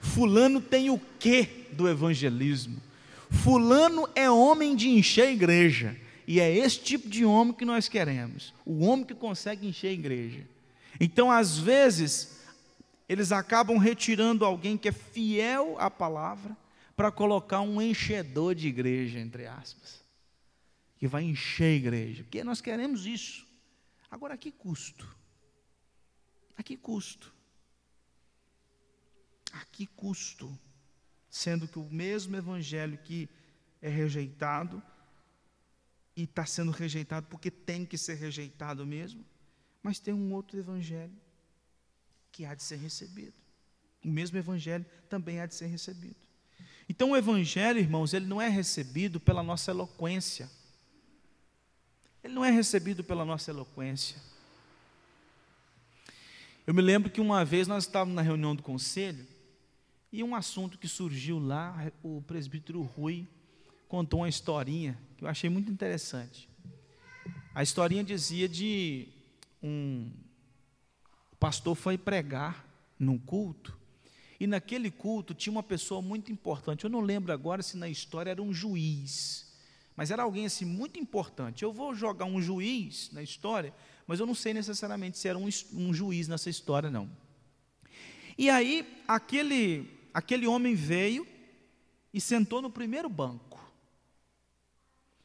Fulano 0.04 0.60
tem 0.60 0.90
o 0.90 1.00
quê 1.18 1.66
do 1.72 1.88
evangelismo? 1.88 2.80
Fulano 3.30 4.08
é 4.14 4.30
homem 4.30 4.76
de 4.76 4.88
encher 4.88 5.28
a 5.28 5.30
igreja. 5.30 5.96
E 6.26 6.38
é 6.40 6.54
esse 6.54 6.78
tipo 6.80 7.08
de 7.08 7.24
homem 7.24 7.54
que 7.54 7.64
nós 7.64 7.88
queremos. 7.88 8.54
O 8.64 8.84
homem 8.84 9.04
que 9.04 9.14
consegue 9.14 9.66
encher 9.66 9.88
a 9.88 9.92
igreja. 9.92 10.46
Então, 11.00 11.30
às 11.30 11.58
vezes, 11.58 12.38
eles 13.08 13.32
acabam 13.32 13.78
retirando 13.78 14.44
alguém 14.44 14.76
que 14.76 14.88
é 14.88 14.92
fiel 14.92 15.76
à 15.78 15.90
palavra 15.90 16.56
para 16.94 17.10
colocar 17.10 17.60
um 17.62 17.82
enchedor 17.82 18.54
de 18.54 18.68
igreja, 18.68 19.18
entre 19.18 19.46
aspas. 19.46 20.04
Que 20.98 21.08
vai 21.08 21.24
encher 21.24 21.64
a 21.64 21.76
igreja. 21.76 22.22
Porque 22.22 22.44
nós 22.44 22.60
queremos 22.60 23.06
isso. 23.06 23.44
Agora, 24.10 24.34
a 24.34 24.38
que 24.38 24.52
custo? 24.52 25.08
A 26.56 26.62
que 26.62 26.76
custo? 26.76 27.33
A 29.54 29.64
que 29.66 29.86
custo? 29.86 30.56
Sendo 31.30 31.68
que 31.68 31.78
o 31.78 31.88
mesmo 31.88 32.36
evangelho 32.36 32.98
que 32.98 33.28
é 33.80 33.88
rejeitado, 33.88 34.82
e 36.16 36.24
está 36.24 36.46
sendo 36.46 36.70
rejeitado 36.70 37.26
porque 37.28 37.50
tem 37.50 37.84
que 37.84 37.98
ser 37.98 38.14
rejeitado 38.14 38.86
mesmo, 38.86 39.24
mas 39.82 39.98
tem 39.98 40.14
um 40.14 40.32
outro 40.32 40.58
evangelho 40.58 41.12
que 42.30 42.44
há 42.44 42.54
de 42.54 42.62
ser 42.62 42.76
recebido. 42.76 43.34
O 44.04 44.08
mesmo 44.08 44.38
evangelho 44.38 44.84
também 45.08 45.40
há 45.40 45.46
de 45.46 45.54
ser 45.54 45.66
recebido. 45.66 46.16
Então 46.88 47.10
o 47.10 47.16
evangelho, 47.16 47.78
irmãos, 47.78 48.12
ele 48.12 48.26
não 48.26 48.40
é 48.40 48.48
recebido 48.48 49.18
pela 49.18 49.42
nossa 49.42 49.70
eloquência. 49.70 50.50
Ele 52.22 52.34
não 52.34 52.44
é 52.44 52.50
recebido 52.50 53.02
pela 53.02 53.24
nossa 53.24 53.50
eloquência. 53.50 54.20
Eu 56.66 56.74
me 56.74 56.80
lembro 56.80 57.10
que 57.10 57.20
uma 57.20 57.44
vez 57.44 57.68
nós 57.68 57.84
estávamos 57.84 58.14
na 58.14 58.22
reunião 58.22 58.54
do 58.54 58.62
conselho 58.62 59.33
e 60.14 60.22
um 60.22 60.32
assunto 60.32 60.78
que 60.78 60.86
surgiu 60.86 61.40
lá, 61.40 61.90
o 62.00 62.22
presbítero 62.22 62.80
Rui 62.82 63.26
contou 63.88 64.20
uma 64.20 64.28
historinha 64.28 64.96
que 65.16 65.24
eu 65.24 65.28
achei 65.28 65.50
muito 65.50 65.72
interessante. 65.72 66.48
A 67.52 67.64
historinha 67.64 68.04
dizia 68.04 68.48
de 68.48 69.08
um 69.60 70.08
o 71.32 71.36
pastor 71.36 71.74
foi 71.74 71.98
pregar 71.98 72.64
num 72.96 73.18
culto 73.18 73.76
e 74.38 74.46
naquele 74.46 74.88
culto 74.88 75.34
tinha 75.34 75.50
uma 75.50 75.64
pessoa 75.64 76.00
muito 76.00 76.30
importante. 76.30 76.84
Eu 76.84 76.90
não 76.90 77.00
lembro 77.00 77.32
agora 77.32 77.60
se 77.60 77.76
na 77.76 77.88
história 77.88 78.30
era 78.30 78.40
um 78.40 78.54
juiz, 78.54 79.52
mas 79.96 80.12
era 80.12 80.22
alguém 80.22 80.46
assim 80.46 80.64
muito 80.64 80.96
importante. 80.96 81.64
Eu 81.64 81.72
vou 81.72 81.92
jogar 81.92 82.26
um 82.26 82.40
juiz 82.40 83.10
na 83.12 83.20
história, 83.20 83.74
mas 84.06 84.20
eu 84.20 84.26
não 84.26 84.34
sei 84.34 84.54
necessariamente 84.54 85.18
se 85.18 85.26
era 85.26 85.36
um, 85.36 85.48
um 85.72 85.92
juiz 85.92 86.28
nessa 86.28 86.48
história 86.48 86.88
não. 86.88 87.10
E 88.38 88.48
aí 88.48 88.86
aquele 89.08 90.03
aquele 90.14 90.46
homem 90.46 90.76
veio 90.76 91.26
e 92.12 92.20
sentou 92.20 92.62
no 92.62 92.70
primeiro 92.70 93.08
banco. 93.08 93.60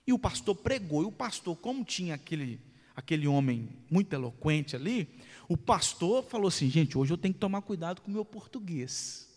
E 0.07 0.11
o 0.11 0.17
pastor 0.17 0.55
pregou, 0.55 1.03
e 1.03 1.05
o 1.05 1.11
pastor, 1.11 1.55
como 1.55 1.85
tinha 1.85 2.15
aquele, 2.15 2.59
aquele 2.95 3.27
homem 3.27 3.69
muito 3.91 4.11
eloquente 4.11 4.75
ali, 4.75 5.07
o 5.47 5.55
pastor 5.55 6.23
falou 6.23 6.47
assim: 6.47 6.67
gente, 6.67 6.97
hoje 6.97 7.13
eu 7.13 7.17
tenho 7.17 7.33
que 7.33 7.39
tomar 7.39 7.61
cuidado 7.61 8.01
com 8.01 8.09
o 8.09 8.13
meu 8.13 8.25
português. 8.25 9.29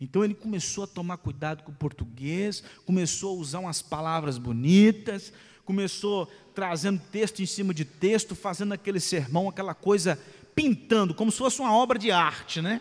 Então 0.00 0.22
ele 0.22 0.34
começou 0.34 0.84
a 0.84 0.86
tomar 0.86 1.16
cuidado 1.16 1.64
com 1.64 1.72
o 1.72 1.74
português, 1.74 2.62
começou 2.84 3.36
a 3.36 3.40
usar 3.40 3.58
umas 3.58 3.82
palavras 3.82 4.38
bonitas, 4.38 5.32
começou 5.64 6.30
trazendo 6.54 7.00
texto 7.10 7.40
em 7.40 7.46
cima 7.46 7.74
de 7.74 7.84
texto, 7.84 8.36
fazendo 8.36 8.72
aquele 8.72 9.00
sermão, 9.00 9.48
aquela 9.48 9.74
coisa 9.74 10.20
pintando, 10.54 11.14
como 11.14 11.32
se 11.32 11.38
fosse 11.38 11.60
uma 11.60 11.74
obra 11.74 11.98
de 11.98 12.10
arte, 12.10 12.62
né? 12.62 12.80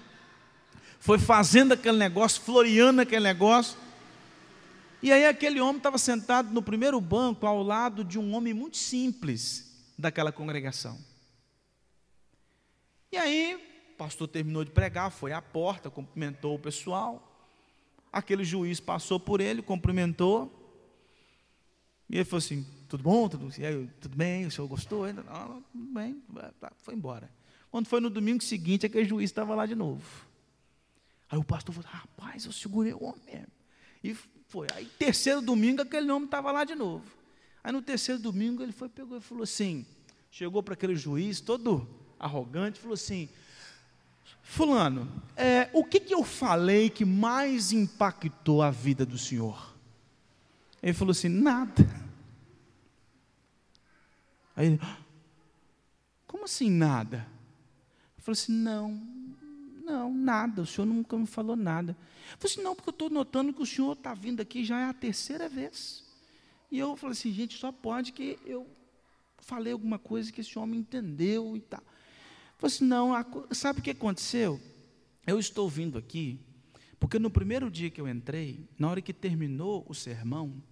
Foi 1.00 1.20
fazendo 1.20 1.74
aquele 1.74 1.98
negócio, 1.98 2.42
floreando 2.42 3.02
aquele 3.02 3.24
negócio. 3.24 3.78
E 5.02 5.12
aí 5.12 5.26
aquele 5.26 5.62
homem 5.62 5.78
estava 5.78 5.98
sentado 5.98 6.52
no 6.52 6.62
primeiro 6.62 7.00
banco 7.00 7.46
ao 7.46 7.62
lado 7.62 8.04
de 8.04 8.18
um 8.18 8.34
homem 8.34 8.54
muito 8.54 8.78
simples 8.78 9.72
daquela 9.98 10.32
congregação. 10.32 10.98
E 13.12 13.18
aí, 13.18 13.56
o 13.94 13.98
pastor 13.98 14.28
terminou 14.28 14.66
de 14.66 14.72
pregar, 14.72 15.10
foi 15.12 15.32
à 15.32 15.42
porta, 15.42 15.90
cumprimentou 15.90 16.56
o 16.56 16.60
pessoal. 16.60 17.32
Aquele 18.12 18.44
juiz 18.44 18.80
passou 18.80 19.20
por 19.20 19.40
ele, 19.40 19.62
cumprimentou. 19.62 20.52
E 22.10 22.16
ele 22.16 22.26
falou 22.26 22.40
assim: 22.40 22.66
Tudo 22.90 23.04
bom? 23.04 23.30
Tudo, 23.30 23.50
aí, 23.58 23.90
tudo 24.02 24.18
bem? 24.18 24.46
O 24.46 24.52
senhor 24.52 24.68
gostou? 24.68 25.06
Ainda? 25.06 25.24
Tudo 25.24 25.94
bem. 25.94 26.22
Foi 26.78 26.94
embora. 26.94 27.30
Quando 27.72 27.88
foi 27.88 28.00
no 28.02 28.10
domingo 28.10 28.44
seguinte, 28.44 28.86
aquele 28.86 29.06
juiz 29.06 29.30
estava 29.30 29.56
lá 29.56 29.66
de 29.66 29.76
novo. 29.76 30.04
Aí 31.36 31.40
o 31.40 31.44
pastor 31.44 31.76
falou: 31.76 31.90
Rapaz, 31.92 32.46
eu 32.46 32.52
segurei 32.54 32.94
o 32.94 33.04
homem. 33.04 33.46
E 34.02 34.14
foi. 34.48 34.68
Aí, 34.74 34.86
terceiro 34.98 35.42
domingo, 35.42 35.82
aquele 35.82 36.10
homem 36.10 36.26
estava 36.26 36.50
lá 36.50 36.64
de 36.64 36.76
novo. 36.76 37.06
Aí, 37.62 37.74
no 37.74 37.82
terceiro 37.82 38.22
domingo, 38.22 38.64
ele 38.64 38.72
foi, 38.72 38.88
pegou 38.88 39.18
e 39.18 39.22
falou 39.22 39.44
assim: 39.44 39.86
Chegou 40.32 40.64
para 40.64 40.76
aquele 40.76 40.96
juiz, 40.96 41.42
todo 41.42 41.86
arrogante, 42.18 42.80
falou 42.80 42.94
assim: 42.94 43.28
Fulano, 44.42 45.12
é, 45.36 45.70
o 45.74 45.84
que, 45.84 46.00
que 46.00 46.14
eu 46.14 46.24
falei 46.24 46.90
que 46.90 47.04
mais 47.04 47.74
impactou 47.74 48.62
a 48.62 48.72
vida 48.72 49.06
do 49.06 49.18
senhor? 49.18 49.76
Ele 50.82 50.94
falou 50.94 51.12
assim: 51.12 51.28
Nada. 51.28 52.06
Aí 54.56 54.68
ele, 54.68 54.82
como 56.26 56.46
assim 56.46 56.70
nada? 56.70 57.28
Eu 58.18 58.24
falei 58.24 58.40
assim: 58.40 58.54
Não, 58.54 59.25
não, 59.86 60.14
nada, 60.14 60.64
o 60.64 60.66
senhor 60.66 60.86
nunca 60.86 61.18
me 61.18 61.28
falou 61.28 61.56
nada. 61.56 61.96
Eu 62.32 62.38
falei 62.38 62.54
assim: 62.54 62.62
Não, 62.64 62.76
porque 62.76 62.90
eu 62.90 62.92
estou 62.92 63.10
notando 63.10 63.54
que 63.54 63.62
o 63.62 63.66
senhor 63.66 63.94
está 63.94 64.14
vindo 64.14 64.42
aqui 64.42 64.66
já 64.66 64.80
é 64.80 64.84
a 64.86 64.94
terceira 64.94 65.48
vez. 65.48 66.04
E 66.72 66.80
eu 66.80 66.96
falei 66.98 67.14
assim: 67.14 67.32
Gente, 67.32 67.58
só 67.58 67.72
pode 67.72 68.12
que 68.12 68.40
eu 68.46 68.68
falei 69.46 69.74
alguma 69.74 70.00
coisa 70.00 70.32
que 70.32 70.42
esse 70.42 70.58
homem 70.58 70.80
entendeu 70.80 71.56
e 71.56 71.62
tal. 71.62 71.84
Falei 72.58 72.76
assim, 72.76 72.86
não, 72.86 73.12
sabe 73.52 73.80
o 73.80 73.84
que 73.84 73.92
aconteceu? 73.92 74.60
Eu 75.26 75.40
estou 75.40 75.70
vindo 75.70 75.98
aqui, 75.98 76.40
porque 77.00 77.20
no 77.20 77.30
primeiro 77.30 77.70
dia 77.70 77.92
que 77.92 78.02
eu 78.02 78.08
entrei, 78.08 78.68
na 78.78 78.90
hora 78.90 79.02
que 79.02 79.14
terminou 79.14 79.86
o 79.88 79.94
sermão, 79.94 80.64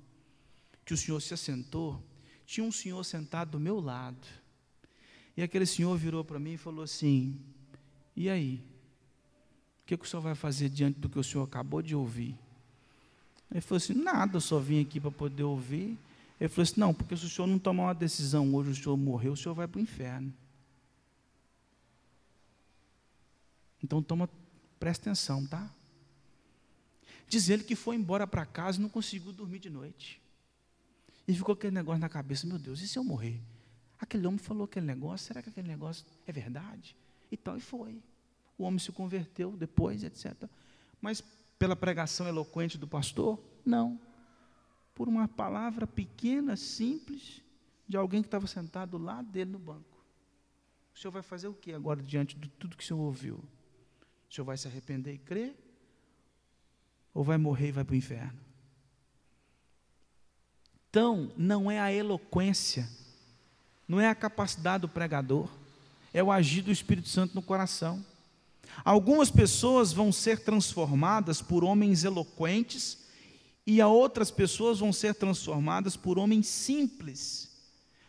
que 0.84 0.94
o 0.94 0.98
senhor 0.98 1.22
se 1.22 1.34
assentou, 1.34 2.04
tinha 2.46 2.66
um 2.66 2.72
senhor 2.72 3.04
sentado 3.04 3.52
do 3.52 3.60
meu 3.60 3.80
lado. 3.80 4.28
E 5.38 5.44
aquele 5.44 5.66
senhor 5.66 5.96
virou 5.98 6.24
para 6.24 6.40
mim 6.40 6.54
e 6.54 6.58
falou 6.58 6.84
assim: 6.84 7.40
E 8.16 8.30
aí? 8.30 8.64
O 9.84 9.86
que, 9.86 9.98
que 9.98 10.06
o 10.06 10.08
senhor 10.08 10.22
vai 10.22 10.34
fazer 10.34 10.70
diante 10.70 11.00
do 11.00 11.10
que 11.10 11.20
o 11.20 11.24
senhor 11.24 11.44
acabou 11.44 11.82
de 11.82 11.94
ouvir? 11.96 12.38
Ele 13.52 13.62
falou 13.62 13.78
assim: 13.78 13.94
Nada, 13.94 14.38
eu 14.38 14.42
só 14.42 14.58
vim 14.58 14.82
aqui 14.82 15.00
para 15.00 15.12
poder 15.12 15.44
ouvir. 15.44 15.98
Ele 16.40 16.50
falou 16.50 16.64
assim: 16.64 16.80
Não, 16.80 16.94
porque 16.94 17.18
se 17.18 17.26
o 17.26 17.30
senhor 17.30 17.48
não 17.48 17.60
tomar 17.60 17.84
uma 17.84 17.94
decisão 17.94 18.54
hoje, 18.56 18.72
o 18.72 18.76
senhor 18.76 18.98
morreu, 18.98 19.34
o 19.34 19.38
senhor 19.38 19.54
vai 19.54 19.68
para 19.68 19.80
o 19.80 19.82
inferno. 19.82 20.34
Então 23.84 24.02
toma, 24.02 24.30
presta 24.80 25.10
atenção, 25.10 25.46
tá? 25.46 25.70
Diz 27.28 27.50
ele 27.50 27.64
que 27.64 27.76
foi 27.76 27.98
embora 27.98 28.26
para 28.26 28.46
casa 28.46 28.80
e 28.80 28.82
não 28.82 28.90
conseguiu 28.90 29.34
dormir 29.34 29.60
de 29.60 29.70
noite. 29.70 30.22
E 31.28 31.34
ficou 31.34 31.54
aquele 31.54 31.74
negócio 31.74 32.00
na 32.00 32.10
cabeça, 32.10 32.48
meu 32.48 32.58
Deus, 32.58 32.80
e 32.82 32.88
se 32.88 32.98
eu 32.98 33.04
morrer? 33.04 33.42
Aquele 34.00 34.26
homem 34.28 34.38
falou 34.38 34.66
aquele 34.66 34.86
negócio, 34.86 35.28
será 35.28 35.42
que 35.42 35.50
aquele 35.50 35.68
negócio 35.68 36.06
é 36.26 36.32
verdade? 36.32 36.96
E 37.32 37.38
tal, 37.38 37.58
e 37.58 37.62
foi. 37.62 38.02
O 38.64 38.66
homem 38.66 38.80
se 38.80 38.94
converteu 38.94 39.52
depois, 39.52 40.06
etc. 40.06 40.50
Mas 41.02 41.22
pela 41.60 41.76
pregação 41.76 42.26
eloquente 42.26 42.78
do 42.78 42.88
pastor? 42.88 43.38
Não. 43.66 44.00
Por 44.96 45.10
uma 45.10 45.28
palavra 45.28 45.86
pequena, 45.86 46.56
simples, 46.56 47.42
de 47.86 47.98
alguém 47.98 48.22
que 48.22 48.28
estava 48.28 48.48
sentado 48.48 48.98
lá 48.98 49.22
dele 49.22 49.52
no 49.52 49.60
banco. 49.60 50.02
O 50.96 50.98
senhor 50.98 51.12
vai 51.12 51.22
fazer 51.22 51.50
o 51.50 51.54
que 51.54 51.74
agora 51.74 52.02
diante 52.02 52.38
de 52.38 52.48
tudo 52.48 52.78
que 52.78 52.84
o 52.86 52.88
senhor 52.88 53.02
ouviu? 53.02 53.36
O 53.36 54.34
senhor 54.34 54.46
vai 54.46 54.56
se 54.56 54.66
arrepender 54.66 55.14
e 55.14 55.18
crer? 55.18 55.54
Ou 57.14 57.22
vai 57.22 57.38
morrer 57.38 57.68
e 57.68 57.72
vai 57.74 57.84
para 57.84 57.94
o 57.94 57.98
inferno? 57.98 58.40
Então, 60.90 61.34
não 61.36 61.70
é 61.70 61.82
a 61.82 61.92
eloquência, 61.92 62.88
não 63.86 64.00
é 64.00 64.08
a 64.08 64.16
capacidade 64.16 64.84
do 64.84 64.88
pregador, 64.88 65.50
é 66.14 66.24
o 66.24 66.32
agir 66.32 66.62
do 66.62 66.72
Espírito 66.72 67.10
Santo 67.10 67.36
no 67.36 67.42
coração. 67.42 68.06
Algumas 68.84 69.30
pessoas 69.30 69.92
vão 69.92 70.12
ser 70.12 70.40
transformadas 70.40 71.42
por 71.42 71.64
homens 71.64 72.04
eloquentes 72.04 73.00
e 73.66 73.80
a 73.82 73.88
outras 73.88 74.30
pessoas 74.30 74.80
vão 74.80 74.92
ser 74.92 75.16
transformadas 75.16 75.96
por 75.96 76.18
homens 76.20 76.48
simples 76.48 77.54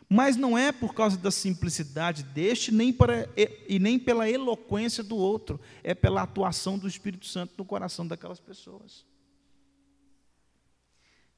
mas 0.08 0.36
não 0.36 0.56
é 0.56 0.70
por 0.70 0.94
causa 0.94 1.16
da 1.16 1.30
simplicidade 1.30 2.22
deste, 2.22 2.70
nem 2.70 2.92
para, 2.92 3.28
e 3.68 3.78
nem 3.80 3.98
pela 3.98 4.30
eloquência 4.30 5.02
do 5.02 5.16
outro, 5.16 5.60
é 5.82 5.94
pela 5.94 6.22
atuação 6.22 6.78
do 6.78 6.86
Espírito 6.86 7.26
Santo 7.26 7.54
no 7.56 7.64
coração 7.64 8.06
daquelas 8.06 8.38
pessoas. 8.38 9.04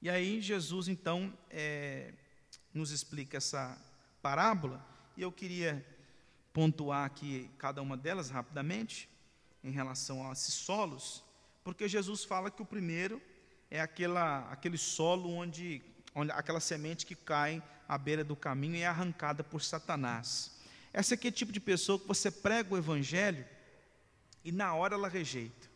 E 0.03 0.11
aí 0.11 0.41
Jesus 0.41 0.89
então 0.89 1.33
é, 1.49 2.13
nos 2.75 2.91
explica 2.91 3.39
essa 3.39 3.81
parábola, 4.21 4.85
e 5.17 5.23
eu 5.23 5.33
queria 5.33 5.83
pontuar 6.53 7.07
aqui 7.07 7.51
cada 7.57 7.81
uma 7.81 7.97
delas 7.97 8.29
rapidamente, 8.31 9.09
em 9.67 9.73
relação 9.73 10.27
a 10.27 10.33
esses 10.33 10.55
solos, 10.55 11.25
porque 11.65 11.89
Jesus 11.89 12.23
fala 12.23 12.53
que 12.53 12.63
o 12.63 12.65
primeiro 12.65 13.21
é 13.69 13.81
aquela, 13.81 14.49
aquele 14.49 14.79
solo 14.79 15.29
onde, 15.29 15.83
onde 16.15 16.31
aquela 16.31 16.61
semente 16.61 17.05
que 17.05 17.17
cai 17.17 17.61
à 17.89 17.99
beira 17.99 18.23
do 18.23 18.37
caminho 18.37 18.77
e 18.77 18.83
é 18.83 18.87
arrancada 18.87 19.43
por 19.43 19.61
Satanás. 19.61 20.53
Essa 20.93 21.15
aqui 21.15 21.27
é 21.27 21.31
o 21.31 21.33
tipo 21.33 21.51
de 21.51 21.59
pessoa 21.59 21.99
que 21.99 22.07
você 22.07 22.31
prega 22.31 22.73
o 22.73 22.79
evangelho 22.79 23.45
e 24.45 24.53
na 24.53 24.73
hora 24.73 24.95
ela 24.95 25.09
rejeita. 25.09 25.69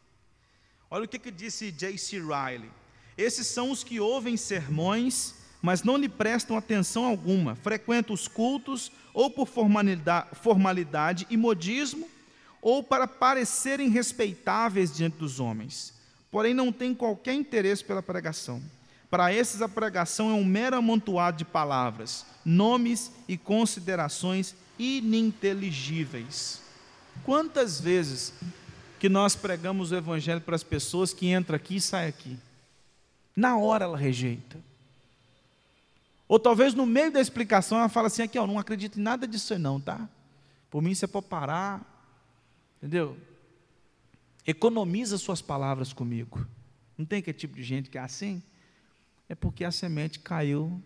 Olha 0.89 1.05
o 1.05 1.09
que, 1.09 1.19
que 1.19 1.33
disse 1.33 1.73
J.C. 1.73 2.21
Riley. 2.21 2.71
Esses 3.19 3.49
são 3.49 3.73
os 3.73 3.83
que 3.83 3.99
ouvem 3.99 4.37
sermões, 4.37 5.35
mas 5.61 5.83
não 5.83 5.97
lhe 5.97 6.09
prestam 6.09 6.57
atenção 6.57 7.05
alguma, 7.05 7.57
frequentam 7.57 8.15
os 8.15 8.29
cultos 8.29 8.93
ou 9.13 9.29
por 9.29 9.49
formalidade, 9.49 10.29
formalidade 10.37 11.27
e 11.29 11.37
modismo, 11.37 12.09
ou 12.63 12.83
para 12.83 13.07
parecerem 13.07 13.89
respeitáveis 13.89 14.95
diante 14.95 15.17
dos 15.17 15.41
homens, 15.41 15.95
porém 16.31 16.55
não 16.55 16.73
têm 16.73 16.95
qualquer 16.95 17.35
interesse 17.35 17.85
pela 17.85 18.03
pregação. 18.03 18.63
Para 19.11 19.33
esses, 19.35 19.61
a 19.61 19.69
pregação 19.69 20.31
é 20.31 20.35
um 20.35 20.45
mero 20.45 20.77
amontoado 20.77 21.39
de 21.39 21.45
palavras, 21.45 22.25
nomes 22.45 23.11
e 23.27 23.37
considerações 23.37 24.55
ininteligíveis. 24.79 26.63
Quantas 27.25 27.81
vezes 27.81 28.33
que 29.01 29.09
nós 29.09 29.35
pregamos 29.35 29.91
o 29.91 29.97
Evangelho 29.97 30.41
para 30.41 30.55
as 30.55 30.63
pessoas 30.63 31.13
que 31.13 31.27
entra 31.27 31.57
aqui 31.57 31.77
e 31.77 31.81
sai 31.81 32.09
aqui? 32.09 32.39
Na 33.35 33.57
hora 33.57 33.85
ela 33.85 33.99
rejeita. 33.99 34.59
Ou 36.29 36.39
talvez 36.39 36.75
no 36.75 36.87
meio 36.87 37.11
da 37.11 37.21
explicação 37.21 37.79
ela 37.79 37.89
fala 37.89 38.07
assim: 38.07 38.23
aqui, 38.23 38.39
eu 38.39 38.47
não 38.47 38.59
acredito 38.59 39.01
em 39.01 39.03
nada 39.03 39.27
disso 39.27 39.59
não, 39.59 39.81
tá? 39.81 40.09
Por 40.71 40.81
mim 40.81 40.95
você 40.95 41.09
pode 41.09 41.27
parar, 41.27 41.90
entendeu? 42.81 43.17
Economiza 44.47 45.17
suas 45.19 45.41
palavras 45.41 45.93
comigo. 45.93 46.47
Não 46.97 47.05
tem 47.05 47.21
aquele 47.21 47.39
tipo 47.39 47.55
de 47.55 47.63
gente 47.63 47.89
que 47.89 47.99
é 47.99 48.01
assim? 48.01 48.43
é 49.31 49.35
porque 49.37 49.65
a 49.65 49.71
semente 49.71 50.19
caiu 50.19 50.83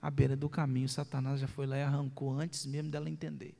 à 0.00 0.08
beira 0.08 0.36
do 0.36 0.48
caminho. 0.48 0.88
Satanás 0.88 1.40
já 1.40 1.48
foi 1.48 1.66
lá 1.66 1.76
e 1.76 1.82
arrancou 1.82 2.30
antes 2.30 2.64
mesmo 2.64 2.92
dela 2.92 3.10
entender. 3.10 3.58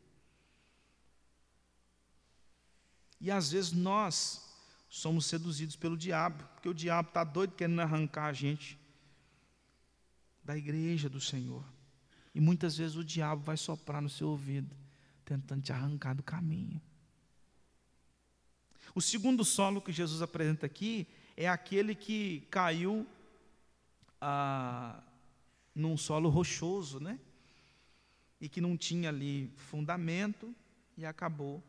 E 3.20 3.32
às 3.32 3.50
vezes 3.50 3.72
nós 3.72 4.48
somos 4.88 5.26
seduzidos 5.26 5.74
pelo 5.74 5.96
diabo, 5.96 6.44
porque 6.54 6.68
o 6.68 6.72
diabo 6.72 7.08
está 7.08 7.24
doido 7.24 7.56
querendo 7.56 7.80
arrancar 7.80 8.26
a 8.26 8.32
gente 8.32 8.78
da 10.44 10.56
igreja 10.56 11.08
do 11.08 11.20
Senhor. 11.20 11.64
E 12.32 12.40
muitas 12.40 12.76
vezes 12.76 12.94
o 12.94 13.02
diabo 13.02 13.42
vai 13.42 13.56
soprar 13.56 14.00
no 14.00 14.08
seu 14.08 14.28
ouvido, 14.28 14.72
tentando 15.24 15.62
te 15.62 15.72
arrancar 15.72 16.14
do 16.14 16.22
caminho. 16.22 16.80
O 18.98 19.00
segundo 19.00 19.44
solo 19.44 19.80
que 19.80 19.92
Jesus 19.92 20.22
apresenta 20.22 20.66
aqui 20.66 21.06
é 21.36 21.48
aquele 21.48 21.94
que 21.94 22.40
caiu 22.50 23.06
ah, 24.20 25.00
num 25.72 25.96
solo 25.96 26.28
rochoso, 26.28 26.98
né? 26.98 27.16
e 28.40 28.48
que 28.48 28.60
não 28.60 28.76
tinha 28.76 29.08
ali 29.08 29.52
fundamento 29.54 30.52
e 30.96 31.06
acabou 31.06 31.62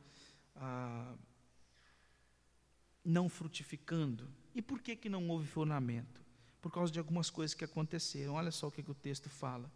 ah, 0.55 1.13
não 3.05 3.29
frutificando. 3.29 4.27
E 4.55 4.59
por 4.59 4.81
que, 4.81 4.95
que 4.95 5.07
não 5.07 5.29
houve 5.29 5.47
fundamento? 5.47 6.19
Por 6.59 6.71
causa 6.71 6.91
de 6.91 6.97
algumas 6.97 7.29
coisas 7.29 7.53
que 7.53 7.63
aconteceram. 7.63 8.33
Olha 8.33 8.49
só 8.49 8.69
o 8.69 8.71
que, 8.71 8.81
que 8.81 8.89
o 8.89 8.95
texto 8.95 9.29
fala. 9.29 9.71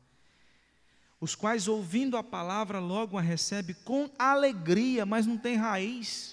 Os 1.21 1.35
quais, 1.35 1.67
ouvindo 1.67 2.17
a 2.17 2.23
palavra, 2.23 2.79
logo 2.79 3.15
a 3.15 3.21
recebe 3.21 3.75
com 3.75 4.09
alegria, 4.17 5.05
mas 5.05 5.27
não 5.27 5.37
tem 5.37 5.55
raiz. 5.55 6.32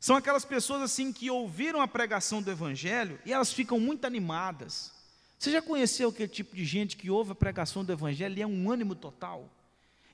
São 0.00 0.14
aquelas 0.14 0.44
pessoas 0.44 0.82
assim 0.82 1.12
que 1.12 1.30
ouviram 1.30 1.80
a 1.80 1.88
pregação 1.88 2.40
do 2.40 2.50
Evangelho 2.50 3.18
e 3.24 3.32
elas 3.32 3.52
ficam 3.52 3.80
muito 3.80 4.04
animadas. 4.04 4.92
Você 5.38 5.50
já 5.50 5.62
conheceu 5.62 6.08
aquele 6.08 6.28
tipo 6.28 6.54
de 6.54 6.64
gente 6.64 6.96
que 6.96 7.10
ouve 7.10 7.32
a 7.32 7.34
pregação 7.34 7.84
do 7.84 7.92
Evangelho 7.92 8.36
e 8.36 8.42
é 8.42 8.46
um 8.46 8.70
ânimo 8.70 8.94
total? 8.94 9.48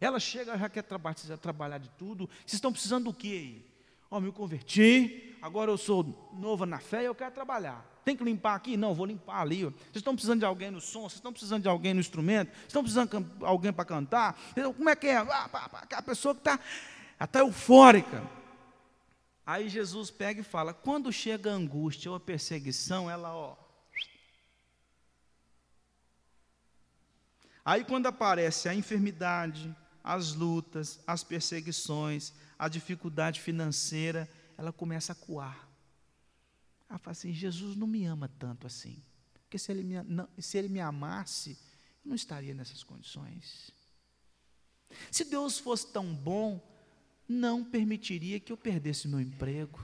Ela 0.00 0.18
chega, 0.18 0.56
já 0.58 0.68
quer 0.68 0.82
trabalhar, 0.82 1.16
trabalhar 1.40 1.78
de 1.78 1.88
tudo. 1.90 2.28
Vocês 2.40 2.54
estão 2.54 2.72
precisando 2.72 3.04
do 3.04 3.14
quê? 3.14 3.62
Ó, 4.10 4.18
oh, 4.18 4.20
me 4.20 4.30
converti, 4.30 5.34
agora 5.40 5.70
eu 5.70 5.78
sou 5.78 6.30
nova 6.34 6.66
na 6.66 6.78
fé 6.78 7.02
e 7.02 7.06
eu 7.06 7.14
quero 7.14 7.32
trabalhar. 7.32 7.84
Tem 8.04 8.14
que 8.14 8.22
limpar 8.22 8.54
aqui? 8.54 8.76
Não, 8.76 8.94
vou 8.94 9.06
limpar 9.06 9.40
ali. 9.40 9.64
Vocês 9.64 9.96
estão 9.96 10.14
precisando 10.14 10.40
de 10.40 10.44
alguém 10.44 10.70
no 10.70 10.80
som? 10.80 11.00
Vocês 11.02 11.14
estão 11.14 11.32
precisando 11.32 11.62
de 11.62 11.68
alguém 11.68 11.94
no 11.94 12.00
instrumento? 12.00 12.50
Vocês 12.52 12.66
estão 12.66 12.82
precisando 12.82 13.20
de 13.20 13.44
alguém 13.44 13.72
para 13.72 13.84
cantar? 13.84 14.38
Como 14.76 14.90
é 14.90 14.94
que 14.94 15.06
é? 15.06 15.16
Ah, 15.16 15.48
a 15.90 16.02
pessoa 16.02 16.34
que 16.34 16.40
está 16.40 16.60
até 17.18 17.40
eufórica. 17.40 18.22
Aí 19.46 19.68
Jesus 19.68 20.10
pega 20.10 20.40
e 20.40 20.44
fala: 20.44 20.72
quando 20.72 21.12
chega 21.12 21.50
a 21.50 21.54
angústia 21.54 22.10
ou 22.10 22.16
a 22.16 22.20
perseguição, 22.20 23.10
ela, 23.10 23.34
ó. 23.34 23.56
Aí 27.64 27.84
quando 27.84 28.06
aparece 28.06 28.68
a 28.68 28.74
enfermidade, 28.74 29.74
as 30.02 30.34
lutas, 30.34 31.00
as 31.06 31.24
perseguições, 31.24 32.32
a 32.58 32.68
dificuldade 32.68 33.40
financeira, 33.40 34.30
ela 34.56 34.72
começa 34.72 35.12
a 35.12 35.16
coar. 35.16 35.68
Ela 36.88 36.98
fala 36.98 37.12
assim: 37.12 37.32
Jesus 37.32 37.76
não 37.76 37.86
me 37.86 38.04
ama 38.04 38.28
tanto 38.38 38.66
assim. 38.66 39.02
Porque 39.42 39.58
se 39.58 39.70
ele 39.70 39.82
me, 39.82 40.02
não, 40.02 40.28
se 40.38 40.58
ele 40.58 40.68
me 40.68 40.80
amasse, 40.80 41.58
eu 42.04 42.08
não 42.08 42.14
estaria 42.14 42.54
nessas 42.54 42.82
condições. 42.82 43.70
Se 45.10 45.24
Deus 45.24 45.58
fosse 45.58 45.92
tão 45.92 46.14
bom, 46.14 46.60
não 47.28 47.64
permitiria 47.64 48.38
que 48.40 48.52
eu 48.52 48.56
perdesse 48.56 49.08
meu 49.08 49.20
emprego. 49.20 49.80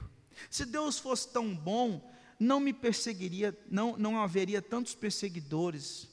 Se 0.49 0.65
Deus 0.65 0.99
fosse 0.99 1.31
tão 1.31 1.55
bom, 1.55 2.11
não 2.39 2.59
me 2.59 2.73
perseguiria, 2.73 3.57
não, 3.69 3.97
não 3.97 4.19
haveria 4.19 4.61
tantos 4.61 4.95
perseguidores 4.95 6.07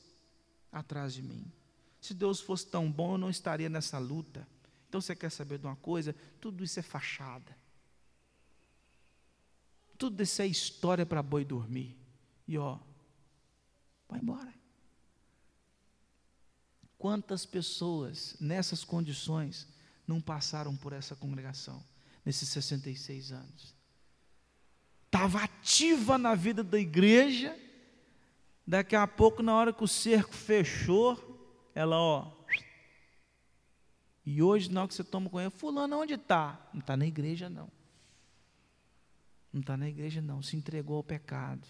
atrás 0.70 1.14
de 1.14 1.22
mim. 1.22 1.50
Se 2.00 2.14
Deus 2.14 2.40
fosse 2.40 2.66
tão 2.66 2.90
bom, 2.90 3.14
eu 3.14 3.18
não 3.18 3.30
estaria 3.30 3.68
nessa 3.68 3.98
luta. 3.98 4.46
Então 4.88 5.00
você 5.00 5.14
quer 5.14 5.30
saber 5.30 5.58
de 5.58 5.66
uma 5.66 5.76
coisa? 5.76 6.14
Tudo 6.40 6.64
isso 6.64 6.78
é 6.78 6.82
fachada. 6.82 7.56
Tudo 9.96 10.22
isso 10.22 10.40
é 10.40 10.46
história 10.46 11.04
para 11.04 11.22
boi 11.22 11.44
dormir. 11.44 11.96
E 12.46 12.56
ó, 12.56 12.78
vai 14.08 14.20
embora. 14.20 14.54
Quantas 16.96 17.44
pessoas 17.44 18.36
nessas 18.40 18.84
condições 18.84 19.66
não 20.08 20.20
passaram 20.20 20.74
por 20.74 20.94
essa 20.94 21.14
congregação 21.14 21.84
nesses 22.24 22.48
66 22.48 23.30
anos. 23.30 23.74
Estava 25.04 25.42
ativa 25.44 26.16
na 26.16 26.34
vida 26.34 26.64
da 26.64 26.78
igreja, 26.78 27.56
daqui 28.66 28.96
a 28.96 29.06
pouco, 29.06 29.42
na 29.42 29.54
hora 29.54 29.72
que 29.72 29.84
o 29.84 29.88
cerco 29.88 30.34
fechou, 30.34 31.70
ela, 31.74 31.96
ó. 31.96 32.32
E 34.24 34.42
hoje, 34.42 34.70
na 34.70 34.80
hora 34.80 34.88
que 34.88 34.94
você 34.94 35.04
toma 35.04 35.30
conhecimento, 35.30 35.58
Fulano, 35.60 35.98
onde 35.98 36.14
está? 36.14 36.58
Não 36.72 36.80
está 36.80 36.96
na 36.96 37.06
igreja, 37.06 37.48
não. 37.48 37.70
Não 39.52 39.60
está 39.60 39.76
na 39.76 39.88
igreja, 39.88 40.20
não. 40.20 40.42
Se 40.42 40.56
entregou 40.56 40.96
ao 40.96 41.04
pecado. 41.04 41.66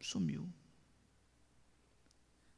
Sumiu. 0.00 0.48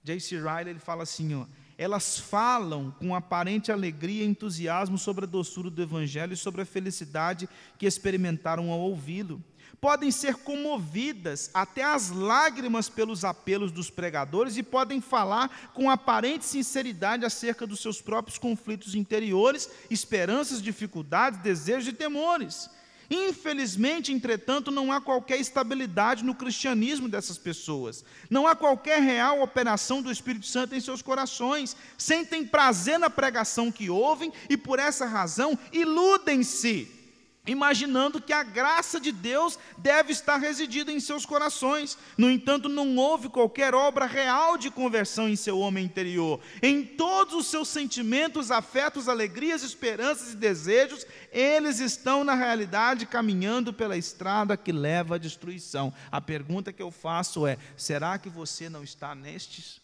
J.C. 0.04 0.36
Riley 0.36 0.70
ele 0.70 0.78
fala 0.78 1.02
assim: 1.02 1.34
ó, 1.34 1.46
elas 1.76 2.18
falam 2.18 2.90
com 2.98 3.14
aparente 3.14 3.72
alegria 3.72 4.24
e 4.24 4.26
entusiasmo 4.26 4.98
sobre 4.98 5.24
a 5.24 5.28
doçura 5.28 5.70
do 5.70 5.82
Evangelho 5.82 6.32
e 6.32 6.36
sobre 6.36 6.62
a 6.62 6.66
felicidade 6.66 7.48
que 7.78 7.86
experimentaram 7.86 8.70
ao 8.70 8.80
ouvi-lo. 8.80 9.42
Podem 9.80 10.12
ser 10.12 10.36
comovidas 10.36 11.50
até 11.52 11.82
as 11.82 12.10
lágrimas 12.10 12.88
pelos 12.88 13.24
apelos 13.24 13.72
dos 13.72 13.90
pregadores 13.90 14.56
e 14.56 14.62
podem 14.62 15.00
falar 15.00 15.72
com 15.74 15.90
aparente 15.90 16.44
sinceridade 16.44 17.24
acerca 17.24 17.66
dos 17.66 17.80
seus 17.80 18.00
próprios 18.00 18.38
conflitos 18.38 18.94
interiores, 18.94 19.68
esperanças, 19.90 20.62
dificuldades, 20.62 21.40
desejos 21.40 21.88
e 21.88 21.92
temores. 21.92 22.70
Infelizmente, 23.14 24.10
entretanto, 24.10 24.70
não 24.70 24.90
há 24.90 24.98
qualquer 24.98 25.38
estabilidade 25.38 26.24
no 26.24 26.34
cristianismo 26.34 27.10
dessas 27.10 27.36
pessoas. 27.36 28.02
Não 28.30 28.46
há 28.46 28.56
qualquer 28.56 29.02
real 29.02 29.42
operação 29.42 30.00
do 30.00 30.10
Espírito 30.10 30.46
Santo 30.46 30.74
em 30.74 30.80
seus 30.80 31.02
corações. 31.02 31.76
Sentem 31.98 32.46
prazer 32.46 32.98
na 32.98 33.10
pregação 33.10 33.70
que 33.70 33.90
ouvem 33.90 34.32
e, 34.48 34.56
por 34.56 34.78
essa 34.78 35.04
razão, 35.04 35.58
iludem-se 35.74 37.01
imaginando 37.46 38.20
que 38.20 38.32
a 38.32 38.44
graça 38.44 39.00
de 39.00 39.10
Deus 39.10 39.58
deve 39.76 40.12
estar 40.12 40.36
residida 40.36 40.92
em 40.92 41.00
seus 41.00 41.26
corações. 41.26 41.98
No 42.16 42.30
entanto, 42.30 42.68
não 42.68 42.96
houve 42.96 43.28
qualquer 43.28 43.74
obra 43.74 44.06
real 44.06 44.56
de 44.56 44.70
conversão 44.70 45.28
em 45.28 45.34
seu 45.34 45.58
homem 45.58 45.84
interior. 45.84 46.40
Em 46.62 46.84
todos 46.84 47.34
os 47.34 47.46
seus 47.48 47.68
sentimentos, 47.68 48.52
afetos, 48.52 49.08
alegrias, 49.08 49.64
esperanças 49.64 50.34
e 50.34 50.36
desejos, 50.36 51.04
eles 51.32 51.80
estão 51.80 52.22
na 52.22 52.34
realidade 52.34 53.06
caminhando 53.06 53.72
pela 53.72 53.96
estrada 53.96 54.56
que 54.56 54.70
leva 54.70 55.16
à 55.16 55.18
destruição. 55.18 55.92
A 56.12 56.20
pergunta 56.20 56.72
que 56.72 56.82
eu 56.82 56.92
faço 56.92 57.44
é: 57.44 57.58
será 57.76 58.18
que 58.18 58.28
você 58.28 58.68
não 58.68 58.84
está 58.84 59.16
nestes 59.16 59.80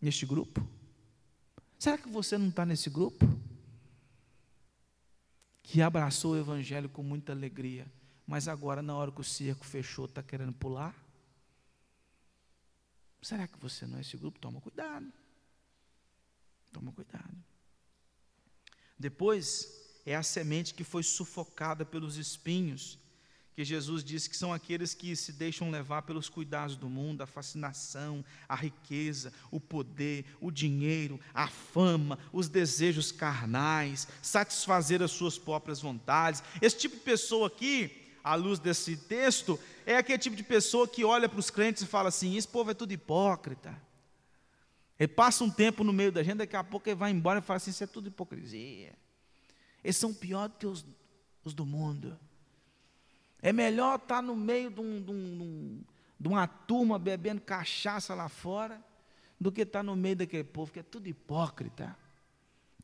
neste 0.00 0.24
grupo? 0.24 0.66
Será 1.78 1.98
que 1.98 2.08
você 2.08 2.38
não 2.38 2.48
está 2.48 2.64
nesse 2.64 2.88
grupo? 2.88 3.26
Que 5.62 5.82
abraçou 5.82 6.32
o 6.32 6.38
Evangelho 6.38 6.88
com 6.88 7.02
muita 7.02 7.32
alegria, 7.32 7.90
mas 8.26 8.48
agora, 8.48 8.82
na 8.82 8.94
hora 8.94 9.10
que 9.10 9.20
o 9.20 9.24
cerco 9.24 9.64
fechou, 9.64 10.04
está 10.04 10.22
querendo 10.22 10.52
pular? 10.52 10.94
Será 13.22 13.46
que 13.46 13.58
você 13.58 13.86
não 13.86 13.98
é 13.98 14.00
esse 14.00 14.16
grupo? 14.16 14.38
Toma 14.38 14.60
cuidado. 14.60 15.12
Toma 16.72 16.92
cuidado. 16.92 17.36
Depois 18.98 20.00
é 20.06 20.14
a 20.14 20.22
semente 20.22 20.74
que 20.74 20.84
foi 20.84 21.02
sufocada 21.02 21.84
pelos 21.84 22.16
espinhos 22.16 22.98
que 23.60 23.64
Jesus 23.64 24.02
disse 24.02 24.30
que 24.30 24.36
são 24.38 24.54
aqueles 24.54 24.94
que 24.94 25.14
se 25.14 25.34
deixam 25.34 25.70
levar 25.70 26.00
pelos 26.00 26.30
cuidados 26.30 26.76
do 26.76 26.88
mundo, 26.88 27.20
a 27.20 27.26
fascinação, 27.26 28.24
a 28.48 28.54
riqueza, 28.54 29.34
o 29.50 29.60
poder, 29.60 30.24
o 30.40 30.50
dinheiro, 30.50 31.20
a 31.34 31.46
fama, 31.46 32.18
os 32.32 32.48
desejos 32.48 33.12
carnais, 33.12 34.08
satisfazer 34.22 35.02
as 35.02 35.10
suas 35.10 35.36
próprias 35.36 35.78
vontades. 35.78 36.42
Esse 36.62 36.78
tipo 36.78 36.96
de 36.96 37.02
pessoa 37.02 37.48
aqui, 37.48 37.90
à 38.24 38.34
luz 38.34 38.58
desse 38.58 38.96
texto, 38.96 39.60
é 39.84 39.98
aquele 39.98 40.16
tipo 40.16 40.36
de 40.36 40.42
pessoa 40.42 40.88
que 40.88 41.04
olha 41.04 41.28
para 41.28 41.38
os 41.38 41.50
crentes 41.50 41.82
e 41.82 41.86
fala 41.86 42.08
assim: 42.08 42.38
esse 42.38 42.48
povo 42.48 42.70
é 42.70 42.74
tudo 42.74 42.92
hipócrita. 42.92 43.78
Ele 44.98 45.08
passa 45.08 45.44
um 45.44 45.50
tempo 45.50 45.84
no 45.84 45.92
meio 45.92 46.10
da 46.10 46.22
gente, 46.22 46.38
daqui 46.38 46.56
a 46.56 46.64
pouco 46.64 46.88
ele 46.88 46.96
vai 46.96 47.10
embora 47.10 47.40
e 47.40 47.42
fala 47.42 47.58
assim: 47.58 47.72
isso 47.72 47.84
é 47.84 47.86
tudo 47.86 48.08
hipocrisia. 48.08 48.94
Eles 49.84 49.98
são 49.98 50.14
pior 50.14 50.48
do 50.48 50.56
que 50.56 50.66
os, 50.66 50.82
os 51.44 51.52
do 51.52 51.66
mundo. 51.66 52.18
É 53.42 53.52
melhor 53.52 53.96
estar 53.96 54.22
no 54.22 54.36
meio 54.36 54.70
de, 54.70 54.80
um, 54.80 55.02
de, 55.02 55.10
um, 55.10 55.80
de, 56.18 56.28
uma 56.28 56.46
turma 56.46 56.98
bebendo 56.98 57.40
cachaça 57.40 58.14
lá 58.14 58.28
fora 58.28 58.82
do 59.40 59.50
que 59.50 59.62
estar 59.62 59.82
no 59.82 59.96
meio 59.96 60.16
daquele 60.16 60.44
povo 60.44 60.72
que 60.72 60.80
é 60.80 60.82
tudo 60.82 61.08
hipócrita. 61.08 61.96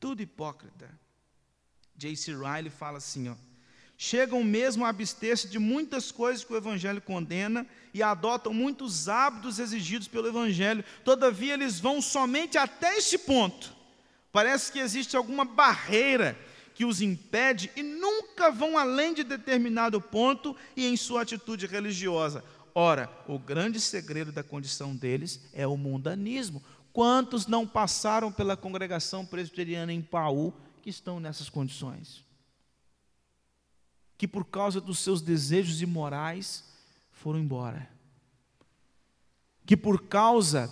Tudo 0.00 0.22
hipócrita. 0.22 0.88
J.C. 1.96 2.32
Riley 2.32 2.70
fala 2.70 2.98
assim: 2.98 3.28
ó, 3.28 3.34
chegam 3.96 4.42
mesmo 4.42 4.84
a 4.84 4.88
abster-se 4.88 5.48
de 5.48 5.58
muitas 5.58 6.10
coisas 6.10 6.44
que 6.44 6.52
o 6.52 6.56
Evangelho 6.56 7.00
condena 7.02 7.66
e 7.92 8.02
adotam 8.02 8.52
muitos 8.52 9.08
hábitos 9.08 9.58
exigidos 9.58 10.08
pelo 10.08 10.28
Evangelho, 10.28 10.84
todavia 11.04 11.54
eles 11.54 11.80
vão 11.80 12.00
somente 12.00 12.58
até 12.58 12.96
este 12.96 13.18
ponto. 13.18 13.74
Parece 14.32 14.70
que 14.70 14.78
existe 14.78 15.16
alguma 15.16 15.44
barreira 15.44 16.38
que 16.76 16.84
os 16.84 17.00
impede 17.00 17.70
e 17.74 17.82
nunca 17.82 18.50
vão 18.50 18.76
além 18.76 19.14
de 19.14 19.24
determinado 19.24 19.98
ponto 19.98 20.54
e 20.76 20.86
em 20.86 20.94
sua 20.94 21.22
atitude 21.22 21.66
religiosa. 21.66 22.44
Ora, 22.74 23.10
o 23.26 23.38
grande 23.38 23.80
segredo 23.80 24.30
da 24.30 24.42
condição 24.42 24.94
deles 24.94 25.40
é 25.54 25.66
o 25.66 25.74
mundanismo. 25.78 26.62
Quantos 26.92 27.46
não 27.46 27.66
passaram 27.66 28.30
pela 28.30 28.58
congregação 28.58 29.24
presbiteriana 29.24 29.90
em 29.90 30.02
Paú 30.02 30.52
que 30.82 30.90
estão 30.90 31.18
nessas 31.18 31.48
condições? 31.48 32.22
Que 34.18 34.28
por 34.28 34.44
causa 34.44 34.78
dos 34.78 34.98
seus 34.98 35.22
desejos 35.22 35.80
imorais 35.80 36.62
foram 37.10 37.38
embora. 37.38 37.88
Que 39.64 39.78
por 39.78 40.02
causa 40.02 40.70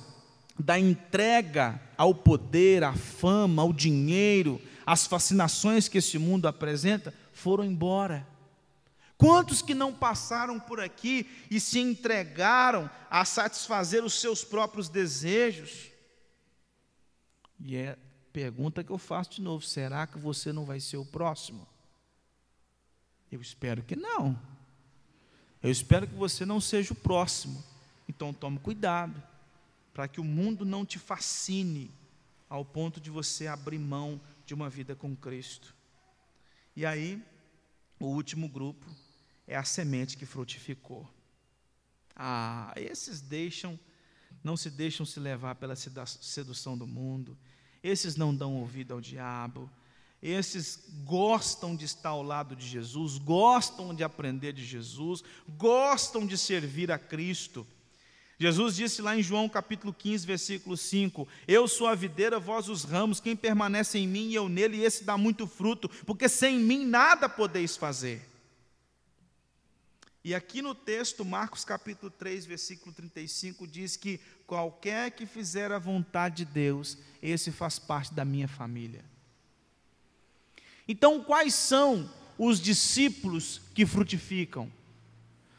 da 0.58 0.78
entrega 0.78 1.80
ao 1.96 2.14
poder, 2.14 2.84
à 2.84 2.92
fama, 2.92 3.62
ao 3.62 3.72
dinheiro, 3.72 4.60
às 4.86 5.06
fascinações 5.06 5.88
que 5.88 5.98
esse 5.98 6.18
mundo 6.18 6.46
apresenta, 6.46 7.14
foram 7.32 7.64
embora. 7.64 8.26
Quantos 9.16 9.62
que 9.62 9.74
não 9.74 9.94
passaram 9.94 10.58
por 10.58 10.80
aqui 10.80 11.28
e 11.50 11.60
se 11.60 11.78
entregaram 11.78 12.90
a 13.08 13.24
satisfazer 13.24 14.04
os 14.04 14.20
seus 14.20 14.44
próprios 14.44 14.88
desejos? 14.88 15.90
E 17.60 17.76
é 17.76 17.96
pergunta 18.32 18.82
que 18.82 18.90
eu 18.90 18.98
faço 18.98 19.30
de 19.30 19.40
novo: 19.40 19.64
será 19.64 20.06
que 20.06 20.18
você 20.18 20.52
não 20.52 20.64
vai 20.64 20.80
ser 20.80 20.96
o 20.96 21.04
próximo? 21.04 21.66
Eu 23.30 23.40
espero 23.40 23.82
que 23.82 23.96
não. 23.96 24.38
Eu 25.62 25.70
espero 25.70 26.06
que 26.06 26.14
você 26.14 26.44
não 26.44 26.60
seja 26.60 26.92
o 26.92 26.96
próximo. 26.96 27.64
Então 28.08 28.34
tome 28.34 28.58
cuidado, 28.58 29.22
para 29.94 30.06
que 30.06 30.20
o 30.20 30.24
mundo 30.24 30.64
não 30.64 30.84
te 30.84 30.98
fascine 30.98 31.90
ao 32.50 32.64
ponto 32.64 33.00
de 33.00 33.10
você 33.10 33.46
abrir 33.46 33.78
mão 33.78 34.20
de 34.44 34.54
uma 34.54 34.68
vida 34.68 34.94
com 34.94 35.16
Cristo. 35.16 35.74
E 36.76 36.84
aí, 36.84 37.22
o 37.98 38.06
último 38.06 38.48
grupo 38.48 38.86
é 39.46 39.56
a 39.56 39.64
semente 39.64 40.16
que 40.16 40.26
frutificou. 40.26 41.08
Ah, 42.16 42.72
esses 42.76 43.20
deixam, 43.20 43.78
não 44.42 44.56
se 44.56 44.70
deixam 44.70 45.04
se 45.04 45.18
levar 45.18 45.54
pela 45.56 45.74
sedução 45.76 46.76
do 46.76 46.86
mundo, 46.86 47.36
esses 47.82 48.16
não 48.16 48.34
dão 48.34 48.56
ouvido 48.56 48.94
ao 48.94 49.00
diabo, 49.00 49.70
esses 50.22 50.82
gostam 51.04 51.76
de 51.76 51.84
estar 51.84 52.10
ao 52.10 52.22
lado 52.22 52.56
de 52.56 52.66
Jesus, 52.66 53.18
gostam 53.18 53.94
de 53.94 54.02
aprender 54.02 54.52
de 54.52 54.64
Jesus, 54.64 55.22
gostam 55.48 56.26
de 56.26 56.38
servir 56.38 56.90
a 56.90 56.98
Cristo. 56.98 57.66
Jesus 58.38 58.74
disse 58.74 59.00
lá 59.00 59.16
em 59.16 59.22
João 59.22 59.48
capítulo 59.48 59.92
15, 59.92 60.26
versículo 60.26 60.76
5: 60.76 61.26
Eu 61.46 61.68
sou 61.68 61.86
a 61.86 61.94
videira, 61.94 62.40
vós 62.40 62.68
os 62.68 62.84
ramos, 62.84 63.20
quem 63.20 63.36
permanece 63.36 63.98
em 63.98 64.08
mim 64.08 64.28
e 64.28 64.34
eu 64.34 64.48
nele, 64.48 64.82
esse 64.82 65.04
dá 65.04 65.16
muito 65.16 65.46
fruto, 65.46 65.88
porque 66.04 66.28
sem 66.28 66.58
mim 66.58 66.84
nada 66.84 67.28
podeis 67.28 67.76
fazer. 67.76 68.28
E 70.24 70.34
aqui 70.34 70.62
no 70.62 70.74
texto, 70.74 71.22
Marcos 71.22 71.64
capítulo 71.64 72.10
3, 72.10 72.46
versículo 72.46 72.94
35, 72.94 73.66
diz 73.66 73.94
que 73.94 74.18
qualquer 74.46 75.10
que 75.10 75.26
fizer 75.26 75.70
a 75.70 75.78
vontade 75.78 76.36
de 76.36 76.44
Deus, 76.46 76.96
esse 77.22 77.52
faz 77.52 77.78
parte 77.78 78.14
da 78.14 78.24
minha 78.24 78.48
família. 78.48 79.04
Então, 80.88 81.22
quais 81.22 81.54
são 81.54 82.10
os 82.38 82.58
discípulos 82.58 83.60
que 83.74 83.84
frutificam? 83.84 84.72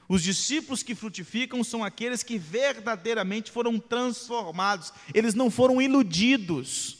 Os 0.08 0.22
discípulos 0.22 0.84
que 0.84 0.94
frutificam 0.94 1.64
são 1.64 1.84
aqueles 1.84 2.22
que 2.22 2.38
verdadeiramente 2.38 3.52
foram 3.52 3.80
transformados, 3.80 4.94
eles 5.14 5.34
não 5.34 5.50
foram 5.50 5.82
iludidos. 5.82 6.98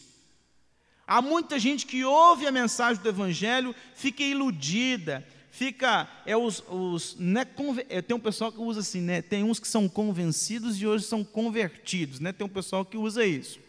Há 1.08 1.22
muita 1.22 1.60
gente 1.60 1.86
que 1.86 2.04
ouve 2.04 2.48
a 2.48 2.52
mensagem 2.52 3.02
do 3.02 3.08
Evangelho, 3.08 3.76
fica 3.94 4.24
iludida, 4.24 5.26
fica. 5.52 6.10
É 6.26 6.36
os, 6.36 6.64
os, 6.68 7.16
né, 7.20 7.46
é, 7.90 8.02
tem 8.02 8.18
um 8.18 8.20
pessoal 8.20 8.52
que 8.52 8.60
usa 8.60 8.80
assim, 8.80 9.02
né, 9.02 9.22
tem 9.22 9.44
uns 9.44 9.60
que 9.60 9.68
são 9.68 9.88
convencidos 9.88 10.82
e 10.82 10.88
hoje 10.88 11.06
são 11.06 11.24
convertidos, 11.24 12.20
né, 12.20 12.34
tem 12.34 12.46
um 12.46 12.50
pessoal 12.50 12.84
que 12.84 12.98
usa 12.98 13.24
isso. 13.24 13.60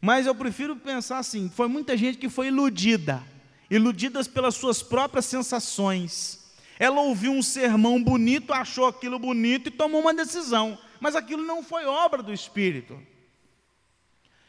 Mas 0.00 0.26
eu 0.26 0.34
prefiro 0.34 0.76
pensar 0.76 1.18
assim: 1.18 1.48
foi 1.48 1.66
muita 1.66 1.96
gente 1.96 2.18
que 2.18 2.28
foi 2.28 2.48
iludida, 2.48 3.20
iludidas 3.68 4.28
pelas 4.28 4.54
suas 4.54 4.80
próprias 4.80 5.26
sensações. 5.26 6.45
Ela 6.78 7.00
ouviu 7.00 7.32
um 7.32 7.42
sermão 7.42 8.02
bonito, 8.02 8.52
achou 8.52 8.86
aquilo 8.86 9.18
bonito 9.18 9.68
e 9.68 9.72
tomou 9.72 10.00
uma 10.00 10.12
decisão, 10.12 10.78
mas 11.00 11.16
aquilo 11.16 11.42
não 11.42 11.62
foi 11.62 11.86
obra 11.86 12.22
do 12.22 12.32
Espírito. 12.32 13.00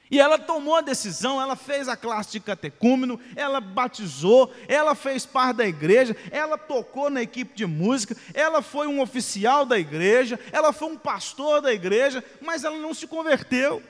E 0.10 0.20
ela 0.20 0.40
tomou 0.40 0.76
a 0.76 0.82
decisão, 0.82 1.42
ela 1.42 1.56
fez 1.56 1.90
a 1.90 1.98
classe 1.98 2.32
de 2.32 2.40
catecúmeno, 2.40 3.20
ela 3.36 3.60
batizou, 3.60 4.54
ela 4.68 4.96
fez 4.96 5.26
parte 5.26 5.58
da 5.58 5.68
igreja, 5.68 6.16
ela 6.32 6.58
tocou 6.58 7.10
na 7.10 7.22
equipe 7.22 7.54
de 7.54 7.66
música, 7.66 8.16
ela 8.34 8.62
foi 8.62 8.88
um 8.88 9.02
oficial 9.02 9.66
da 9.66 9.78
igreja, 9.78 10.40
ela 10.52 10.72
foi 10.72 10.88
um 10.88 10.98
pastor 10.98 11.62
da 11.62 11.74
igreja, 11.74 12.24
mas 12.42 12.64
ela 12.64 12.78
não 12.78 12.94
se 12.94 13.06
converteu. 13.06 13.84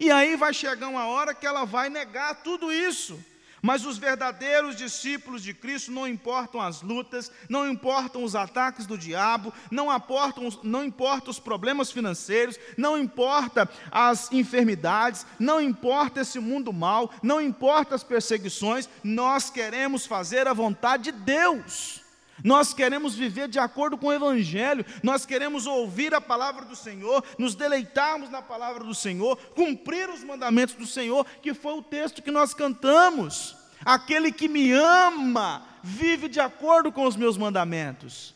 E 0.00 0.10
aí 0.10 0.34
vai 0.34 0.54
chegar 0.54 0.88
uma 0.88 1.06
hora 1.06 1.34
que 1.34 1.46
ela 1.46 1.64
vai 1.64 1.90
negar 1.90 2.42
tudo 2.42 2.72
isso. 2.72 3.22
Mas 3.64 3.86
os 3.86 3.96
verdadeiros 3.96 4.76
discípulos 4.76 5.42
de 5.42 5.54
Cristo 5.54 5.90
não 5.90 6.06
importam 6.06 6.60
as 6.60 6.82
lutas, 6.82 7.32
não 7.48 7.66
importam 7.66 8.22
os 8.22 8.36
ataques 8.36 8.84
do 8.84 8.98
diabo, 8.98 9.54
não 9.70 9.90
importam, 9.90 10.50
não 10.62 10.84
importam 10.84 11.30
os 11.30 11.40
problemas 11.40 11.90
financeiros, 11.90 12.58
não 12.76 12.98
importa 12.98 13.66
as 13.90 14.30
enfermidades, 14.30 15.24
não 15.38 15.62
importa 15.62 16.20
esse 16.20 16.38
mundo 16.38 16.74
mal, 16.74 17.10
não 17.22 17.40
importa 17.40 17.94
as 17.94 18.04
perseguições, 18.04 18.86
nós 19.02 19.48
queremos 19.48 20.04
fazer 20.04 20.46
a 20.46 20.52
vontade 20.52 21.04
de 21.04 21.12
Deus. 21.12 22.03
Nós 22.42 22.74
queremos 22.74 23.14
viver 23.14 23.48
de 23.48 23.58
acordo 23.58 23.96
com 23.96 24.08
o 24.08 24.12
Evangelho, 24.12 24.84
nós 25.02 25.24
queremos 25.24 25.66
ouvir 25.66 26.14
a 26.14 26.20
palavra 26.20 26.64
do 26.64 26.74
Senhor, 26.74 27.24
nos 27.38 27.54
deleitarmos 27.54 28.28
na 28.30 28.42
palavra 28.42 28.82
do 28.82 28.94
Senhor, 28.94 29.36
cumprir 29.54 30.08
os 30.10 30.24
mandamentos 30.24 30.74
do 30.74 30.86
Senhor, 30.86 31.24
que 31.42 31.54
foi 31.54 31.74
o 31.74 31.82
texto 31.82 32.22
que 32.22 32.30
nós 32.30 32.52
cantamos. 32.52 33.56
Aquele 33.84 34.32
que 34.32 34.48
me 34.48 34.72
ama 34.72 35.64
vive 35.82 36.28
de 36.28 36.40
acordo 36.40 36.90
com 36.90 37.06
os 37.06 37.16
meus 37.16 37.36
mandamentos. 37.36 38.34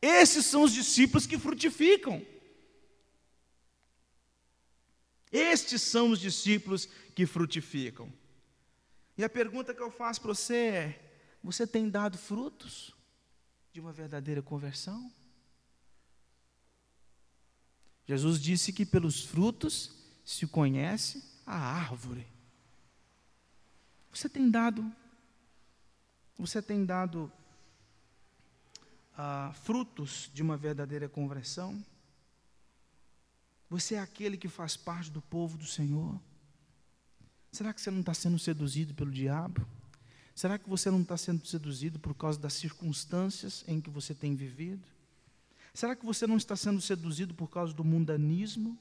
Esses 0.00 0.46
são 0.46 0.62
os 0.62 0.72
discípulos 0.72 1.26
que 1.26 1.38
frutificam. 1.38 2.24
Estes 5.32 5.82
são 5.82 6.10
os 6.10 6.20
discípulos 6.20 6.88
que 7.14 7.26
frutificam. 7.26 8.10
E 9.18 9.24
a 9.24 9.28
pergunta 9.28 9.74
que 9.74 9.82
eu 9.82 9.90
faço 9.90 10.20
para 10.20 10.34
você 10.34 10.56
é: 10.56 11.00
você 11.42 11.66
tem 11.66 11.90
dado 11.90 12.16
frutos? 12.16 12.95
De 13.76 13.80
uma 13.80 13.92
verdadeira 13.92 14.40
conversão? 14.40 15.12
Jesus 18.06 18.40
disse 18.40 18.72
que 18.72 18.86
pelos 18.86 19.22
frutos 19.22 19.94
se 20.24 20.46
conhece 20.46 21.22
a 21.44 21.54
árvore. 21.54 22.26
Você 24.10 24.30
tem 24.30 24.50
dado, 24.50 24.90
você 26.38 26.62
tem 26.62 26.86
dado 26.86 27.30
ah, 29.14 29.52
frutos 29.62 30.30
de 30.32 30.40
uma 30.40 30.56
verdadeira 30.56 31.06
conversão? 31.06 31.84
Você 33.68 33.96
é 33.96 34.00
aquele 34.00 34.38
que 34.38 34.48
faz 34.48 34.74
parte 34.74 35.10
do 35.10 35.20
povo 35.20 35.58
do 35.58 35.66
Senhor? 35.66 36.18
Será 37.52 37.74
que 37.74 37.80
você 37.82 37.90
não 37.90 38.00
está 38.00 38.14
sendo 38.14 38.38
seduzido 38.38 38.94
pelo 38.94 39.10
diabo? 39.10 39.68
Será 40.36 40.58
que 40.58 40.68
você 40.68 40.90
não 40.90 41.00
está 41.00 41.16
sendo 41.16 41.46
seduzido 41.46 41.98
por 41.98 42.14
causa 42.14 42.38
das 42.38 42.52
circunstâncias 42.52 43.64
em 43.66 43.80
que 43.80 43.88
você 43.88 44.14
tem 44.14 44.36
vivido? 44.36 44.86
Será 45.72 45.96
que 45.96 46.04
você 46.04 46.26
não 46.26 46.36
está 46.36 46.54
sendo 46.54 46.78
seduzido 46.78 47.32
por 47.32 47.48
causa 47.48 47.72
do 47.72 47.82
mundanismo? 47.82 48.78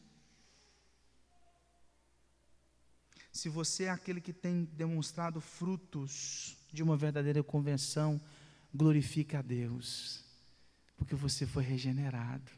Se 3.32 3.48
você 3.48 3.86
é 3.86 3.90
aquele 3.90 4.20
que 4.20 4.34
tem 4.34 4.66
demonstrado 4.74 5.40
frutos 5.40 6.58
de 6.74 6.84
uma 6.84 6.98
verdadeira 6.98 7.42
convenção, 7.42 8.20
glorifica 8.74 9.40
a 9.40 9.42
Deus, 9.42 10.26
porque 10.98 11.16
você 11.16 11.48
foi 11.48 11.64
regenerado, 11.64 12.52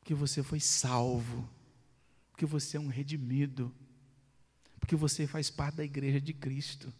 porque 0.00 0.14
você 0.14 0.42
foi 0.42 0.58
salvo, 0.58 1.48
porque 2.32 2.44
você 2.44 2.76
é 2.76 2.80
um 2.80 2.88
redimido 2.88 3.72
porque 4.88 4.96
você 4.96 5.26
faz 5.26 5.50
parte 5.50 5.74
da 5.74 5.84
igreja 5.84 6.18
de 6.18 6.32
Cristo. 6.32 6.90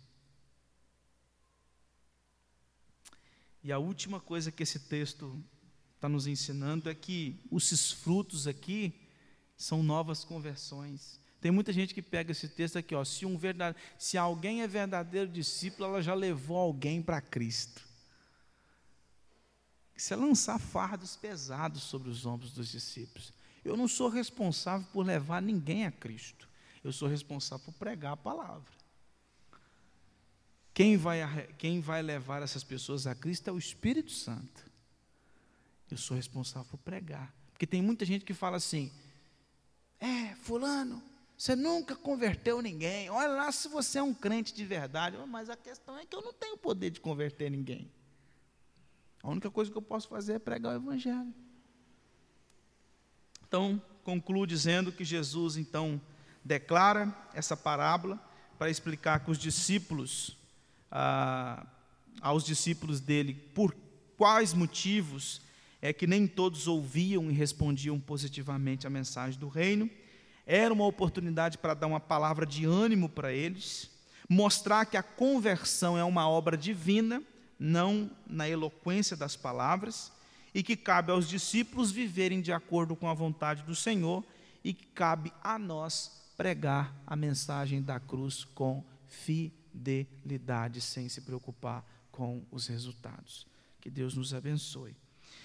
E 3.64 3.72
a 3.72 3.78
última 3.78 4.20
coisa 4.20 4.53
que 4.53 4.62
esse 4.62 4.78
texto 4.78 5.43
está 5.95 6.07
nos 6.07 6.26
ensinando 6.26 6.91
é 6.91 6.95
que 6.95 7.41
os 7.51 7.93
frutos 7.93 8.47
aqui 8.47 8.93
são 9.57 9.82
novas 9.82 10.22
conversões. 10.22 11.18
Tem 11.41 11.51
muita 11.51 11.72
gente 11.72 11.95
que 11.95 12.03
pega 12.03 12.30
esse 12.30 12.47
texto 12.51 12.76
aqui, 12.76 12.95
ó, 12.95 13.03
se, 13.07 13.24
um 13.24 13.39
verdade, 13.39 13.74
se 13.99 14.18
alguém 14.18 14.61
é 14.61 14.68
verdadeiro 14.68 15.30
discípulo, 15.30 15.89
ela 15.89 16.03
já 16.03 16.12
levou 16.12 16.59
alguém 16.59 17.01
para 17.01 17.22
Cristo. 17.22 17.82
Isso 19.97 20.12
é 20.12 20.16
lançar 20.16 20.59
fardos 20.59 21.16
pesados 21.16 21.84
sobre 21.84 22.11
os 22.11 22.26
ombros 22.26 22.53
dos 22.53 22.68
discípulos. 22.70 23.32
Eu 23.64 23.78
não 23.78 23.89
sou 23.89 24.11
responsável 24.11 24.86
por 24.93 25.07
levar 25.07 25.41
ninguém 25.41 25.86
a 25.86 25.91
Cristo. 25.91 26.48
Eu 26.83 26.93
sou 26.93 27.09
responsável 27.09 27.64
por 27.64 27.74
pregar 27.74 28.12
a 28.12 28.16
palavra. 28.16 28.72
Quem 30.72 30.97
vai, 30.97 31.20
quem 31.59 31.81
vai 31.81 32.03
levar 32.03 32.43
essas 32.43 32.62
pessoas 32.62 33.07
a 33.07 33.14
Cristo 33.14 33.49
é 33.49 33.53
o 33.53 33.59
Espírito 33.59 34.12
Santo. 34.12 34.70
Eu 35.91 35.97
sou 35.97 36.16
responsável 36.16 36.68
por 36.70 36.79
pregar. 36.79 37.35
Porque 37.53 37.66
tem 37.66 37.83
muita 37.83 38.05
gente 38.05 38.24
que 38.24 38.33
fala 38.33 38.57
assim: 38.59 38.93
é, 39.99 40.35
Fulano, 40.37 41.03
você 41.37 41.57
nunca 41.57 41.97
converteu 41.97 42.62
ninguém. 42.62 43.11
Olha 43.11 43.29
lá 43.29 43.53
se 43.53 43.68
você 43.68 43.99
é 43.99 44.03
um 44.03 44.14
crente 44.14 44.55
de 44.55 44.64
verdade. 44.64 45.16
Mas 45.26 45.51
a 45.51 45.57
questão 45.57 45.99
é 45.99 46.07
que 46.07 46.14
eu 46.14 46.22
não 46.22 46.33
tenho 46.33 46.57
poder 46.57 46.91
de 46.91 47.01
converter 47.01 47.51
ninguém. 47.51 47.91
A 49.22 49.29
única 49.29 49.51
coisa 49.51 49.70
que 49.70 49.76
eu 49.76 49.83
posso 49.83 50.09
fazer 50.09 50.35
é 50.35 50.39
pregar 50.39 50.72
o 50.72 50.76
Evangelho. 50.76 51.35
Então, 53.47 53.83
concluo 54.05 54.47
dizendo 54.47 54.93
que 54.93 55.05
Jesus 55.05 55.57
então 55.57 56.01
declara 56.49 57.15
essa 57.35 57.55
parábola 57.55 58.19
para 58.59 58.71
explicar 58.71 59.21
que 59.21 59.31
os 59.31 59.39
discípulos, 59.39 60.35
ah, 60.91 61.67
aos 62.23 62.43
discípulos 62.43 63.01
dele, 63.01 63.35
por 63.55 63.77
quais 64.17 64.55
motivos 64.55 65.43
é 65.83 65.93
que 65.93 66.07
nem 66.07 66.27
todos 66.27 66.67
ouviam 66.67 67.31
e 67.31 67.35
respondiam 67.35 68.01
positivamente 68.01 68.87
à 68.87 68.91
mensagem 68.91 69.39
do 69.39 69.47
reino. 69.47 69.91
Era 70.47 70.73
uma 70.73 70.87
oportunidade 70.87 71.59
para 71.59 71.75
dar 71.75 71.87
uma 71.87 72.01
palavra 72.01 72.47
de 72.47 72.65
ânimo 72.65 73.11
para 73.11 73.31
eles, 73.31 73.91
mostrar 74.27 74.87
que 74.87 74.97
a 74.97 75.03
conversão 75.03 75.99
é 75.99 76.03
uma 76.03 76.27
obra 76.27 76.57
divina, 76.57 77.23
não 77.59 78.11
na 78.27 78.49
eloquência 78.49 79.15
das 79.15 79.37
palavras, 79.37 80.11
e 80.55 80.63
que 80.63 80.77
cabe 80.77 81.13
aos 81.13 81.29
discípulos 81.29 81.93
viverem 81.93 82.41
de 82.41 82.53
acordo 82.53 82.97
com 82.97 83.07
a 83.07 83.15
vontade 83.15 83.63
do 83.65 83.75
Senhor 83.75 84.25
e 84.65 84.73
que 84.73 84.87
cabe 84.87 85.31
a 85.43 85.59
nós 85.59 86.19
pregar 86.39 86.95
a 87.05 87.16
mensagem 87.16 87.82
da 87.82 87.99
cruz 87.99 88.45
com 88.45 88.84
fidelidade, 89.09 90.80
sem 90.80 91.09
se 91.09 91.20
preocupar 91.20 91.84
com 92.12 92.47
os 92.53 92.68
resultados. 92.68 93.45
Que 93.80 93.91
Deus 93.91 94.14
nos 94.14 94.32
abençoe. 94.32 94.97